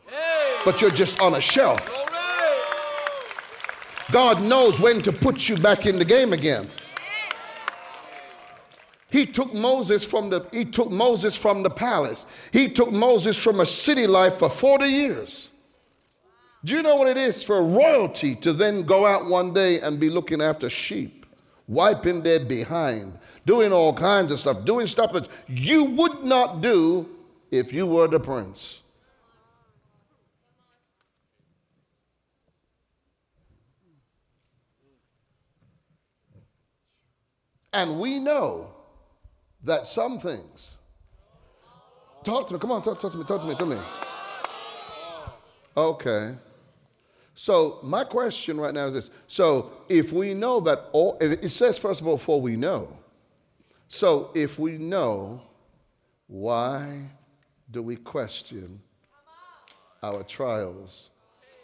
but 0.66 0.82
you're 0.82 0.92
just 0.92 1.20
on 1.22 1.36
a 1.36 1.42
shelf. 1.42 1.94
God 4.12 4.42
knows 4.42 4.80
when 4.80 5.02
to 5.04 5.12
put 5.12 5.50
you 5.50 5.58
back 5.58 5.86
in 5.86 6.00
the 6.00 6.06
game 6.06 6.34
again. 6.34 6.70
He 9.10 9.26
took 9.26 9.54
Moses 9.54 10.04
from 10.04 10.30
the 10.30 10.46
he 10.52 10.66
took 10.66 10.92
Moses 10.92 11.36
from 11.36 11.64
the 11.64 11.70
palace. 11.70 12.26
He 12.52 12.70
took 12.70 12.92
Moses 12.92 13.38
from 13.38 13.60
a 13.62 13.66
city 13.66 14.06
life 14.06 14.36
for 14.36 14.50
40 14.50 14.86
years. 14.86 15.50
Do 16.66 16.76
you 16.76 16.82
know 16.82 16.96
what 16.96 17.08
it 17.08 17.18
is 17.18 17.44
for 17.44 17.64
royalty 17.64 18.36
to 18.36 18.52
then 18.52 18.84
go 18.84 19.06
out 19.06 19.28
one 19.28 19.54
day 19.54 19.80
and 19.80 20.00
be 20.00 20.10
looking 20.10 20.42
after 20.42 20.70
sheep, 20.70 21.17
wiping 21.68 22.24
their 22.24 22.40
behind, 22.40 23.18
doing 23.46 23.74
all 23.74 23.94
kinds 23.94 24.32
of 24.32 24.40
stuff, 24.40 24.66
doing 24.66 24.88
stuff 24.88 25.14
that 25.14 25.28
you 25.48 25.86
would 25.86 26.24
not 26.24 26.62
do 26.62 27.08
if 27.52 27.74
you 27.74 27.86
were 27.86 28.08
the 28.08 28.20
prince? 28.20 28.82
And 37.74 38.00
we 38.00 38.18
know 38.18 38.74
that 39.64 39.86
some 39.86 40.20
things. 40.20 40.78
Talk 42.24 42.48
to 42.48 42.54
me. 42.54 42.60
Come 42.60 42.72
on, 42.72 42.82
talk, 42.82 43.00
talk 43.00 43.12
to 43.12 43.18
me. 43.18 43.24
Talk 43.24 43.42
to 43.42 43.48
me. 43.48 43.56
Tell 43.56 43.68
me. 43.68 43.78
Okay. 45.76 46.36
So 47.40 47.78
my 47.84 48.04
question 48.04 48.60
right 48.60 48.74
now 48.74 48.88
is 48.88 48.96
this. 48.96 49.12
So 49.28 49.72
if 49.90 50.12
we 50.12 50.34
know 50.34 50.60
that 50.62 50.90
all, 50.92 51.20
it 51.22 51.48
says 51.52 51.78
first 51.78 52.02
of 52.02 52.08
all, 52.08 52.18
for 52.18 52.42
we 52.42 52.56
know. 52.56 52.98
So 53.88 54.32
if 54.34 54.58
we 54.58 54.80
know, 54.80 55.40
why 56.26 57.00
do 57.70 57.84
we 57.84 57.96
question 57.96 58.82
our 60.02 60.24
trials 60.24 61.12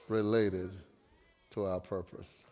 related 0.07 0.69
to 1.49 1.65
our 1.65 1.80
purpose? 1.80 2.45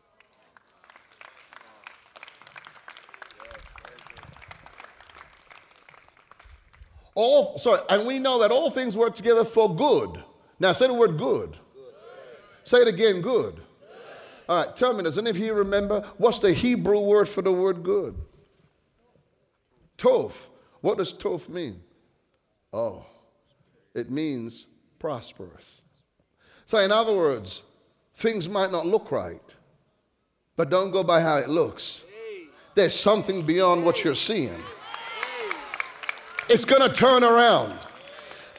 All, 7.13 7.59
sorry, 7.59 7.81
and 7.87 8.07
we 8.07 8.17
know 8.17 8.39
that 8.39 8.49
all 8.49 8.71
things 8.71 8.97
work 8.97 9.13
together 9.13 9.45
for 9.45 9.75
good. 9.75 10.23
Now 10.59 10.73
say 10.73 10.87
the 10.87 10.95
word 10.95 11.19
good. 11.19 11.55
Say 12.63 12.79
it 12.79 12.87
again, 12.87 13.21
good. 13.21 13.55
good. 13.55 13.61
All 14.47 14.65
right, 14.65 14.75
tell 14.75 14.93
me, 14.93 15.03
does 15.03 15.17
any 15.17 15.29
of 15.29 15.37
you 15.37 15.53
remember 15.53 16.03
what's 16.17 16.39
the 16.39 16.53
Hebrew 16.53 16.99
word 16.99 17.27
for 17.27 17.41
the 17.41 17.51
word 17.51 17.83
good? 17.83 18.15
Tov. 19.97 20.33
What 20.81 20.97
does 20.97 21.13
tov 21.13 21.47
mean? 21.47 21.81
Oh, 22.73 23.05
it 23.93 24.09
means 24.09 24.67
prosperous. 24.99 25.83
So, 26.65 26.77
in 26.79 26.91
other 26.91 27.15
words, 27.15 27.63
things 28.15 28.47
might 28.47 28.71
not 28.71 28.85
look 28.85 29.11
right, 29.11 29.41
but 30.55 30.69
don't 30.69 30.91
go 30.91 31.03
by 31.03 31.21
how 31.21 31.37
it 31.37 31.49
looks. 31.49 32.03
There's 32.75 32.97
something 32.97 33.45
beyond 33.45 33.83
what 33.83 34.03
you're 34.03 34.15
seeing. 34.15 34.55
It's 36.49 36.65
going 36.65 36.81
to 36.81 36.93
turn 36.93 37.23
around. 37.23 37.77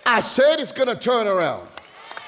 I 0.05 0.21
said 0.21 0.61
it's 0.61 0.73
going 0.73 0.89
to 0.89 0.97
turn 0.97 1.27
around. 1.27 1.69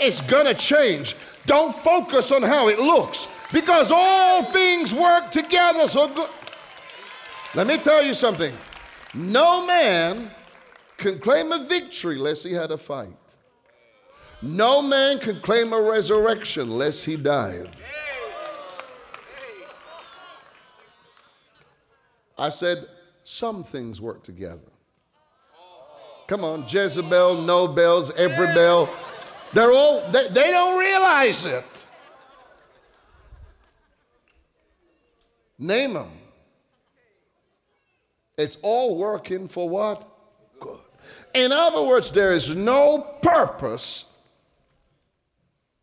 It's 0.01 0.21
going 0.23 0.47
to 0.47 0.55
change. 0.55 1.15
Don't 1.47 1.75
focus 1.75 2.33
on 2.33 2.43
how 2.43 2.69
it 2.69 2.79
looks 2.79 3.29
because 3.53 3.91
all 3.91 4.43
things 4.43 4.95
work 4.95 5.31
together 5.31 5.87
so 5.89 6.09
good. 6.09 6.31
Let 7.55 7.67
me 7.67 7.79
tell 7.79 8.03
you 8.03 8.15
something. 8.15 8.53
No 9.13 9.65
man 9.65 10.31
can 10.97 11.19
claim 11.21 11.53
a 11.53 11.65
victory 11.65 12.17
unless 12.17 12.43
he 12.43 12.53
had 12.53 12.71
a 12.71 12.79
fight. 12.79 13.17
No 14.43 14.83
man 14.83 15.19
can 15.19 15.41
claim 15.41 15.73
a 15.73 15.81
resurrection 15.81 16.63
unless 16.63 17.03
he 17.03 17.17
died. 17.17 17.71
I 22.37 22.49
said, 22.49 22.87
some 23.23 23.65
things 23.65 24.01
work 24.01 24.23
together. 24.23 24.61
Come 26.27 26.45
on, 26.45 26.67
Jezebel, 26.69 27.43
no 27.43 27.69
bells, 27.69 28.11
every 28.13 28.47
bell. 28.49 28.89
They're 29.55 29.73
all, 29.73 30.11
they, 30.11 30.29
they 30.29 30.51
don't 30.51 30.79
realize 30.79 31.45
it. 31.45 31.65
Name 35.59 35.95
them. 35.95 36.11
It's 38.37 38.59
all 38.63 38.97
working 38.97 39.47
for 39.47 39.69
what? 39.69 40.09
Good. 40.59 40.81
In 41.35 41.53
other 41.53 41.83
words, 41.83 42.11
there 42.11 42.33
is 42.33 42.51
no 42.51 42.99
purpose 43.23 44.07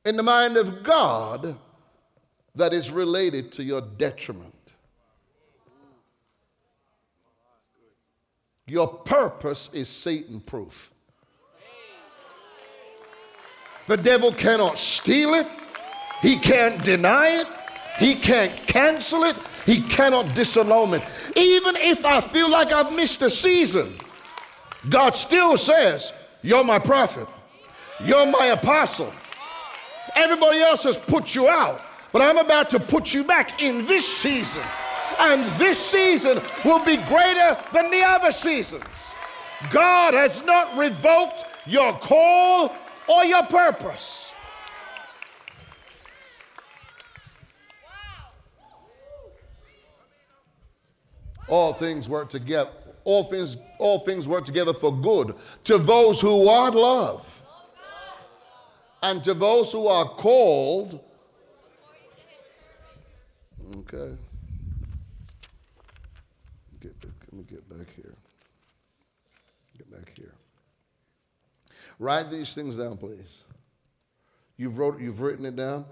in 0.03 0.17
the 0.17 0.23
mind 0.23 0.57
of 0.57 0.83
God 0.83 1.57
that 2.55 2.73
is 2.73 2.91
related 2.91 3.53
to 3.53 3.63
your 3.63 3.81
detriment. 3.81 4.73
Your 8.67 8.87
purpose 8.87 9.69
is 9.73 9.87
Satan 9.87 10.41
proof. 10.41 10.90
The 13.91 13.97
devil 13.97 14.31
cannot 14.31 14.77
steal 14.77 15.33
it, 15.33 15.45
he 16.21 16.39
can't 16.39 16.81
deny 16.81 17.41
it, 17.41 17.47
he 17.99 18.15
can't 18.15 18.55
cancel 18.65 19.25
it, 19.25 19.35
he 19.65 19.81
cannot 19.81 20.33
disallow 20.33 20.93
it. 20.93 21.03
Even 21.35 21.75
if 21.75 22.05
I 22.05 22.21
feel 22.21 22.49
like 22.49 22.71
I've 22.71 22.93
missed 22.93 23.21
a 23.21 23.29
season, 23.29 23.93
God 24.87 25.17
still 25.17 25.57
says, 25.57 26.13
You're 26.41 26.63
my 26.63 26.79
prophet, 26.79 27.27
you're 28.05 28.27
my 28.27 28.45
apostle. 28.45 29.11
Everybody 30.15 30.59
else 30.61 30.83
has 30.83 30.95
put 30.95 31.35
you 31.35 31.49
out, 31.49 31.81
but 32.13 32.21
I'm 32.21 32.37
about 32.37 32.69
to 32.69 32.79
put 32.79 33.13
you 33.13 33.25
back 33.25 33.61
in 33.61 33.85
this 33.87 34.07
season 34.07 34.63
and 35.19 35.43
this 35.59 35.77
season 35.77 36.41
will 36.63 36.79
be 36.85 36.95
greater 36.95 37.57
than 37.73 37.91
the 37.91 38.03
other 38.03 38.31
seasons. 38.31 38.85
God 39.69 40.13
has 40.13 40.45
not 40.45 40.77
revoked 40.77 41.43
your 41.67 41.91
call 41.99 42.73
or 43.07 43.23
your 43.25 43.45
purpose. 43.45 44.31
All 51.47 51.73
things 51.73 52.07
work 52.07 52.29
together. 52.29 52.69
All 53.03 53.23
things, 53.23 53.57
all 53.79 53.99
things 53.99 54.27
work 54.27 54.45
together 54.45 54.73
for 54.73 54.95
good 54.95 55.35
to 55.63 55.77
those 55.79 56.21
who 56.21 56.45
want 56.45 56.75
love 56.75 57.25
and 59.01 59.23
to 59.23 59.33
those 59.33 59.71
who 59.71 59.87
are 59.87 60.07
called. 60.07 60.99
Okay. 63.77 64.15
Write 72.01 72.31
these 72.31 72.55
things 72.55 72.77
down, 72.77 72.97
please. 72.97 73.43
You've, 74.57 74.79
wrote, 74.79 74.99
you've 74.99 75.21
written 75.21 75.45
it 75.45 75.55
down. 75.55 75.85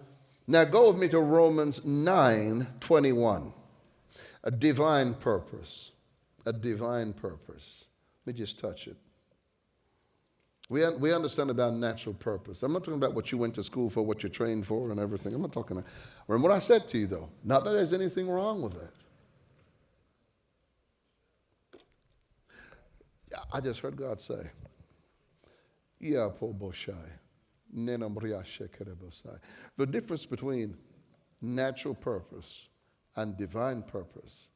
Now 0.47 0.63
go 0.63 0.89
with 0.89 0.99
me 0.99 1.07
to 1.09 1.19
Romans 1.19 1.85
9 1.85 2.65
21. 2.79 3.53
A 4.43 4.49
divine 4.49 5.13
purpose. 5.13 5.91
A 6.47 6.51
divine 6.51 7.13
purpose. 7.13 7.85
Let 8.25 8.33
me 8.33 8.39
just 8.39 8.57
touch 8.57 8.87
it. 8.87 8.97
We, 10.67 10.87
we 10.95 11.13
understand 11.13 11.51
about 11.51 11.75
natural 11.75 12.15
purpose. 12.15 12.63
I'm 12.63 12.73
not 12.73 12.83
talking 12.83 12.97
about 12.97 13.13
what 13.13 13.31
you 13.31 13.37
went 13.37 13.53
to 13.53 13.63
school 13.63 13.91
for, 13.91 14.01
what 14.01 14.23
you're 14.23 14.31
trained 14.31 14.65
for, 14.65 14.89
and 14.89 14.99
everything. 14.99 15.35
I'm 15.35 15.43
not 15.43 15.53
talking 15.53 15.77
about. 15.77 15.87
Remember 16.27 16.49
what 16.49 16.55
I 16.55 16.59
said 16.59 16.87
to 16.87 16.97
you, 16.97 17.05
though. 17.05 17.29
Not 17.43 17.63
that 17.65 17.69
there's 17.69 17.93
anything 17.93 18.27
wrong 18.27 18.63
with 18.63 18.73
that. 18.73 18.93
I 23.53 23.59
just 23.59 23.79
heard 23.81 23.95
God 23.95 24.19
say, 24.19 24.49
the 29.77 29.85
difference 29.89 30.25
between 30.25 30.77
natural 31.41 31.93
purpose 31.93 32.67
and 33.15 33.37
divine 33.37 33.83
purpose 33.83 34.49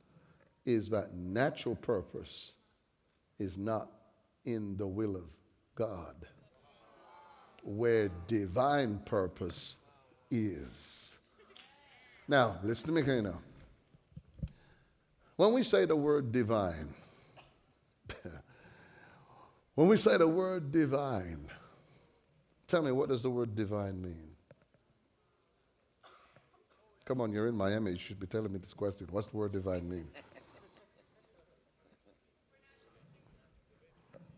is 0.65 0.89
that 0.89 1.13
natural 1.13 1.75
purpose 1.75 2.53
is 3.39 3.57
not 3.57 3.89
in 4.45 4.77
the 4.77 4.87
will 4.87 5.15
of 5.15 5.25
God, 5.75 6.15
where 7.63 8.09
divine 8.27 8.99
purpose 9.05 9.77
is. 10.31 11.17
Now, 12.27 12.57
listen 12.63 12.87
to 12.87 12.93
me 12.93 13.03
here. 13.03 13.33
When 15.35 15.53
we 15.53 15.63
say 15.63 15.85
the 15.85 15.95
word 15.95 16.31
divine, 16.31 16.93
When 19.75 19.87
we 19.87 19.97
say 19.97 20.17
the 20.17 20.27
word 20.27 20.71
divine, 20.71 21.47
tell 22.67 22.83
me 22.83 22.91
what 22.91 23.09
does 23.09 23.23
the 23.23 23.29
word 23.29 23.55
divine 23.55 24.01
mean? 24.01 24.29
Come 27.05 27.21
on, 27.21 27.33
you're 27.33 27.47
in 27.47 27.57
Miami. 27.57 27.91
You 27.91 27.97
should 27.97 28.19
be 28.19 28.27
telling 28.27 28.53
me 28.53 28.59
this 28.59 28.73
question. 28.73 29.07
What's 29.11 29.27
the 29.27 29.37
word 29.37 29.51
divine 29.51 29.89
mean? 29.89 30.07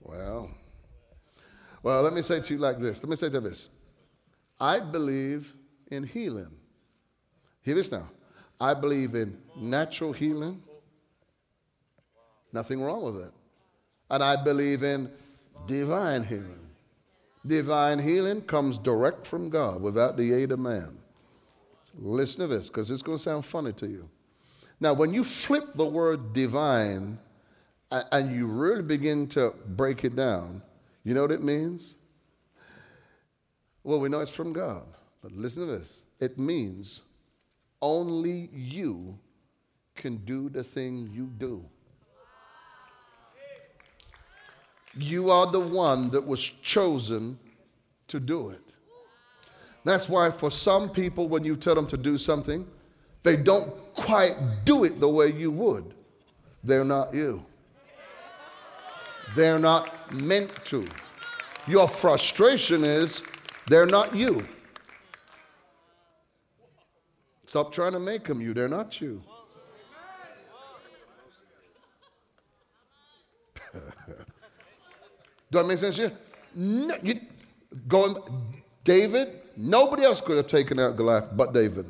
Well, 0.01 0.49
well, 1.83 2.01
let 2.01 2.13
me 2.13 2.21
say 2.21 2.39
to 2.39 2.53
you 2.53 2.59
like 2.59 2.79
this. 2.79 3.03
Let 3.03 3.09
me 3.09 3.15
say 3.15 3.29
to 3.29 3.41
this. 3.41 3.69
I 4.59 4.79
believe 4.79 5.53
in 5.91 6.03
healing. 6.03 6.51
Hear 7.61 7.75
this 7.75 7.91
now. 7.91 8.07
I 8.59 8.73
believe 8.73 9.15
in 9.15 9.37
natural 9.57 10.13
healing. 10.13 10.63
Nothing 12.53 12.81
wrong 12.81 13.03
with 13.03 13.17
it. 13.25 13.31
And 14.09 14.23
I 14.23 14.41
believe 14.41 14.83
in 14.83 15.11
divine 15.67 16.23
healing. 16.23 16.69
Divine 17.45 17.99
healing 17.99 18.41
comes 18.41 18.79
direct 18.79 19.27
from 19.27 19.49
God 19.49 19.81
without 19.81 20.17
the 20.17 20.33
aid 20.33 20.51
of 20.51 20.59
man. 20.59 20.97
Listen 21.97 22.41
to 22.41 22.47
this 22.47 22.67
because 22.67 22.89
it's 22.91 23.01
going 23.01 23.17
to 23.17 23.23
sound 23.23 23.45
funny 23.45 23.71
to 23.73 23.87
you. 23.87 24.09
Now, 24.79 24.93
when 24.93 25.13
you 25.13 25.23
flip 25.23 25.73
the 25.73 25.85
word 25.85 26.33
divine 26.33 27.19
and 27.91 28.35
you 28.35 28.47
really 28.47 28.81
begin 28.81 29.27
to 29.27 29.53
break 29.67 30.03
it 30.03 30.15
down, 30.15 30.61
you 31.03 31.13
know 31.13 31.21
what 31.21 31.31
it 31.31 31.43
means? 31.43 31.95
Well, 33.83 33.99
we 33.99 34.09
know 34.09 34.19
it's 34.19 34.31
from 34.31 34.51
God, 34.51 34.85
but 35.21 35.31
listen 35.31 35.67
to 35.67 35.77
this. 35.77 36.05
It 36.19 36.39
means 36.39 37.01
only 37.81 38.49
you 38.51 39.19
can 39.95 40.17
do 40.17 40.49
the 40.49 40.63
thing 40.63 41.09
you 41.13 41.27
do. 41.37 41.63
You 44.95 45.29
are 45.29 45.51
the 45.51 45.59
one 45.59 46.09
that 46.11 46.25
was 46.25 46.41
chosen 46.41 47.37
to 48.07 48.19
do 48.19 48.49
it. 48.49 48.75
That's 49.83 50.09
why, 50.09 50.31
for 50.31 50.49
some 50.49 50.89
people, 50.89 51.27
when 51.27 51.43
you 51.43 51.55
tell 51.55 51.75
them 51.75 51.85
to 51.87 51.97
do 51.97 52.17
something, 52.17 52.65
they 53.23 53.35
don't 53.35 53.71
quite 53.93 54.65
do 54.65 54.83
it 54.83 54.99
the 54.99 55.09
way 55.09 55.31
you 55.31 55.51
would. 55.51 55.93
They're 56.63 56.85
not 56.85 57.13
you. 57.13 57.45
They're 59.35 59.59
not 59.59 60.13
meant 60.13 60.53
to. 60.65 60.87
Your 61.67 61.87
frustration 61.87 62.83
is 62.83 63.21
they're 63.67 63.85
not 63.85 64.15
you. 64.15 64.39
Stop 67.45 67.71
trying 67.71 67.93
to 67.93 67.99
make 67.99 68.25
them 68.25 68.41
you. 68.41 68.53
They're 68.53 68.69
not 68.69 68.99
you. 69.01 69.21
Do 75.55 75.61
that 75.61 75.67
make 75.69 75.77
sense? 75.77 76.11
No, 76.53 76.97
you 77.01 77.21
going, 77.87 78.17
David, 78.83 79.39
nobody 79.55 80.03
else 80.03 80.19
could 80.19 80.35
have 80.35 80.47
taken 80.47 80.79
out 80.79 80.97
Goliath 80.97 81.29
but 81.31 81.53
David. 81.53 81.89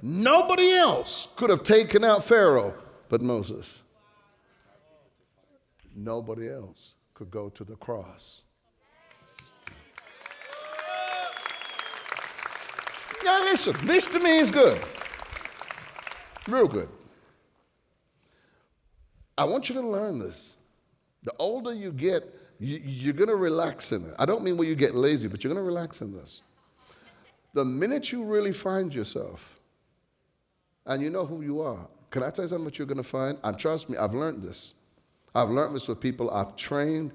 Nobody 0.00 0.70
else 0.70 1.26
could 1.34 1.50
have 1.50 1.64
taken 1.64 2.04
out 2.04 2.22
Pharaoh 2.22 2.72
but 3.08 3.20
Moses. 3.20 3.82
Nobody 5.92 6.48
else 6.48 6.94
could 7.14 7.32
go 7.32 7.48
to 7.48 7.64
the 7.64 7.74
cross. 7.74 8.42
Now, 13.24 13.42
listen, 13.42 13.74
this 13.84 14.06
to 14.06 14.20
me 14.20 14.38
is 14.38 14.52
good. 14.52 14.80
Real 16.46 16.68
good. 16.68 16.88
I 19.36 19.42
want 19.42 19.68
you 19.68 19.74
to 19.74 19.80
learn 19.80 20.20
this. 20.20 20.55
The 21.26 21.34
older 21.40 21.74
you 21.74 21.90
get, 21.90 22.22
you, 22.60 23.10
are 23.10 23.12
going 23.12 23.28
to 23.28 23.36
relax 23.36 23.90
in 23.90 24.06
it. 24.06 24.14
I 24.16 24.24
don't 24.26 24.44
mean 24.44 24.56
when 24.56 24.68
you 24.68 24.76
get 24.76 24.94
lazy, 24.94 25.26
but 25.26 25.42
you're 25.42 25.52
going 25.52 25.62
to 25.62 25.66
relax 25.66 26.00
in 26.00 26.12
this. 26.12 26.42
The 27.52 27.64
minute 27.64 28.12
you 28.12 28.22
really 28.22 28.52
find 28.52 28.94
yourself 28.94 29.58
and 30.86 31.02
you 31.02 31.10
know 31.10 31.26
who 31.26 31.42
you 31.42 31.60
are, 31.62 31.88
can 32.10 32.22
I 32.22 32.30
tell 32.30 32.44
you 32.44 32.48
something 32.48 32.64
what 32.64 32.78
you're 32.78 32.86
going 32.86 32.96
to 32.96 33.02
find? 33.02 33.38
And 33.42 33.58
trust 33.58 33.90
me, 33.90 33.98
I've 33.98 34.14
learned 34.14 34.40
this. 34.44 34.74
I've 35.34 35.50
learned 35.50 35.74
this 35.74 35.88
with 35.88 36.00
people 36.00 36.30
I've 36.30 36.54
trained, 36.54 37.10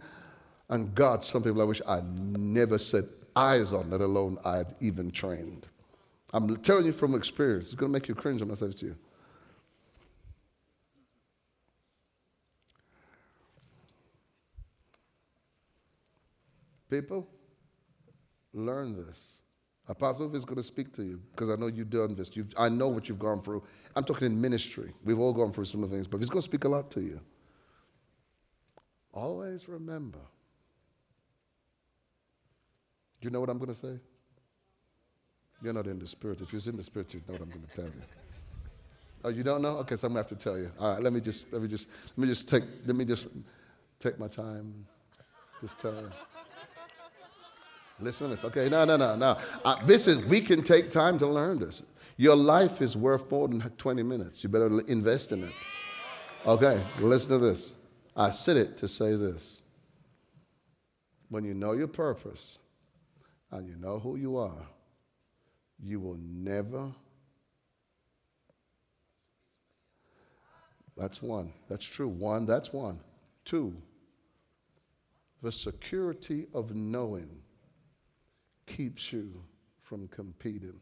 and 0.69 0.93
God, 0.93 1.23
some 1.23 1.41
people 1.41 1.61
I 1.61 1.65
wish 1.65 1.81
I 1.87 2.01
never 2.03 2.77
set 2.77 3.05
eyes 3.33 3.71
on, 3.71 3.91
let 3.91 4.01
alone 4.01 4.37
I'd 4.43 4.75
even 4.81 5.09
trained. 5.09 5.67
I'm 6.33 6.57
telling 6.57 6.85
you 6.85 6.91
from 6.91 7.15
experience. 7.15 7.67
It's 7.67 7.75
going 7.75 7.91
to 7.91 7.93
make 7.93 8.09
you 8.09 8.15
cringe 8.15 8.41
when 8.41 8.51
I 8.51 8.55
say 8.55 8.65
it 8.65 8.77
to 8.79 8.87
you. 8.87 8.95
People, 16.91 17.25
learn 18.53 18.95
this. 18.95 19.37
Apostle 19.87 20.35
is 20.35 20.43
going 20.43 20.57
to 20.57 20.63
speak 20.63 20.93
to 20.93 21.03
you 21.03 21.21
because 21.31 21.49
I 21.49 21.55
know 21.55 21.67
you've 21.67 21.89
done 21.89 22.15
this. 22.15 22.29
You've, 22.33 22.53
I 22.57 22.67
know 22.67 22.89
what 22.89 23.07
you've 23.07 23.17
gone 23.17 23.41
through. 23.41 23.63
I'm 23.95 24.03
talking 24.03 24.27
in 24.27 24.39
ministry. 24.39 24.91
We've 25.05 25.17
all 25.17 25.31
gone 25.31 25.53
through 25.53 25.65
some 25.65 25.83
of 25.83 25.89
things, 25.89 26.05
but 26.05 26.17
he's 26.17 26.29
going 26.29 26.41
to 26.41 26.45
speak 26.45 26.65
a 26.65 26.69
lot 26.69 26.91
to 26.91 27.01
you. 27.01 27.21
Always 29.13 29.69
remember. 29.69 30.19
Do 33.21 33.27
you 33.27 33.31
know 33.31 33.39
what 33.39 33.49
I'm 33.49 33.57
going 33.57 33.73
to 33.73 33.75
say? 33.75 33.97
You're 35.63 35.73
not 35.73 35.87
in 35.87 35.97
the 35.97 36.07
spirit. 36.07 36.41
If 36.41 36.51
you're 36.51 36.61
in 36.65 36.75
the 36.75 36.83
spirit, 36.83 37.13
you 37.13 37.21
know 37.25 37.33
what 37.33 37.41
I'm 37.41 37.49
going 37.49 37.65
to 37.67 37.75
tell 37.75 37.85
you. 37.85 38.01
Oh, 39.23 39.29
you 39.29 39.43
don't 39.43 39.61
know? 39.61 39.77
Okay, 39.77 39.95
so 39.95 40.07
I'm 40.07 40.13
going 40.13 40.25
to 40.25 40.29
have 40.29 40.39
to 40.39 40.43
tell 40.43 40.57
you. 40.57 40.71
All 40.77 40.93
right, 40.93 41.01
let 41.01 41.13
me 41.13 41.21
just 41.21 41.51
let 41.53 41.61
me 41.61 41.67
just 41.67 41.87
let 42.17 42.17
me 42.17 42.27
just 42.27 42.49
take 42.49 42.63
let 42.85 42.95
me 42.95 43.05
just 43.05 43.27
take 43.99 44.19
my 44.19 44.27
time. 44.27 44.85
Just 45.61 45.79
tell 45.79 45.93
you. 45.93 46.09
Listen 48.01 48.27
to 48.27 48.35
this. 48.35 48.43
Okay, 48.43 48.67
no, 48.69 48.83
no, 48.85 48.97
no, 48.97 49.15
no. 49.15 49.37
Uh, 49.63 49.83
this 49.85 50.07
is, 50.07 50.17
we 50.25 50.41
can 50.41 50.63
take 50.63 50.89
time 50.89 51.19
to 51.19 51.27
learn 51.27 51.59
this. 51.59 51.83
Your 52.17 52.35
life 52.35 52.81
is 52.81 52.97
worth 52.97 53.29
more 53.31 53.47
than 53.47 53.61
20 53.61 54.03
minutes. 54.03 54.43
You 54.43 54.49
better 54.49 54.81
invest 54.81 55.31
in 55.31 55.43
it. 55.43 55.53
Okay, 56.45 56.83
listen 56.99 57.29
to 57.29 57.37
this. 57.37 57.75
I 58.15 58.31
said 58.31 58.57
it 58.57 58.77
to 58.77 58.87
say 58.87 59.15
this. 59.15 59.61
When 61.29 61.45
you 61.45 61.53
know 61.53 61.73
your 61.73 61.87
purpose 61.87 62.59
and 63.51 63.67
you 63.67 63.75
know 63.77 63.99
who 63.99 64.17
you 64.17 64.37
are, 64.37 64.67
you 65.79 65.99
will 65.99 66.17
never. 66.19 66.91
That's 70.97 71.21
one. 71.21 71.53
That's 71.69 71.85
true. 71.85 72.07
One, 72.07 72.45
that's 72.45 72.73
one. 72.73 72.99
Two, 73.45 73.75
the 75.41 75.51
security 75.51 76.47
of 76.53 76.75
knowing 76.75 77.29
keeps 78.65 79.11
you 79.11 79.43
from 79.81 80.07
competing. 80.07 80.79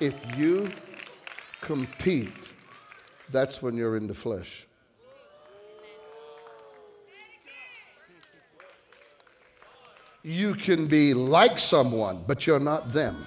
If 0.00 0.14
you 0.36 0.70
compete, 1.60 2.52
that's 3.30 3.62
when 3.62 3.76
you're 3.76 3.96
in 3.96 4.06
the 4.06 4.14
flesh. 4.14 4.66
You 10.22 10.54
can 10.54 10.86
be 10.86 11.14
like 11.14 11.58
someone, 11.58 12.24
but 12.26 12.46
you're 12.46 12.58
not 12.58 12.92
them. 12.92 13.24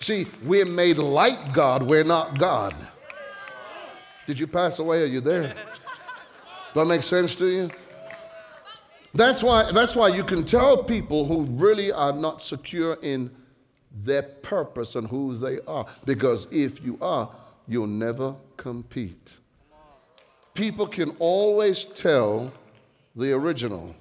See, 0.00 0.26
we're 0.42 0.66
made 0.66 0.98
like 0.98 1.54
God, 1.54 1.82
we're 1.82 2.04
not 2.04 2.38
God. 2.38 2.74
Did 4.26 4.38
you 4.38 4.46
pass 4.46 4.78
away? 4.78 5.02
Are 5.02 5.06
you 5.06 5.20
there? 5.20 5.42
Does 5.42 5.54
that 6.74 6.86
make 6.86 7.02
sense 7.02 7.34
to 7.36 7.46
you? 7.46 7.70
That's 9.14 9.42
why, 9.42 9.70
that's 9.72 9.94
why 9.94 10.08
you 10.08 10.24
can 10.24 10.44
tell 10.44 10.82
people 10.82 11.26
who 11.26 11.42
really 11.42 11.92
are 11.92 12.12
not 12.12 12.40
secure 12.40 12.96
in 13.02 13.30
their 14.04 14.22
purpose 14.22 14.96
and 14.96 15.06
who 15.06 15.36
they 15.36 15.58
are. 15.66 15.86
Because 16.06 16.46
if 16.50 16.82
you 16.82 16.96
are, 17.00 17.30
you'll 17.68 17.86
never 17.86 18.34
compete. 18.56 19.34
People 20.54 20.86
can 20.86 21.14
always 21.18 21.84
tell 21.84 22.52
the 23.14 23.32
original. 23.32 23.94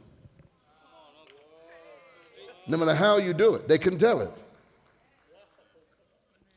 No 2.67 2.77
matter 2.77 2.95
how 2.95 3.17
you 3.17 3.33
do 3.33 3.55
it, 3.55 3.67
they 3.67 3.77
can 3.77 3.97
tell 3.97 4.21
it. 4.21 4.31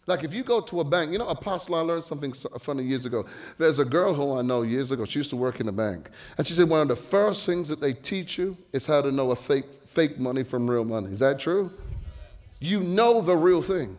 Like 0.06 0.22
if 0.22 0.34
you 0.34 0.44
go 0.44 0.60
to 0.60 0.80
a 0.80 0.84
bank, 0.84 1.12
you 1.12 1.18
know, 1.18 1.28
Apostle, 1.28 1.76
I 1.76 1.80
learned 1.80 2.04
something 2.04 2.32
funny 2.32 2.82
years 2.82 3.06
ago. 3.06 3.24
There's 3.56 3.78
a 3.78 3.84
girl 3.84 4.12
who 4.12 4.38
I 4.38 4.42
know 4.42 4.62
years 4.62 4.90
ago. 4.90 5.04
She 5.06 5.18
used 5.18 5.30
to 5.30 5.36
work 5.36 5.60
in 5.60 5.68
a 5.68 5.72
bank, 5.72 6.10
and 6.36 6.46
she 6.46 6.52
said 6.52 6.68
one 6.68 6.80
of 6.80 6.88
the 6.88 6.96
first 6.96 7.46
things 7.46 7.68
that 7.70 7.80
they 7.80 7.94
teach 7.94 8.36
you 8.36 8.56
is 8.72 8.84
how 8.84 9.00
to 9.00 9.10
know 9.10 9.30
a 9.30 9.36
fake 9.36 9.66
fake 9.86 10.18
money 10.18 10.42
from 10.42 10.68
real 10.68 10.84
money. 10.84 11.10
Is 11.10 11.20
that 11.20 11.38
true? 11.38 11.72
You 12.60 12.80
know 12.80 13.20
the 13.20 13.36
real 13.36 13.62
thing. 13.62 13.96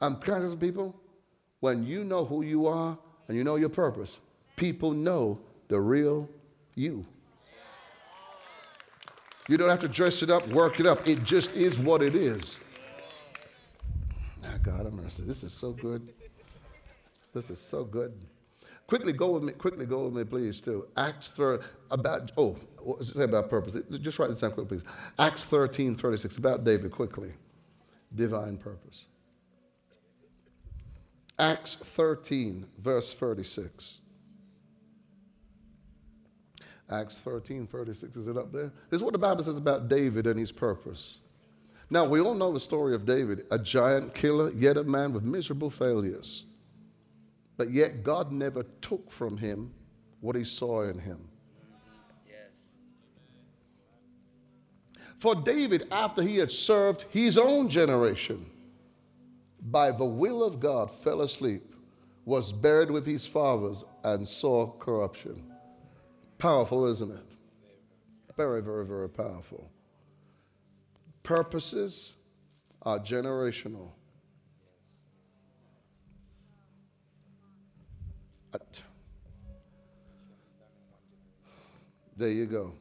I'm 0.00 0.16
kind 0.16 0.44
of 0.44 0.58
people. 0.58 0.94
When 1.60 1.84
you 1.84 2.04
know 2.04 2.24
who 2.24 2.42
you 2.42 2.66
are 2.66 2.96
and 3.26 3.36
you 3.36 3.42
know 3.42 3.56
your 3.56 3.68
purpose, 3.68 4.20
people 4.56 4.92
know 4.92 5.40
the 5.66 5.80
real 5.80 6.28
you. 6.74 7.04
You 9.48 9.56
don't 9.56 9.68
have 9.68 9.80
to 9.80 9.88
dress 9.88 10.22
it 10.22 10.30
up, 10.30 10.46
work 10.48 10.78
it 10.78 10.86
up. 10.86 11.08
It 11.08 11.24
just 11.24 11.52
is 11.52 11.78
what 11.78 12.02
it 12.02 12.14
is. 12.14 12.60
God 14.68 14.84
have 14.84 14.92
mercy. 14.92 15.22
This 15.22 15.42
is 15.42 15.52
so 15.52 15.72
good. 15.72 16.12
This 17.32 17.48
is 17.48 17.58
so 17.58 17.84
good. 17.84 18.12
Quickly 18.86 19.12
go 19.12 19.30
with 19.30 19.42
me, 19.42 19.52
quickly 19.52 19.86
go 19.86 20.04
with 20.04 20.14
me, 20.14 20.24
please, 20.24 20.60
to 20.62 20.86
Acts 20.96 21.30
3, 21.30 21.58
about, 21.90 22.32
oh, 22.36 22.56
say 23.00 23.24
about 23.24 23.48
purpose. 23.48 23.76
Just 24.00 24.18
write 24.18 24.28
this 24.28 24.40
down 24.40 24.52
quickly, 24.52 24.78
please. 24.78 24.84
Acts 25.18 25.44
13, 25.44 25.94
36, 25.94 26.36
about 26.36 26.64
David, 26.64 26.90
quickly. 26.90 27.32
Divine 28.14 28.58
purpose. 28.58 29.06
Acts 31.38 31.76
13, 31.76 32.66
verse 32.78 33.14
36. 33.14 34.00
Acts 36.90 37.20
13, 37.20 37.66
36. 37.66 38.16
Is 38.16 38.28
it 38.28 38.36
up 38.36 38.52
there? 38.52 38.72
This 38.90 38.98
is 38.98 39.02
what 39.02 39.12
the 39.12 39.18
Bible 39.18 39.42
says 39.42 39.56
about 39.56 39.88
David 39.88 40.26
and 40.26 40.38
his 40.38 40.52
purpose. 40.52 41.20
Now, 41.90 42.04
we 42.04 42.20
all 42.20 42.34
know 42.34 42.52
the 42.52 42.60
story 42.60 42.94
of 42.94 43.06
David 43.06 43.46
a 43.50 43.58
giant 43.58 44.14
killer, 44.14 44.52
yet 44.52 44.76
a 44.76 44.84
man 44.84 45.12
with 45.12 45.22
miserable 45.22 45.70
failures. 45.70 46.44
But 47.56 47.70
yet, 47.70 48.04
God 48.04 48.30
never 48.30 48.64
took 48.82 49.10
from 49.10 49.36
him 49.36 49.72
what 50.20 50.36
he 50.36 50.44
saw 50.44 50.82
in 50.82 50.98
him. 50.98 51.18
Yes. 52.26 52.76
For 55.16 55.34
David, 55.34 55.88
after 55.90 56.22
he 56.22 56.36
had 56.36 56.50
served 56.50 57.06
his 57.10 57.38
own 57.38 57.68
generation, 57.68 58.46
by 59.62 59.90
the 59.90 60.04
will 60.04 60.44
of 60.44 60.60
God, 60.60 60.90
fell 60.90 61.22
asleep, 61.22 61.74
was 62.26 62.52
buried 62.52 62.90
with 62.90 63.06
his 63.06 63.26
fathers, 63.26 63.82
and 64.04 64.28
saw 64.28 64.70
corruption. 64.72 65.42
Powerful, 66.36 66.86
isn't 66.86 67.10
it? 67.10 67.34
Very, 68.36 68.60
very, 68.60 68.84
very 68.84 69.08
powerful 69.08 69.70
purposes 71.28 72.14
are 72.80 72.98
generational. 72.98 73.90
There 82.16 82.30
you 82.30 82.46
go. 82.46 82.72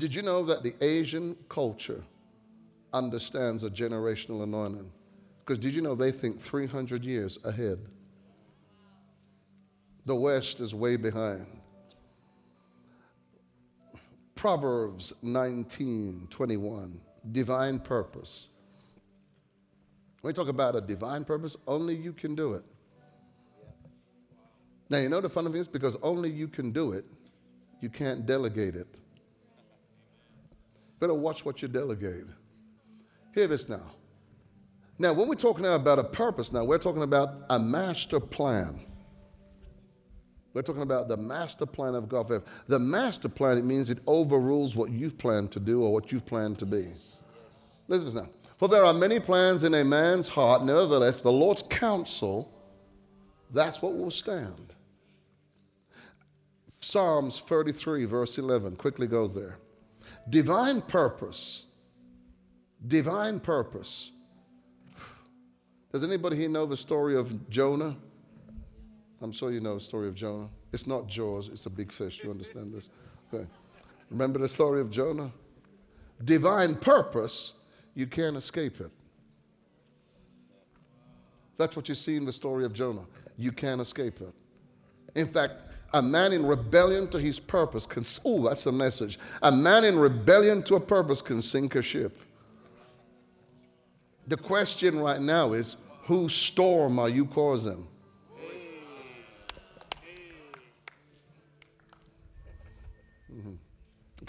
Did 0.00 0.12
you 0.12 0.22
know 0.22 0.44
that 0.46 0.64
the 0.64 0.74
Asian 0.80 1.36
culture 1.48 2.02
understands 2.92 3.62
a 3.62 3.70
generational 3.70 4.42
anointing? 4.42 4.90
Because 5.38 5.60
did 5.60 5.72
you 5.72 5.80
know 5.80 5.94
they 5.94 6.10
think 6.10 6.40
300 6.40 7.04
years 7.04 7.38
ahead? 7.44 7.78
The 10.06 10.16
West 10.16 10.60
is 10.60 10.74
way 10.74 10.96
behind. 10.96 11.46
Proverbs 14.34 15.12
19 15.22 16.26
21 16.28 17.00
divine 17.30 17.78
purpose. 17.78 18.48
When 20.20 20.32
we 20.32 20.34
talk 20.34 20.48
about 20.48 20.76
a 20.76 20.80
divine 20.80 21.24
purpose, 21.24 21.56
only 21.66 21.94
you 21.94 22.12
can 22.12 22.34
do 22.34 22.54
it. 22.54 22.64
Now, 24.88 24.98
you 24.98 25.08
know 25.08 25.20
the 25.20 25.28
fun 25.28 25.46
of 25.46 25.54
it 25.54 25.58
is 25.58 25.68
because 25.68 25.96
only 26.02 26.30
you 26.30 26.48
can 26.48 26.70
do 26.70 26.92
it, 26.92 27.04
you 27.80 27.88
can't 27.88 28.26
delegate 28.26 28.76
it. 28.76 28.98
Better 31.00 31.14
watch 31.14 31.44
what 31.44 31.62
you 31.62 31.68
delegate. 31.68 32.26
Hear 33.34 33.46
this 33.46 33.68
now. 33.68 33.90
Now, 34.98 35.12
when 35.12 35.26
we're 35.26 35.34
talking 35.34 35.66
about 35.66 35.98
a 35.98 36.04
purpose, 36.04 36.52
now 36.52 36.64
we're 36.64 36.78
talking 36.78 37.02
about 37.02 37.42
a 37.50 37.58
master 37.58 38.20
plan. 38.20 38.86
We're 40.54 40.62
talking 40.62 40.82
about 40.82 41.08
the 41.08 41.16
master 41.16 41.64
plan 41.64 41.94
of 41.94 42.08
God. 42.08 42.42
The 42.66 42.78
master 42.78 43.28
plan, 43.28 43.56
it 43.56 43.64
means 43.64 43.88
it 43.88 43.98
overrules 44.06 44.76
what 44.76 44.90
you've 44.90 45.16
planned 45.16 45.50
to 45.52 45.60
do 45.60 45.82
or 45.82 45.92
what 45.92 46.12
you've 46.12 46.26
planned 46.26 46.58
to 46.58 46.66
be. 46.66 46.88
Listen 47.88 48.14
now. 48.14 48.28
For 48.58 48.68
there 48.68 48.84
are 48.84 48.94
many 48.94 49.18
plans 49.18 49.64
in 49.64 49.74
a 49.74 49.84
man's 49.84 50.28
heart, 50.28 50.64
nevertheless, 50.64 51.20
the 51.20 51.32
Lord's 51.32 51.62
counsel, 51.62 52.52
that's 53.50 53.82
what 53.82 53.96
will 53.96 54.10
stand. 54.10 54.74
Psalms 56.80 57.40
33, 57.40 58.04
verse 58.04 58.38
11. 58.38 58.76
Quickly 58.76 59.06
go 59.06 59.26
there. 59.26 59.58
Divine 60.28 60.80
purpose. 60.80 61.66
Divine 62.86 63.40
purpose. 63.40 64.10
Does 65.92 66.04
anybody 66.04 66.36
here 66.36 66.48
know 66.48 66.66
the 66.66 66.76
story 66.76 67.16
of 67.16 67.48
Jonah? 67.50 67.96
I'm 69.22 69.32
sure 69.32 69.52
you 69.52 69.60
know 69.60 69.74
the 69.74 69.80
story 69.80 70.08
of 70.08 70.14
Jonah. 70.14 70.48
It's 70.72 70.86
not 70.86 71.06
Jaws, 71.06 71.48
it's 71.48 71.66
a 71.66 71.70
big 71.70 71.92
fish. 71.92 72.20
You 72.24 72.30
understand 72.30 72.74
this? 72.74 72.90
Okay. 73.32 73.46
Remember 74.10 74.40
the 74.40 74.48
story 74.48 74.80
of 74.80 74.90
Jonah? 74.90 75.30
Divine 76.24 76.74
purpose, 76.74 77.52
you 77.94 78.06
can't 78.06 78.36
escape 78.36 78.80
it. 78.80 78.90
That's 81.56 81.76
what 81.76 81.88
you 81.88 81.94
see 81.94 82.16
in 82.16 82.24
the 82.24 82.32
story 82.32 82.64
of 82.64 82.72
Jonah. 82.72 83.04
You 83.38 83.52
can't 83.52 83.80
escape 83.80 84.20
it. 84.20 84.34
In 85.14 85.26
fact, 85.26 85.54
a 85.94 86.02
man 86.02 86.32
in 86.32 86.44
rebellion 86.44 87.08
to 87.08 87.18
his 87.18 87.38
purpose 87.38 87.86
can, 87.86 88.04
oh, 88.24 88.48
that's 88.48 88.66
a 88.66 88.72
message. 88.72 89.18
A 89.42 89.52
man 89.52 89.84
in 89.84 89.98
rebellion 89.98 90.62
to 90.64 90.76
a 90.76 90.80
purpose 90.80 91.22
can 91.22 91.42
sink 91.42 91.74
a 91.74 91.82
ship. 91.82 92.18
The 94.26 94.36
question 94.36 94.98
right 95.00 95.20
now 95.20 95.52
is 95.52 95.76
whose 96.04 96.34
storm 96.34 96.98
are 96.98 97.08
you 97.08 97.26
causing? 97.26 97.86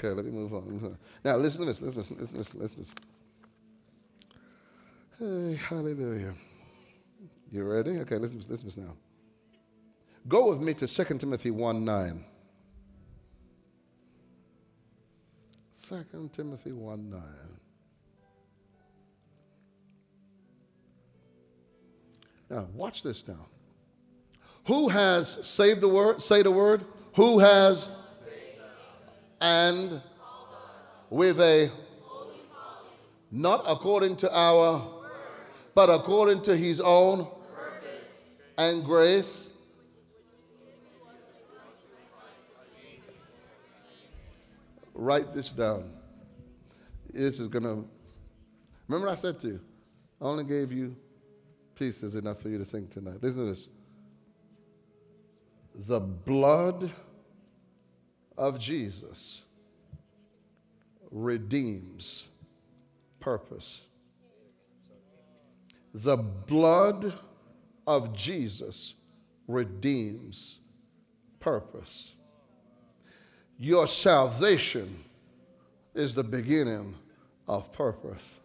Okay, 0.04 0.14
let 0.14 0.26
me 0.26 0.32
move 0.32 0.54
on. 0.54 0.97
Now, 1.24 1.38
listen 1.38 1.62
to 1.62 1.68
this. 1.68 1.82
Listen, 1.82 2.18
listen, 2.18 2.18
listen, 2.20 2.60
listen, 2.60 2.80
listen. 2.80 2.95
Hey, 5.18 5.56
hallelujah. 5.56 6.34
You 7.49 7.64
ready? 7.64 7.99
Okay, 7.99 8.18
listen, 8.18 8.38
listen 8.39 8.58
to 8.58 8.66
this 8.66 8.78
now. 8.78 8.97
Go 10.28 10.49
with 10.49 10.60
me 10.60 10.74
to 10.74 10.88
2 10.88 11.18
Timothy 11.18 11.51
1 11.51 11.86
9. 11.86 12.26
2 15.88 16.30
Timothy 16.34 16.72
1 16.74 17.10
9. 17.10 17.22
Now, 22.49 22.68
watch 22.74 23.04
this 23.04 23.26
now. 23.26 23.45
Who 24.66 24.89
has 24.89 25.45
saved 25.47 25.80
the 25.80 25.88
word? 25.88 26.22
Say 26.22 26.41
the 26.41 26.51
word. 26.51 26.84
Who 27.16 27.39
has 27.39 27.89
and 29.43 30.01
with 31.09 31.41
a 31.41 31.69
not 33.29 33.61
according 33.67 34.15
to 34.15 34.33
our 34.33 34.81
but 35.75 35.89
according 35.89 36.41
to 36.41 36.55
his 36.55 36.79
own 36.79 37.27
and 38.57 38.85
grace. 38.85 39.49
Write 44.93 45.33
this 45.33 45.49
down. 45.49 45.91
This 47.11 47.39
is 47.39 47.47
going 47.47 47.63
to 47.63 47.85
remember 48.87 49.09
i 49.09 49.15
said 49.15 49.39
to 49.39 49.47
you 49.47 49.59
i 50.21 50.25
only 50.25 50.43
gave 50.43 50.71
you 50.71 50.95
pieces 51.75 52.15
enough 52.15 52.39
for 52.39 52.49
you 52.49 52.57
to 52.57 52.65
think 52.65 52.91
tonight. 52.91 53.17
Listen 53.21 53.41
to 53.41 53.45
this. 53.47 53.67
The 55.87 55.99
blood 55.99 56.91
of 58.38 58.59
Jesus 58.59 59.43
redeems 61.11 62.29
purpose. 63.19 63.86
The 65.93 66.17
blood 66.17 67.13
of 67.86 68.15
Jesus 68.15 68.95
redeems 69.47 70.59
purpose. 71.39 72.15
Your 73.59 73.88
salvation 73.88 75.03
is 75.93 76.13
the 76.13 76.23
beginning 76.23 76.95
of 77.47 77.71
purpose. 77.71 78.36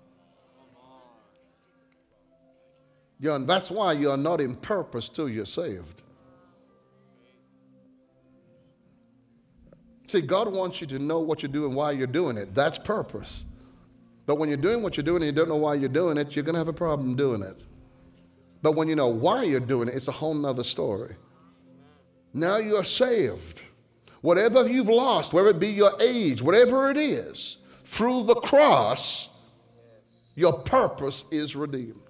You're, 3.19 3.39
that's 3.41 3.71
why 3.71 3.95
you're 3.95 4.17
not 4.17 4.41
in 4.41 4.55
purpose 4.57 5.09
till 5.09 5.29
you're 5.29 5.47
saved. 5.47 6.03
See, 10.09 10.23
God 10.23 10.51
wants 10.53 10.81
you 10.81 10.87
to 10.89 10.99
know 10.99 11.21
what 11.21 11.43
you're 11.43 11.53
doing, 11.53 11.75
why 11.75 11.93
you're 11.93 12.07
doing 12.07 12.39
it. 12.39 12.55
That's 12.55 12.79
purpose. 12.79 13.45
But 14.25 14.37
when 14.37 14.49
you're 14.49 14.59
doing 14.59 14.83
what 14.83 14.97
you're 14.97 15.05
doing 15.05 15.23
and 15.23 15.27
you 15.27 15.33
don't 15.33 15.49
know 15.49 15.57
why 15.57 15.75
you're 15.75 15.89
doing 15.89 16.17
it, 16.17 16.35
you're 16.35 16.45
going 16.45 16.55
to 16.55 16.59
have 16.59 16.69
a 16.69 16.73
problem 16.73 17.15
doing 17.15 17.43
it. 17.43 17.65
But 18.63 18.73
when 18.73 18.89
you 18.89 18.97
know 18.97 19.09
why 19.09 19.45
you're 19.45 19.61
doing 19.61 19.89
it, 19.89 19.95
it's 19.95 20.09
a 20.09 20.13
whole 20.13 20.35
nother 20.35 20.65
story. 20.65 21.15
Now 22.33 22.57
you're 22.57 22.85
saved. 22.85 23.61
Whatever 24.23 24.67
you've 24.67 24.89
lost, 24.89 25.33
whether 25.33 25.51
it 25.51 25.61
be 25.61 25.69
your 25.69 25.93
age, 26.01 26.43
whatever 26.43 26.91
it 26.91 26.97
is, 26.97 27.59
through 27.85 28.25
the 28.25 28.35
cross, 28.35 29.29
your 30.35 30.55
purpose 30.55 31.25
is 31.31 31.55
redeemed. 31.55 32.01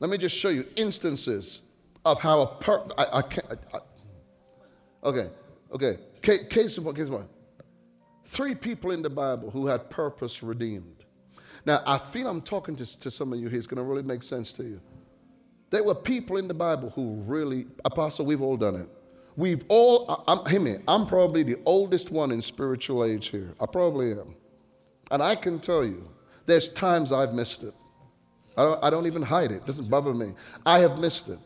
Let 0.00 0.10
me 0.10 0.18
just 0.18 0.36
show 0.36 0.48
you 0.48 0.66
instances 0.74 1.62
of 2.04 2.20
how 2.20 2.42
a 2.42 2.46
purpose. 2.46 2.92
I, 2.98 3.18
I 3.18 3.22
can't. 3.22 3.46
I, 3.50 3.76
I, 3.76 3.80
okay, 5.08 5.30
Okay, 5.72 5.98
case 6.22 6.76
in 6.76 6.84
point, 6.84 6.96
case 6.96 7.08
in 7.08 7.14
point. 7.14 7.28
Three 8.26 8.54
people 8.54 8.90
in 8.90 9.02
the 9.02 9.10
Bible 9.10 9.50
who 9.50 9.66
had 9.66 9.90
purpose 9.90 10.42
redeemed. 10.42 11.04
Now, 11.64 11.82
I 11.86 11.98
feel 11.98 12.28
I'm 12.28 12.42
talking 12.42 12.76
to, 12.76 13.00
to 13.00 13.10
some 13.10 13.32
of 13.32 13.38
you 13.38 13.48
here. 13.48 13.58
It's 13.58 13.66
going 13.66 13.78
to 13.78 13.84
really 13.84 14.02
make 14.02 14.22
sense 14.22 14.52
to 14.54 14.64
you. 14.64 14.80
There 15.70 15.82
were 15.82 15.94
people 15.94 16.36
in 16.36 16.48
the 16.48 16.54
Bible 16.54 16.90
who 16.90 17.22
really, 17.26 17.66
Apostle, 17.84 18.26
we've 18.26 18.42
all 18.42 18.56
done 18.56 18.76
it. 18.76 18.88
We've 19.36 19.64
all, 19.68 20.24
I'm, 20.28 20.44
hear 20.46 20.60
me, 20.60 20.76
I'm 20.86 21.06
probably 21.06 21.42
the 21.42 21.56
oldest 21.64 22.10
one 22.10 22.30
in 22.32 22.42
spiritual 22.42 23.04
age 23.04 23.28
here. 23.28 23.54
I 23.60 23.66
probably 23.66 24.12
am. 24.12 24.34
And 25.10 25.22
I 25.22 25.34
can 25.34 25.58
tell 25.58 25.84
you, 25.84 26.10
there's 26.44 26.68
times 26.68 27.12
I've 27.12 27.32
missed 27.32 27.62
it. 27.62 27.74
I 28.56 28.64
don't, 28.64 28.84
I 28.84 28.90
don't 28.90 29.06
even 29.06 29.22
hide 29.22 29.50
it. 29.50 29.56
It 29.56 29.66
doesn't 29.66 29.88
bother 29.88 30.12
me. 30.12 30.34
I 30.66 30.80
have 30.80 30.98
missed 30.98 31.28
it. 31.28 31.38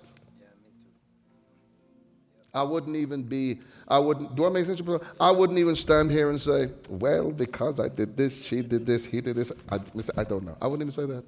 I 2.57 2.63
wouldn't 2.63 2.97
even 2.97 3.23
be, 3.23 3.59
I 3.87 3.99
wouldn't, 3.99 4.35
do 4.35 4.47
I 4.47 4.49
make 4.49 4.65
sense? 4.65 4.81
I 5.21 5.31
wouldn't 5.31 5.59
even 5.59 5.77
stand 5.77 6.11
here 6.11 6.31
and 6.31 6.41
say, 6.41 6.71
well, 6.89 7.31
because 7.31 7.79
I 7.79 7.89
did 7.89 8.17
this, 8.17 8.43
she 8.43 8.63
did 8.63 8.87
this, 8.87 9.05
he 9.05 9.21
did 9.21 9.37
this. 9.37 9.53
I, 9.69 9.79
I 10.17 10.25
don't 10.25 10.45
know. 10.45 10.57
I 10.61 10.67
wouldn't 10.67 10.89
even 10.89 10.91
say 10.91 11.07
that. 11.15 11.23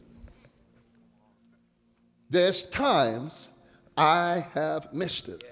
There's 2.30 2.62
times 2.62 3.50
I 3.94 4.46
have 4.54 4.92
missed 4.94 5.28
it. 5.28 5.44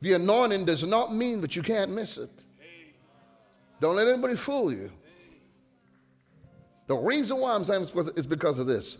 The 0.00 0.14
anointing 0.14 0.64
does 0.64 0.82
not 0.82 1.14
mean 1.14 1.40
that 1.42 1.54
you 1.54 1.62
can't 1.62 1.92
miss 1.92 2.18
it. 2.18 2.44
Don't 3.80 3.94
let 3.94 4.08
anybody 4.08 4.34
fool 4.34 4.72
you. 4.72 4.90
The 6.88 6.96
reason 6.96 7.38
why 7.38 7.54
I'm 7.54 7.62
saying 7.62 7.82
this 7.82 8.08
is 8.16 8.26
because 8.26 8.58
of 8.58 8.66
this. 8.66 8.98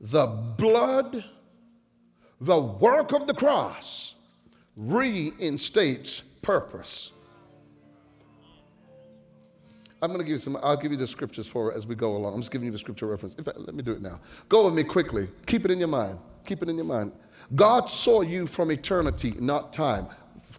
The 0.00 0.26
blood, 0.26 1.24
the 2.40 2.60
work 2.60 3.12
of 3.12 3.28
the 3.28 3.34
cross, 3.34 4.11
reinstates 4.76 6.20
purpose. 6.20 7.12
I'm 10.00 10.08
going 10.08 10.18
to 10.18 10.24
give 10.24 10.32
you 10.32 10.38
some, 10.38 10.58
I'll 10.62 10.76
give 10.76 10.90
you 10.90 10.98
the 10.98 11.06
scriptures 11.06 11.46
for 11.46 11.70
it 11.70 11.76
as 11.76 11.86
we 11.86 11.94
go 11.94 12.16
along. 12.16 12.34
I'm 12.34 12.40
just 12.40 12.50
giving 12.50 12.66
you 12.66 12.72
the 12.72 12.78
scripture 12.78 13.06
reference. 13.06 13.36
In 13.36 13.44
fact, 13.44 13.58
let 13.58 13.74
me 13.74 13.82
do 13.82 13.92
it 13.92 14.02
now. 14.02 14.18
Go 14.48 14.64
with 14.64 14.74
me 14.74 14.82
quickly. 14.82 15.28
Keep 15.46 15.64
it 15.64 15.70
in 15.70 15.78
your 15.78 15.88
mind. 15.88 16.18
Keep 16.44 16.64
it 16.64 16.68
in 16.68 16.76
your 16.76 16.84
mind. 16.84 17.12
God 17.54 17.86
saw 17.86 18.22
you 18.22 18.48
from 18.48 18.72
eternity, 18.72 19.34
not 19.38 19.72
time. 19.72 20.08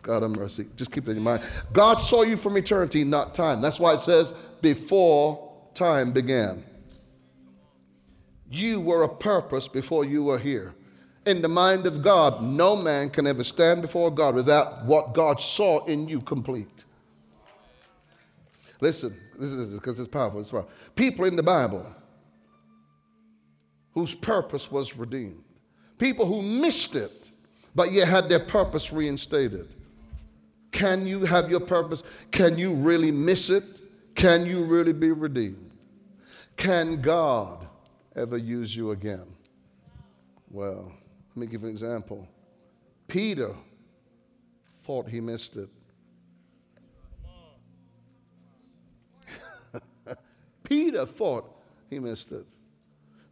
God 0.02 0.22
have 0.22 0.32
mercy. 0.32 0.68
Just 0.76 0.92
keep 0.92 1.08
it 1.08 1.12
in 1.12 1.18
your 1.18 1.24
mind. 1.24 1.44
God 1.74 1.98
saw 1.98 2.24
you 2.24 2.38
from 2.38 2.58
eternity, 2.58 3.04
not 3.04 3.36
time. 3.36 3.62
That's 3.62 3.80
why 3.80 3.94
it 3.94 4.00
says, 4.00 4.34
before 4.62 5.52
time 5.74 6.12
began. 6.12 6.64
You 8.50 8.80
were 8.80 9.04
a 9.04 9.10
purpose 9.10 9.68
before 9.68 10.06
you 10.06 10.24
were 10.24 10.40
here 10.40 10.74
in 11.26 11.42
the 11.42 11.48
mind 11.48 11.88
of 11.88 12.02
God, 12.02 12.44
no 12.44 12.76
man 12.76 13.10
can 13.10 13.28
ever 13.28 13.44
stand 13.44 13.82
before 13.82 14.12
God 14.12 14.36
without 14.36 14.86
what 14.86 15.14
God 15.14 15.40
saw 15.40 15.86
in 15.86 16.08
you 16.08 16.20
complete. 16.22 16.86
Listen, 18.82 19.18
this 19.40 19.52
is 19.52 19.74
because 19.74 20.00
it's 20.00 20.10
powerful. 20.10 20.40
It's 20.40 20.52
powerful. 20.52 20.72
People 20.96 21.26
in 21.26 21.36
the 21.36 21.44
Bible 21.44 21.86
whose 23.94 24.14
purpose 24.14 24.72
was 24.72 24.98
redeemed, 24.98 25.44
people 25.98 26.26
who 26.26 26.42
missed 26.42 26.96
it, 26.96 27.30
but 27.76 27.92
yet 27.92 28.08
had 28.08 28.28
their 28.28 28.40
purpose 28.40 28.92
reinstated. 28.92 29.74
Can 30.72 31.06
you 31.06 31.24
have 31.26 31.50
your 31.50 31.60
purpose? 31.60 32.04
Can 32.32 32.58
you 32.58 32.74
really 32.74 33.12
miss 33.12 33.50
it? 33.50 33.82
Can 34.16 34.46
you 34.46 34.66
really 34.66 34.94
be 34.94 35.12
redeemed? 35.12 35.72
Can 36.58 37.02
God 37.02 37.68
ever 38.16 38.38
use 38.38 38.76
you 38.76 38.92
again? 38.92 39.26
Well, 40.50 40.92
let 41.36 41.42
me 41.42 41.48
give 41.48 41.64
an 41.64 41.70
example. 41.70 42.28
Peter 43.08 43.56
thought 44.84 45.10
he 45.10 45.20
missed 45.20 45.58
it. 45.58 45.70
Peter 50.64 51.08
thought 51.08 51.60
he 51.90 51.98
missed 51.98 52.32
it. 52.32 52.46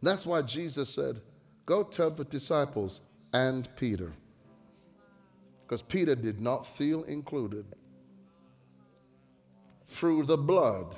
That's 0.02 0.26
why 0.26 0.42
Jesus 0.42 0.88
said, 0.88 1.20
Go 1.64 1.84
tell 1.84 2.10
the 2.10 2.24
disciples 2.24 3.02
and 3.32 3.68
Peter. 3.76 4.10
Because 5.64 5.80
Peter 5.80 6.16
did 6.16 6.40
not 6.40 6.66
feel 6.66 7.04
included. 7.04 7.64
Through 9.86 10.24
the 10.24 10.36
blood, 10.36 10.96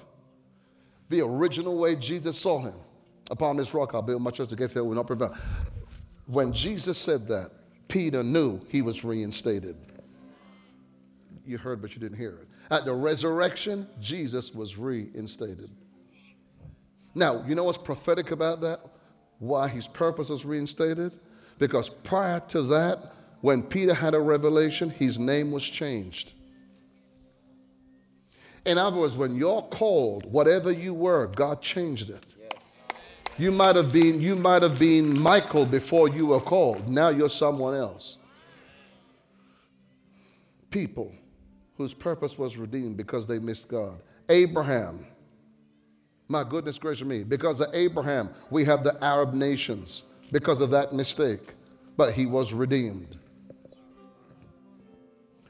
the 1.10 1.20
original 1.20 1.76
way 1.76 1.96
Jesus 1.96 2.38
saw 2.38 2.60
him. 2.60 2.74
Upon 3.30 3.58
this 3.58 3.74
rock 3.74 3.94
I'll 3.94 4.00
build 4.00 4.22
my 4.22 4.30
church, 4.30 4.48
the 4.48 4.56
gates 4.56 4.74
will 4.74 4.90
not 4.92 5.06
prevail. 5.06 5.36
When 6.26 6.52
Jesus 6.52 6.98
said 6.98 7.28
that, 7.28 7.50
Peter 7.88 8.22
knew 8.22 8.60
he 8.68 8.82
was 8.82 9.04
reinstated. 9.04 9.76
You 11.46 11.58
heard, 11.58 11.82
but 11.82 11.94
you 11.94 12.00
didn't 12.00 12.16
hear 12.16 12.38
it. 12.40 12.48
At 12.70 12.84
the 12.86 12.94
resurrection, 12.94 13.86
Jesus 14.00 14.54
was 14.54 14.78
reinstated. 14.78 15.70
Now, 17.14 17.44
you 17.46 17.54
know 17.54 17.64
what's 17.64 17.78
prophetic 17.78 18.30
about 18.30 18.60
that? 18.62 18.80
Why 19.38 19.68
his 19.68 19.86
purpose 19.86 20.30
was 20.30 20.44
reinstated? 20.44 21.18
Because 21.58 21.88
prior 21.88 22.40
to 22.48 22.62
that, 22.62 23.12
when 23.42 23.62
Peter 23.62 23.92
had 23.92 24.14
a 24.14 24.20
revelation, 24.20 24.88
his 24.88 25.18
name 25.18 25.52
was 25.52 25.62
changed. 25.62 26.32
In 28.64 28.78
other 28.78 28.96
words, 28.96 29.16
when 29.16 29.36
you're 29.36 29.62
called, 29.62 30.24
whatever 30.32 30.72
you 30.72 30.94
were, 30.94 31.26
God 31.26 31.60
changed 31.60 32.08
it. 32.08 32.33
You 33.36 33.50
might 33.50 33.74
have 33.74 33.92
been, 33.92 34.20
you 34.20 34.36
might 34.36 34.62
have 34.62 34.78
been 34.78 35.18
Michael 35.18 35.66
before 35.66 36.08
you 36.08 36.26
were 36.26 36.40
called. 36.40 36.88
Now 36.88 37.08
you're 37.08 37.28
someone 37.28 37.74
else. 37.74 38.18
People 40.70 41.12
whose 41.76 41.94
purpose 41.94 42.38
was 42.38 42.56
redeemed 42.56 42.96
because 42.96 43.26
they 43.26 43.38
missed 43.38 43.68
God. 43.68 44.00
Abraham. 44.28 45.06
My 46.28 46.44
goodness 46.44 46.78
gracious 46.78 47.06
me. 47.06 47.22
Because 47.22 47.60
of 47.60 47.74
Abraham, 47.74 48.30
we 48.50 48.64
have 48.64 48.84
the 48.84 49.02
Arab 49.04 49.34
nations 49.34 50.04
because 50.32 50.60
of 50.60 50.70
that 50.70 50.92
mistake. 50.92 51.54
But 51.96 52.12
he 52.14 52.26
was 52.26 52.52
redeemed. 52.52 53.18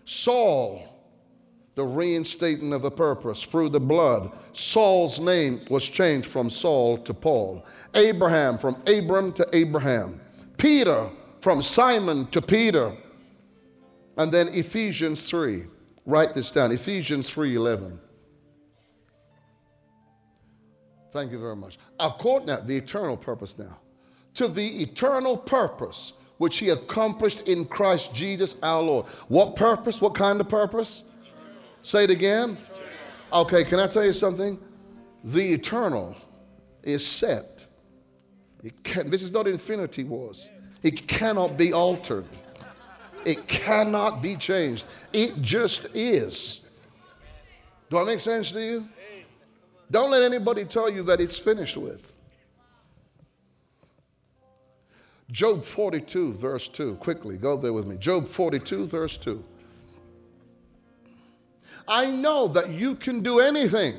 Saul 0.05 0.94
the 1.75 1.85
reinstating 1.85 2.73
of 2.73 2.85
a 2.85 2.91
purpose 2.91 3.43
through 3.43 3.69
the 3.69 3.81
blood. 3.81 4.31
Saul's 4.53 5.19
name 5.19 5.61
was 5.71 5.89
changed 5.89 6.27
from 6.29 6.49
Saul 6.49 6.99
to 6.99 7.13
Paul. 7.13 7.65
Abraham 7.95 8.59
from 8.59 8.77
Abram 8.87 9.33
to 9.33 9.49
Abraham. 9.53 10.21
Peter 10.57 11.11
from 11.41 11.63
Simon 11.63 12.27
to 12.29 12.41
Peter. 12.41 12.97
And 14.17 14.31
then 14.31 14.49
Ephesians 14.49 15.29
3. 15.29 15.65
Write 16.07 16.35
this 16.35 16.51
down. 16.51 16.71
Ephesians 16.71 17.31
3:11. 17.31 17.99
Thank 21.13 21.33
you 21.33 21.39
very 21.39 21.57
much. 21.57 21.79
According 21.99 22.49
to 22.49 22.63
the 22.65 22.77
eternal 22.77 23.17
purpose 23.17 23.59
now. 23.59 23.79
To 24.35 24.49
the 24.49 24.83
eternal 24.83 25.37
purpose 25.37 26.13
which 26.39 26.59
he 26.59 26.71
accomplished 26.71 27.41
in 27.41 27.65
Christ 27.65 28.13
Jesus 28.13 28.57
our 28.63 28.83
Lord. 28.83 29.07
What 29.29 29.57
purpose? 29.57 30.01
What 30.01 30.15
kind 30.15 30.41
of 30.41 30.49
purpose? 30.49 31.05
Say 31.85 32.05
it 32.05 32.11
again. 32.11 32.57
Okay, 33.31 33.63
can 33.63 33.79
I 33.79 33.87
tell 33.87 34.05
you 34.05 34.15
something? 34.15 34.59
The 35.23 35.53
eternal 35.53 36.17
is 36.83 37.07
set. 37.07 37.67
Can, 38.83 39.11
this 39.11 39.23
is 39.23 39.31
not 39.31 39.47
infinity 39.47 40.03
wars. 40.03 40.51
It 40.83 41.07
cannot 41.07 41.59
be 41.59 41.75
altered. 41.75 42.25
It 43.27 43.47
cannot 43.49 44.23
be 44.23 44.35
changed. 44.35 44.87
It 45.13 45.43
just 45.43 45.95
is. 45.95 46.63
Do 47.91 47.99
I 47.99 48.05
make 48.05 48.21
sense 48.21 48.51
to 48.53 48.65
you? 48.65 48.89
Don't 49.91 50.11
let 50.11 50.23
anybody 50.23 50.65
tell 50.65 50.89
you 50.89 51.03
that 51.03 51.21
it's 51.21 51.39
finished 51.39 51.77
with. 51.77 52.15
Job 55.31 55.67
42, 55.67 56.33
verse 56.33 56.67
2. 56.67 56.95
Quickly, 56.95 57.37
go 57.37 57.59
there 57.59 57.75
with 57.75 57.87
me. 57.87 57.99
Job 57.99 58.27
42, 58.27 58.87
verse 58.87 59.19
2. 59.19 59.45
I 61.87 62.07
know 62.07 62.49
that 62.49 62.71
you 62.71 62.95
can 62.95 63.23
do 63.23 63.41
anything 63.41 63.97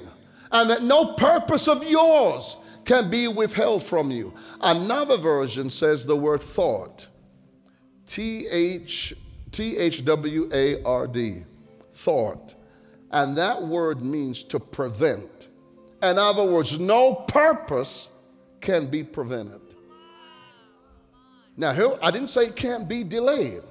and 0.52 0.70
that 0.70 0.84
no 0.84 1.14
purpose 1.14 1.68
of 1.68 1.84
yours 1.84 2.58
can 2.86 3.10
be 3.10 3.28
withheld 3.28 3.84
from 3.84 4.12
you. 4.12 4.34
Another 4.62 5.18
version 5.18 5.70
says 5.70 6.06
the 6.06 6.16
word 6.16 6.42
thought. 6.42 7.08
T 8.06 8.48
H 8.48 9.16
T 9.52 9.78
H 9.78 10.06
W 10.06 10.50
A 10.54 10.84
R 10.84 11.08
D. 11.08 11.44
Thought. 11.96 12.56
And 13.12 13.36
that 13.38 13.66
word 13.66 14.02
means 14.02 14.44
to 14.44 14.60
prevent. 14.60 15.48
In 16.02 16.18
other 16.18 16.44
words, 16.44 16.80
no 16.80 17.16
purpose 17.16 18.10
can 18.62 18.88
be 18.88 19.04
prevented. 19.04 19.62
Now, 21.58 21.98
I 22.02 22.12
didn't 22.12 22.30
say 22.30 22.48
it 22.48 22.56
can't 22.56 22.88
be 22.88 23.04
delayed, 23.04 23.64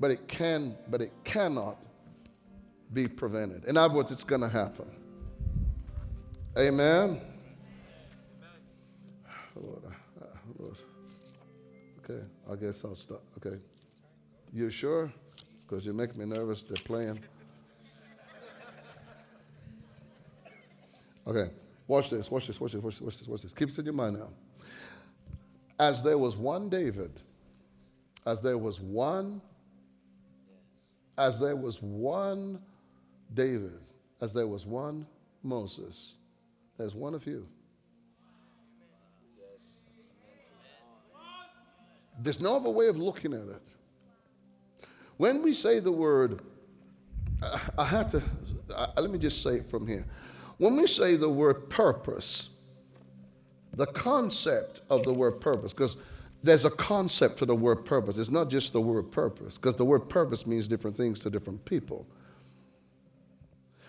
but 0.00 0.10
it 0.10 0.26
can, 0.26 0.76
but 0.88 1.00
it 1.00 1.12
cannot 1.22 1.78
be 2.92 3.08
prevented. 3.08 3.64
In 3.64 3.76
other 3.76 3.94
words, 3.94 4.10
it's 4.10 4.24
going 4.24 4.40
to 4.40 4.48
happen. 4.48 4.90
Amen. 6.58 7.20
Lord, 9.54 9.82
Lord. 10.58 10.76
Okay, 12.02 12.24
I 12.50 12.56
guess 12.56 12.84
I'll 12.84 12.94
stop. 12.94 13.22
Okay. 13.36 13.58
You 14.52 14.70
sure? 14.70 15.12
Because 15.66 15.84
you 15.84 15.92
make 15.92 16.16
me 16.16 16.24
nervous. 16.24 16.62
They're 16.62 16.82
playing. 16.84 17.20
Okay, 21.26 21.50
watch 21.86 22.08
this, 22.08 22.30
watch 22.30 22.46
this, 22.46 22.58
watch 22.58 22.72
this, 22.72 22.82
watch 22.82 22.94
this, 22.94 23.02
watch 23.02 23.18
this, 23.18 23.28
watch 23.28 23.42
this. 23.42 23.52
Keep 23.52 23.68
this 23.68 23.78
in 23.78 23.84
your 23.84 23.92
mind 23.92 24.18
now. 24.18 24.30
As 25.78 26.02
there 26.02 26.16
was 26.16 26.36
one 26.36 26.70
David, 26.70 27.20
as 28.24 28.40
there 28.40 28.56
was 28.56 28.80
one, 28.80 29.42
as 31.18 31.38
there 31.38 31.54
was 31.54 31.82
one 31.82 32.62
David, 33.34 33.80
as 34.20 34.32
there 34.32 34.46
was 34.46 34.66
one 34.66 35.06
Moses, 35.42 36.14
there's 36.76 36.94
one 36.94 37.14
of 37.14 37.26
you. 37.26 37.46
There's 42.20 42.40
no 42.40 42.56
other 42.56 42.70
way 42.70 42.88
of 42.88 42.96
looking 42.96 43.32
at 43.32 43.46
it. 43.46 43.62
When 45.18 45.42
we 45.42 45.52
say 45.52 45.78
the 45.78 45.92
word, 45.92 46.40
I 47.76 47.84
had 47.84 48.08
to, 48.10 48.22
let 48.96 49.10
me 49.10 49.18
just 49.18 49.42
say 49.42 49.56
it 49.56 49.70
from 49.70 49.86
here. 49.86 50.04
When 50.56 50.74
we 50.76 50.88
say 50.88 51.16
the 51.16 51.28
word 51.28 51.70
purpose, 51.70 52.50
the 53.74 53.86
concept 53.86 54.82
of 54.90 55.04
the 55.04 55.12
word 55.12 55.40
purpose, 55.40 55.72
because 55.72 55.96
there's 56.42 56.64
a 56.64 56.70
concept 56.70 57.38
to 57.38 57.46
the 57.46 57.54
word 57.54 57.84
purpose. 57.84 58.18
It's 58.18 58.30
not 58.30 58.50
just 58.50 58.72
the 58.72 58.80
word 58.80 59.12
purpose, 59.12 59.56
because 59.56 59.76
the 59.76 59.84
word 59.84 60.08
purpose 60.08 60.46
means 60.46 60.66
different 60.66 60.96
things 60.96 61.20
to 61.20 61.30
different 61.30 61.64
people. 61.64 62.06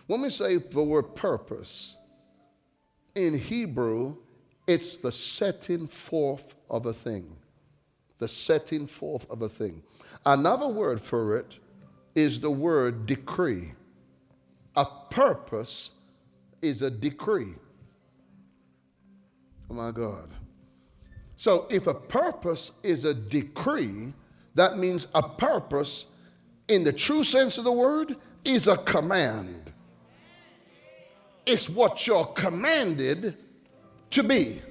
When 0.10 0.24
we 0.24 0.32
say 0.32 0.58
the 0.58 0.82
word 0.82 1.14
purpose, 1.14 1.96
in 3.14 3.38
Hebrew, 3.38 4.16
it's 4.66 4.96
the 4.96 5.12
setting 5.12 5.86
forth 5.86 6.56
of 6.68 6.88
a 6.88 6.94
thing. 6.94 7.36
The 8.18 8.28
setting 8.28 8.88
forth 8.88 9.30
of 9.30 9.44
a 9.44 9.48
thing. 9.48 9.84
Another 10.26 10.68
word 10.68 11.00
for 11.00 11.38
it 11.38 11.60
is 12.16 12.40
the 12.40 12.50
word 12.50 13.06
decree. 13.06 13.74
A 14.76 14.88
purpose 15.12 15.92
is 16.60 16.82
a 16.82 16.90
decree. 16.90 17.54
Oh 19.70 19.76
my 19.76 19.92
God. 19.92 20.32
So 21.36 21.68
if 21.70 21.86
a 21.86 21.94
purpose 21.94 22.72
is 22.82 23.06
a 23.06 23.14
decree, 23.14 24.12
that 24.56 24.80
means 24.80 25.06
a 25.14 25.22
purpose, 25.22 26.08
in 26.68 26.84
the 26.84 26.94
true 26.94 27.24
sense 27.24 27.60
of 27.60 27.64
the 27.64 27.72
word, 27.72 28.16
is 28.44 28.68
a 28.68 28.78
command. 28.78 29.72
It's 31.52 31.68
what 31.68 32.06
you're 32.06 32.26
commanded 32.26 33.36
to 34.12 34.22
be. 34.22 34.62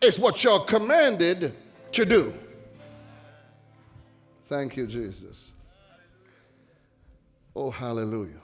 It's 0.00 0.16
what 0.16 0.44
you're 0.44 0.60
commanded 0.60 1.56
to 1.90 2.04
do. 2.04 2.32
Thank 4.46 4.76
you, 4.76 4.86
Jesus. 4.86 5.54
Oh, 7.56 7.68
hallelujah. 7.68 8.38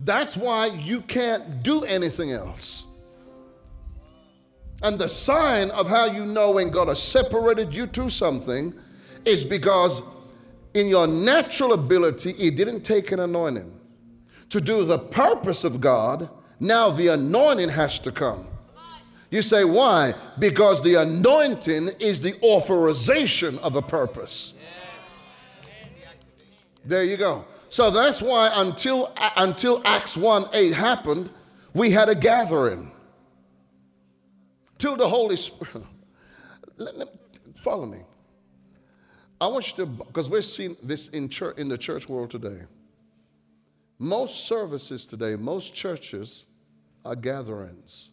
That's 0.00 0.36
why 0.36 0.66
you 0.66 1.00
can't 1.00 1.62
do 1.62 1.84
anything 1.84 2.32
else. 2.32 2.86
And 4.82 4.98
the 4.98 5.08
sign 5.08 5.70
of 5.70 5.88
how 5.88 6.04
you 6.04 6.26
know 6.26 6.50
when 6.50 6.68
God 6.68 6.88
has 6.88 7.02
separated 7.02 7.74
you 7.74 7.86
to 7.86 8.10
something 8.10 8.74
is 9.24 9.42
because 9.42 10.02
in 10.74 10.86
your 10.86 11.06
natural 11.06 11.72
ability, 11.72 12.32
it 12.32 12.56
didn't 12.56 12.82
take 12.82 13.10
an 13.10 13.20
anointing. 13.20 13.77
To 14.50 14.60
do 14.60 14.84
the 14.84 14.98
purpose 14.98 15.64
of 15.64 15.80
God, 15.80 16.30
now 16.60 16.90
the 16.90 17.08
anointing 17.08 17.68
has 17.68 17.98
to 18.00 18.12
come. 18.12 18.46
You 19.30 19.42
say, 19.42 19.64
why? 19.64 20.14
Because 20.38 20.82
the 20.82 20.94
anointing 20.94 21.90
is 21.98 22.20
the 22.20 22.40
authorization 22.42 23.58
of 23.58 23.76
a 23.76 23.82
purpose. 23.82 24.54
There 26.84 27.04
you 27.04 27.18
go. 27.18 27.44
So 27.68 27.90
that's 27.90 28.22
why 28.22 28.50
until, 28.54 29.12
until 29.36 29.82
Acts 29.84 30.16
1 30.16 30.46
8 30.54 30.72
happened, 30.72 31.28
we 31.74 31.90
had 31.90 32.08
a 32.08 32.14
gathering. 32.14 32.92
Till 34.78 34.96
the 34.96 35.08
Holy 35.08 35.36
Spirit. 35.36 35.84
follow 37.56 37.84
me. 37.84 37.98
I 39.40 39.48
want 39.48 39.68
you 39.68 39.84
to, 39.84 39.86
because 39.86 40.30
we're 40.30 40.42
seeing 40.42 40.76
this 40.82 41.08
in, 41.08 41.28
church, 41.28 41.58
in 41.58 41.68
the 41.68 41.78
church 41.78 42.08
world 42.08 42.30
today. 42.30 42.62
Most 43.98 44.46
services 44.46 45.06
today, 45.06 45.34
most 45.34 45.74
churches 45.74 46.46
are 47.04 47.16
gatherings. 47.16 48.10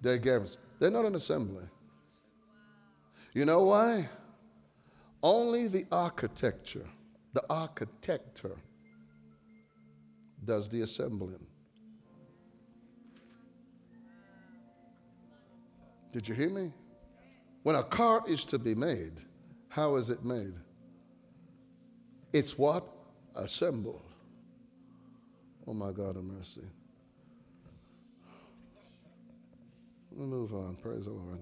They're 0.00 0.18
gatherings. 0.18 0.56
They're 0.78 0.90
not 0.90 1.04
an 1.04 1.14
assembly. 1.14 1.64
You 3.34 3.44
know 3.44 3.64
why? 3.64 4.08
Only 5.22 5.68
the 5.68 5.84
architecture, 5.92 6.86
the 7.34 7.44
architector, 7.50 8.56
does 10.44 10.68
the 10.68 10.82
assembling. 10.82 11.44
Did 16.12 16.28
you 16.28 16.34
hear 16.34 16.48
me? 16.48 16.72
When 17.62 17.76
a 17.76 17.82
car 17.82 18.22
is 18.26 18.44
to 18.44 18.58
be 18.58 18.74
made, 18.74 19.20
how 19.68 19.96
is 19.96 20.08
it 20.08 20.24
made? 20.24 20.54
It's 22.32 22.58
what? 22.58 22.86
Assembled. 23.34 24.02
Oh 25.66 25.74
my 25.74 25.92
God 25.92 26.16
of 26.16 26.24
mercy. 26.24 26.62
Move 30.14 30.54
on. 30.54 30.76
Praise 30.76 31.04
the 31.04 31.10
Lord. 31.10 31.40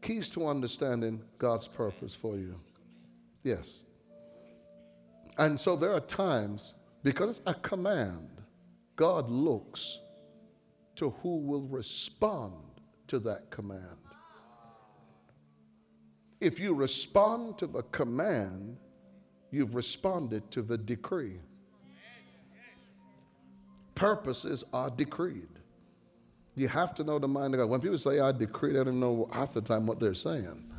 Keys 0.00 0.30
to 0.30 0.46
understanding 0.46 1.20
God's 1.38 1.66
purpose 1.66 2.14
for 2.14 2.36
you. 2.36 2.54
Yes. 3.42 3.80
And 5.36 5.58
so 5.58 5.76
there 5.76 5.92
are 5.92 6.00
times, 6.00 6.74
because 7.02 7.38
it's 7.38 7.46
a 7.46 7.54
command, 7.54 8.28
God 8.96 9.28
looks 9.28 9.98
to 10.96 11.10
who 11.22 11.38
will 11.38 11.62
respond 11.62 12.54
to 13.08 13.18
that 13.20 13.50
command. 13.50 13.98
If 16.40 16.60
you 16.60 16.74
respond 16.74 17.58
to 17.58 17.66
the 17.66 17.82
command, 17.82 18.76
you've 19.54 19.74
responded 19.74 20.50
to 20.50 20.62
the 20.62 20.76
decree. 20.76 21.38
Purposes 23.94 24.64
are 24.72 24.90
decreed. 24.90 25.48
You 26.56 26.68
have 26.68 26.94
to 26.96 27.04
know 27.04 27.18
the 27.18 27.28
mind 27.28 27.54
of 27.54 27.60
God. 27.60 27.70
When 27.70 27.80
people 27.80 27.98
say, 27.98 28.18
I 28.20 28.32
decree, 28.32 28.72
they 28.72 28.82
don't 28.82 28.98
know 28.98 29.28
half 29.32 29.52
the 29.52 29.60
time 29.60 29.86
what 29.86 30.00
they're 30.00 30.14
saying. 30.14 30.70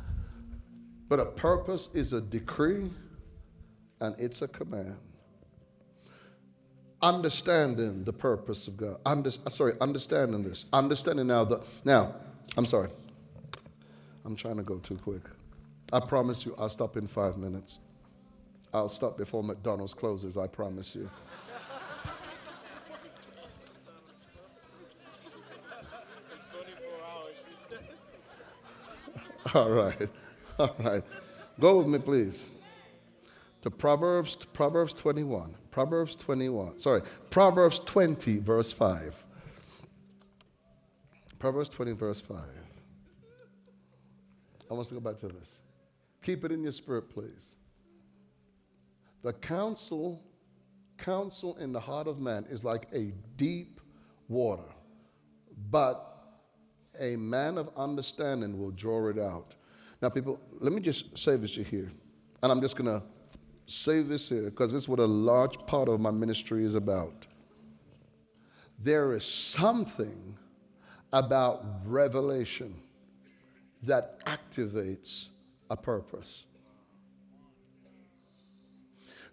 But 1.08 1.20
a 1.20 1.24
purpose 1.24 1.88
is 1.94 2.12
a 2.12 2.20
decree 2.20 2.90
and 4.00 4.14
it's 4.18 4.42
a 4.42 4.48
command. 4.48 4.98
Understanding 7.00 8.04
the 8.04 8.12
purpose 8.12 8.68
of 8.68 8.76
God. 8.76 8.98
Under, 9.06 9.30
sorry, 9.30 9.74
understanding 9.80 10.42
this. 10.42 10.66
Understanding 10.72 11.26
now 11.26 11.44
the 11.44 11.62
now, 11.84 12.14
I'm 12.56 12.66
sorry. 12.66 12.88
I'm 14.24 14.34
trying 14.34 14.56
to 14.56 14.62
go 14.62 14.78
too 14.78 14.96
quick. 14.96 15.22
I 15.92 16.00
promise 16.00 16.44
you 16.44 16.54
I'll 16.58 16.68
stop 16.68 16.96
in 16.96 17.06
five 17.06 17.36
minutes. 17.36 17.78
I'll 18.76 18.90
stop 18.90 19.16
before 19.16 19.42
McDonald's 19.42 19.94
closes, 19.94 20.36
I 20.36 20.46
promise 20.46 20.94
you. 20.94 21.08
All 29.54 29.70
right. 29.70 30.10
All 30.58 30.76
right. 30.78 31.02
Go 31.58 31.78
with 31.78 31.86
me, 31.86 31.98
please. 31.98 32.50
To 33.62 33.70
Proverbs, 33.70 34.36
Proverbs 34.52 34.92
21. 34.92 35.54
Proverbs 35.70 36.14
21. 36.14 36.78
Sorry, 36.78 37.00
Proverbs 37.30 37.78
20, 37.78 38.40
verse 38.40 38.72
5. 38.72 39.24
Proverbs 41.38 41.70
20, 41.70 41.92
verse 41.92 42.20
5. 42.20 42.36
I 44.70 44.74
want 44.74 44.86
to 44.88 44.94
go 44.94 45.00
back 45.00 45.18
to 45.20 45.28
this. 45.28 45.62
Keep 46.22 46.44
it 46.44 46.52
in 46.52 46.62
your 46.62 46.72
spirit, 46.72 47.08
please. 47.08 47.56
The 49.22 49.32
counsel, 49.32 50.22
counsel 50.98 51.56
in 51.56 51.72
the 51.72 51.80
heart 51.80 52.06
of 52.06 52.20
man 52.20 52.46
is 52.48 52.62
like 52.62 52.86
a 52.92 53.12
deep 53.36 53.80
water, 54.28 54.68
but 55.70 56.16
a 56.98 57.16
man 57.16 57.58
of 57.58 57.70
understanding 57.76 58.58
will 58.58 58.70
draw 58.70 59.08
it 59.08 59.18
out. 59.18 59.54
Now, 60.02 60.08
people, 60.08 60.40
let 60.60 60.72
me 60.72 60.80
just 60.80 61.16
say 61.16 61.36
this 61.36 61.54
here. 61.54 61.90
And 62.42 62.52
I'm 62.52 62.60
just 62.60 62.76
going 62.76 62.86
to 62.86 63.02
say 63.66 64.02
this 64.02 64.28
here 64.28 64.44
because 64.44 64.72
this 64.72 64.82
is 64.82 64.88
what 64.88 65.00
a 65.00 65.06
large 65.06 65.58
part 65.66 65.88
of 65.88 66.00
my 66.00 66.10
ministry 66.10 66.64
is 66.64 66.74
about. 66.74 67.26
There 68.78 69.14
is 69.14 69.24
something 69.24 70.36
about 71.12 71.64
revelation 71.84 72.74
that 73.82 74.24
activates 74.26 75.28
a 75.70 75.76
purpose. 75.76 76.44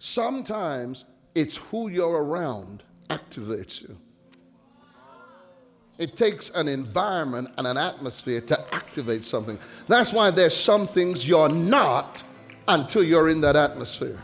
Sometimes 0.06 1.06
it's 1.34 1.56
who 1.56 1.88
you're 1.88 2.22
around 2.22 2.84
activates 3.10 3.82
you. 3.82 3.98
It 5.98 6.18
takes 6.18 6.50
an 6.50 6.68
environment 6.68 7.52
and 7.58 7.66
an 7.66 7.78
atmosphere 7.78 8.42
to 8.42 8.76
activate 8.76 9.24
something. 9.24 9.58
That's 9.88 10.12
why 10.12 10.30
there's 10.30 10.58
some 10.58 10.88
things 10.88 11.26
you're 11.26 11.48
not 11.48 12.22
until 12.68 13.02
you're 13.02 13.30
in 13.30 13.40
that 13.42 13.56
atmosphere. 13.56 14.22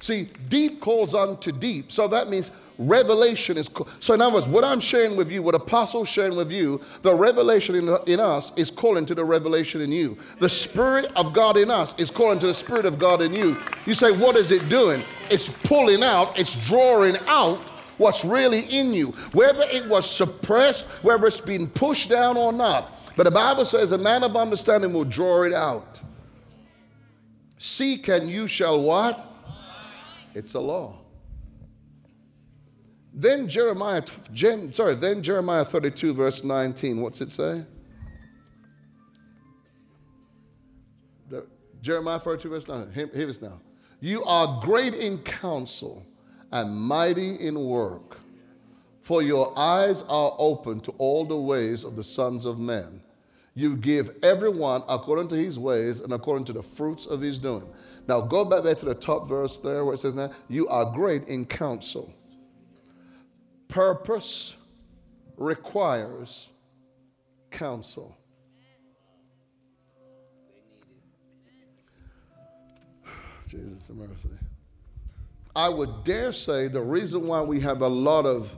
See, 0.00 0.28
deep 0.50 0.82
calls 0.82 1.14
unto 1.14 1.50
deep. 1.50 1.92
So 1.92 2.06
that 2.08 2.28
means 2.28 2.50
revelation 2.78 3.56
is. 3.56 3.70
So, 4.00 4.14
in 4.14 4.20
other 4.20 4.34
words, 4.34 4.48
what 4.48 4.64
I'm 4.64 4.80
sharing 4.80 5.16
with 5.16 5.30
you, 5.30 5.42
what 5.42 5.54
Apostle's 5.54 6.08
sharing 6.08 6.36
with 6.36 6.50
you, 6.50 6.80
the 7.02 7.14
revelation 7.14 7.74
in, 7.74 7.96
in 8.06 8.20
us 8.20 8.52
is 8.56 8.70
calling 8.70 9.06
to 9.06 9.14
the 9.14 9.24
revelation 9.24 9.80
in 9.80 9.92
you. 9.92 10.18
The 10.40 10.48
Spirit 10.48 11.12
of 11.16 11.32
God 11.32 11.56
in 11.56 11.70
us 11.70 11.94
is 11.98 12.10
calling 12.10 12.38
to 12.40 12.46
the 12.46 12.54
Spirit 12.54 12.84
of 12.84 12.98
God 12.98 13.22
in 13.22 13.34
you. 13.34 13.56
You 13.86 13.94
say, 13.94 14.10
what 14.12 14.36
is 14.36 14.50
it 14.50 14.68
doing? 14.68 15.02
It's 15.30 15.48
pulling 15.48 16.02
out, 16.02 16.38
it's 16.38 16.66
drawing 16.66 17.16
out 17.26 17.60
what's 17.98 18.24
really 18.24 18.60
in 18.60 18.92
you. 18.92 19.12
Whether 19.32 19.62
it 19.62 19.86
was 19.88 20.10
suppressed, 20.10 20.86
whether 21.02 21.26
it's 21.26 21.40
been 21.40 21.68
pushed 21.68 22.08
down 22.08 22.36
or 22.36 22.52
not, 22.52 22.90
But 23.16 23.24
the 23.24 23.30
Bible 23.30 23.64
says 23.64 23.92
a 23.92 23.98
man 23.98 24.24
of 24.24 24.36
understanding 24.36 24.92
will 24.92 25.04
draw 25.04 25.42
it 25.44 25.52
out. 25.52 26.00
Seek 27.58 28.08
and 28.08 28.28
you 28.28 28.46
shall 28.46 28.80
what? 28.80 29.26
It's 30.34 30.54
a 30.54 30.60
law. 30.60 30.98
Then 33.16 33.48
Jeremiah, 33.48 34.02
sorry, 34.72 34.96
then 34.96 35.22
Jeremiah 35.22 35.64
32, 35.64 36.14
verse 36.14 36.42
19. 36.42 37.00
What's 37.00 37.20
it 37.20 37.30
say? 37.30 37.62
The, 41.30 41.46
Jeremiah 41.80 42.18
32, 42.18 42.48
verse 42.48 42.66
9. 42.66 42.90
Here, 42.92 43.08
here 43.14 43.22
it 43.22 43.28
is 43.30 43.40
now. 43.40 43.60
You 44.00 44.24
are 44.24 44.60
great 44.60 44.96
in 44.96 45.18
counsel 45.18 46.04
and 46.50 46.74
mighty 46.74 47.36
in 47.36 47.64
work, 47.64 48.18
for 49.02 49.22
your 49.22 49.56
eyes 49.56 50.02
are 50.02 50.34
open 50.38 50.80
to 50.80 50.90
all 50.98 51.24
the 51.24 51.36
ways 51.36 51.84
of 51.84 51.94
the 51.94 52.04
sons 52.04 52.44
of 52.44 52.58
men. 52.58 53.00
You 53.54 53.76
give 53.76 54.16
everyone 54.24 54.82
according 54.88 55.28
to 55.28 55.36
his 55.36 55.56
ways 55.56 56.00
and 56.00 56.12
according 56.12 56.46
to 56.46 56.52
the 56.52 56.62
fruits 56.64 57.06
of 57.06 57.20
his 57.20 57.38
doing. 57.38 57.68
Now 58.08 58.20
go 58.20 58.44
back 58.44 58.64
there 58.64 58.74
to 58.74 58.84
the 58.86 58.94
top 58.94 59.28
verse 59.28 59.58
there 59.58 59.84
where 59.84 59.94
it 59.94 59.98
says 59.98 60.14
now, 60.14 60.32
you 60.48 60.66
are 60.66 60.92
great 60.92 61.28
in 61.28 61.44
counsel. 61.44 62.12
Purpose 63.68 64.54
requires 65.36 66.50
counsel. 67.50 68.16
Jesus 73.48 73.90
mercy. 73.90 74.28
I 75.54 75.68
would 75.68 76.02
dare 76.02 76.32
say 76.32 76.66
the 76.66 76.82
reason 76.82 77.28
why 77.28 77.42
we 77.42 77.60
have 77.60 77.82
a 77.82 77.88
lot 77.88 78.26
of 78.26 78.56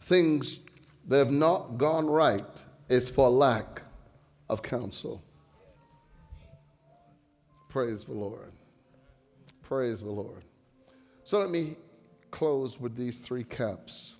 things 0.00 0.60
that 1.08 1.18
have 1.18 1.30
not 1.30 1.78
gone 1.78 2.06
right 2.06 2.62
is 2.88 3.10
for 3.10 3.28
lack 3.28 3.82
of 4.48 4.62
counsel. 4.62 5.22
Praise 7.68 8.04
the 8.04 8.12
Lord. 8.12 8.52
Praise 9.62 10.00
the 10.00 10.10
Lord. 10.10 10.44
So 11.24 11.40
let 11.40 11.50
me 11.50 11.76
close 12.34 12.80
with 12.80 12.96
these 12.96 13.20
three 13.20 13.44
caps. 13.44 14.16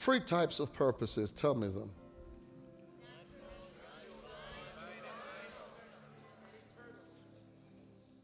Three 0.00 0.18
types 0.18 0.58
of 0.58 0.72
purposes. 0.72 1.30
Tell 1.30 1.54
me 1.54 1.68
them. 1.68 1.90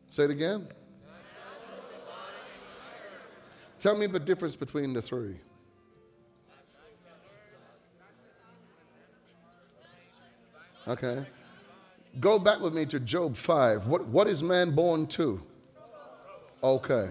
Say 0.08 0.24
it 0.24 0.30
again. 0.30 0.66
Tell 3.78 3.96
me 3.96 4.08
the 4.08 4.18
difference 4.18 4.56
between 4.56 4.92
the 4.92 5.00
three. 5.00 5.36
Okay. 10.88 11.24
Go 12.18 12.40
back 12.40 12.58
with 12.58 12.74
me 12.74 12.86
to 12.86 12.98
Job 12.98 13.36
5. 13.36 13.86
What, 13.86 14.08
what 14.08 14.26
is 14.26 14.42
man 14.42 14.72
born 14.72 15.06
to? 15.08 15.40
Okay. 16.64 17.10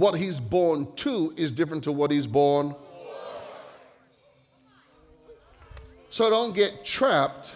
What 0.00 0.14
he's 0.14 0.40
born 0.40 0.90
to 0.96 1.34
is 1.36 1.52
different 1.52 1.84
to 1.84 1.92
what 1.92 2.10
he's 2.10 2.26
born. 2.26 2.74
So 6.08 6.30
don't 6.30 6.54
get 6.54 6.86
trapped 6.86 7.54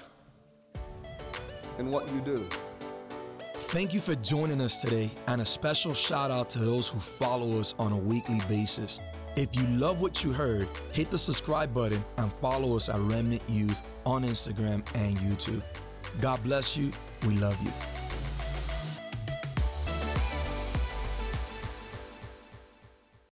in 1.79 1.91
what 1.91 2.07
you 2.13 2.21
do. 2.21 2.47
Thank 3.73 3.95
you 3.95 4.01
for 4.01 4.15
joining 4.17 4.61
us 4.61 4.83
today, 4.83 5.11
and 5.27 5.41
a 5.41 5.45
special 5.47 5.95
shout 5.95 6.31
out 6.31 6.51
to 6.51 6.59
those 6.59 6.87
who 6.87 7.01
follow 7.01 7.59
us 7.59 7.75
on 7.79 7.93
a 7.93 7.97
weekly 7.97 8.43
basis. 8.47 9.01
If 9.37 9.57
you 9.57 9.67
love 9.79 10.03
what 10.03 10.23
you 10.23 10.35
heard, 10.35 10.69
hit 10.93 11.11
the 11.11 11.19
subscribe 11.19 11.73
button 11.73 12.05
and 12.19 12.31
follow 12.43 12.77
us 12.77 12.91
at 12.91 13.01
Remnant 13.01 13.43
Youth 13.49 13.81
on 14.05 14.23
Instagram 14.23 14.85
and 14.95 15.17
YouTube. 15.17 15.63
God 16.21 16.45
bless 16.45 16.77
you. 16.77 16.93
We 17.27 17.37
love 17.37 17.57
you. 17.65 17.73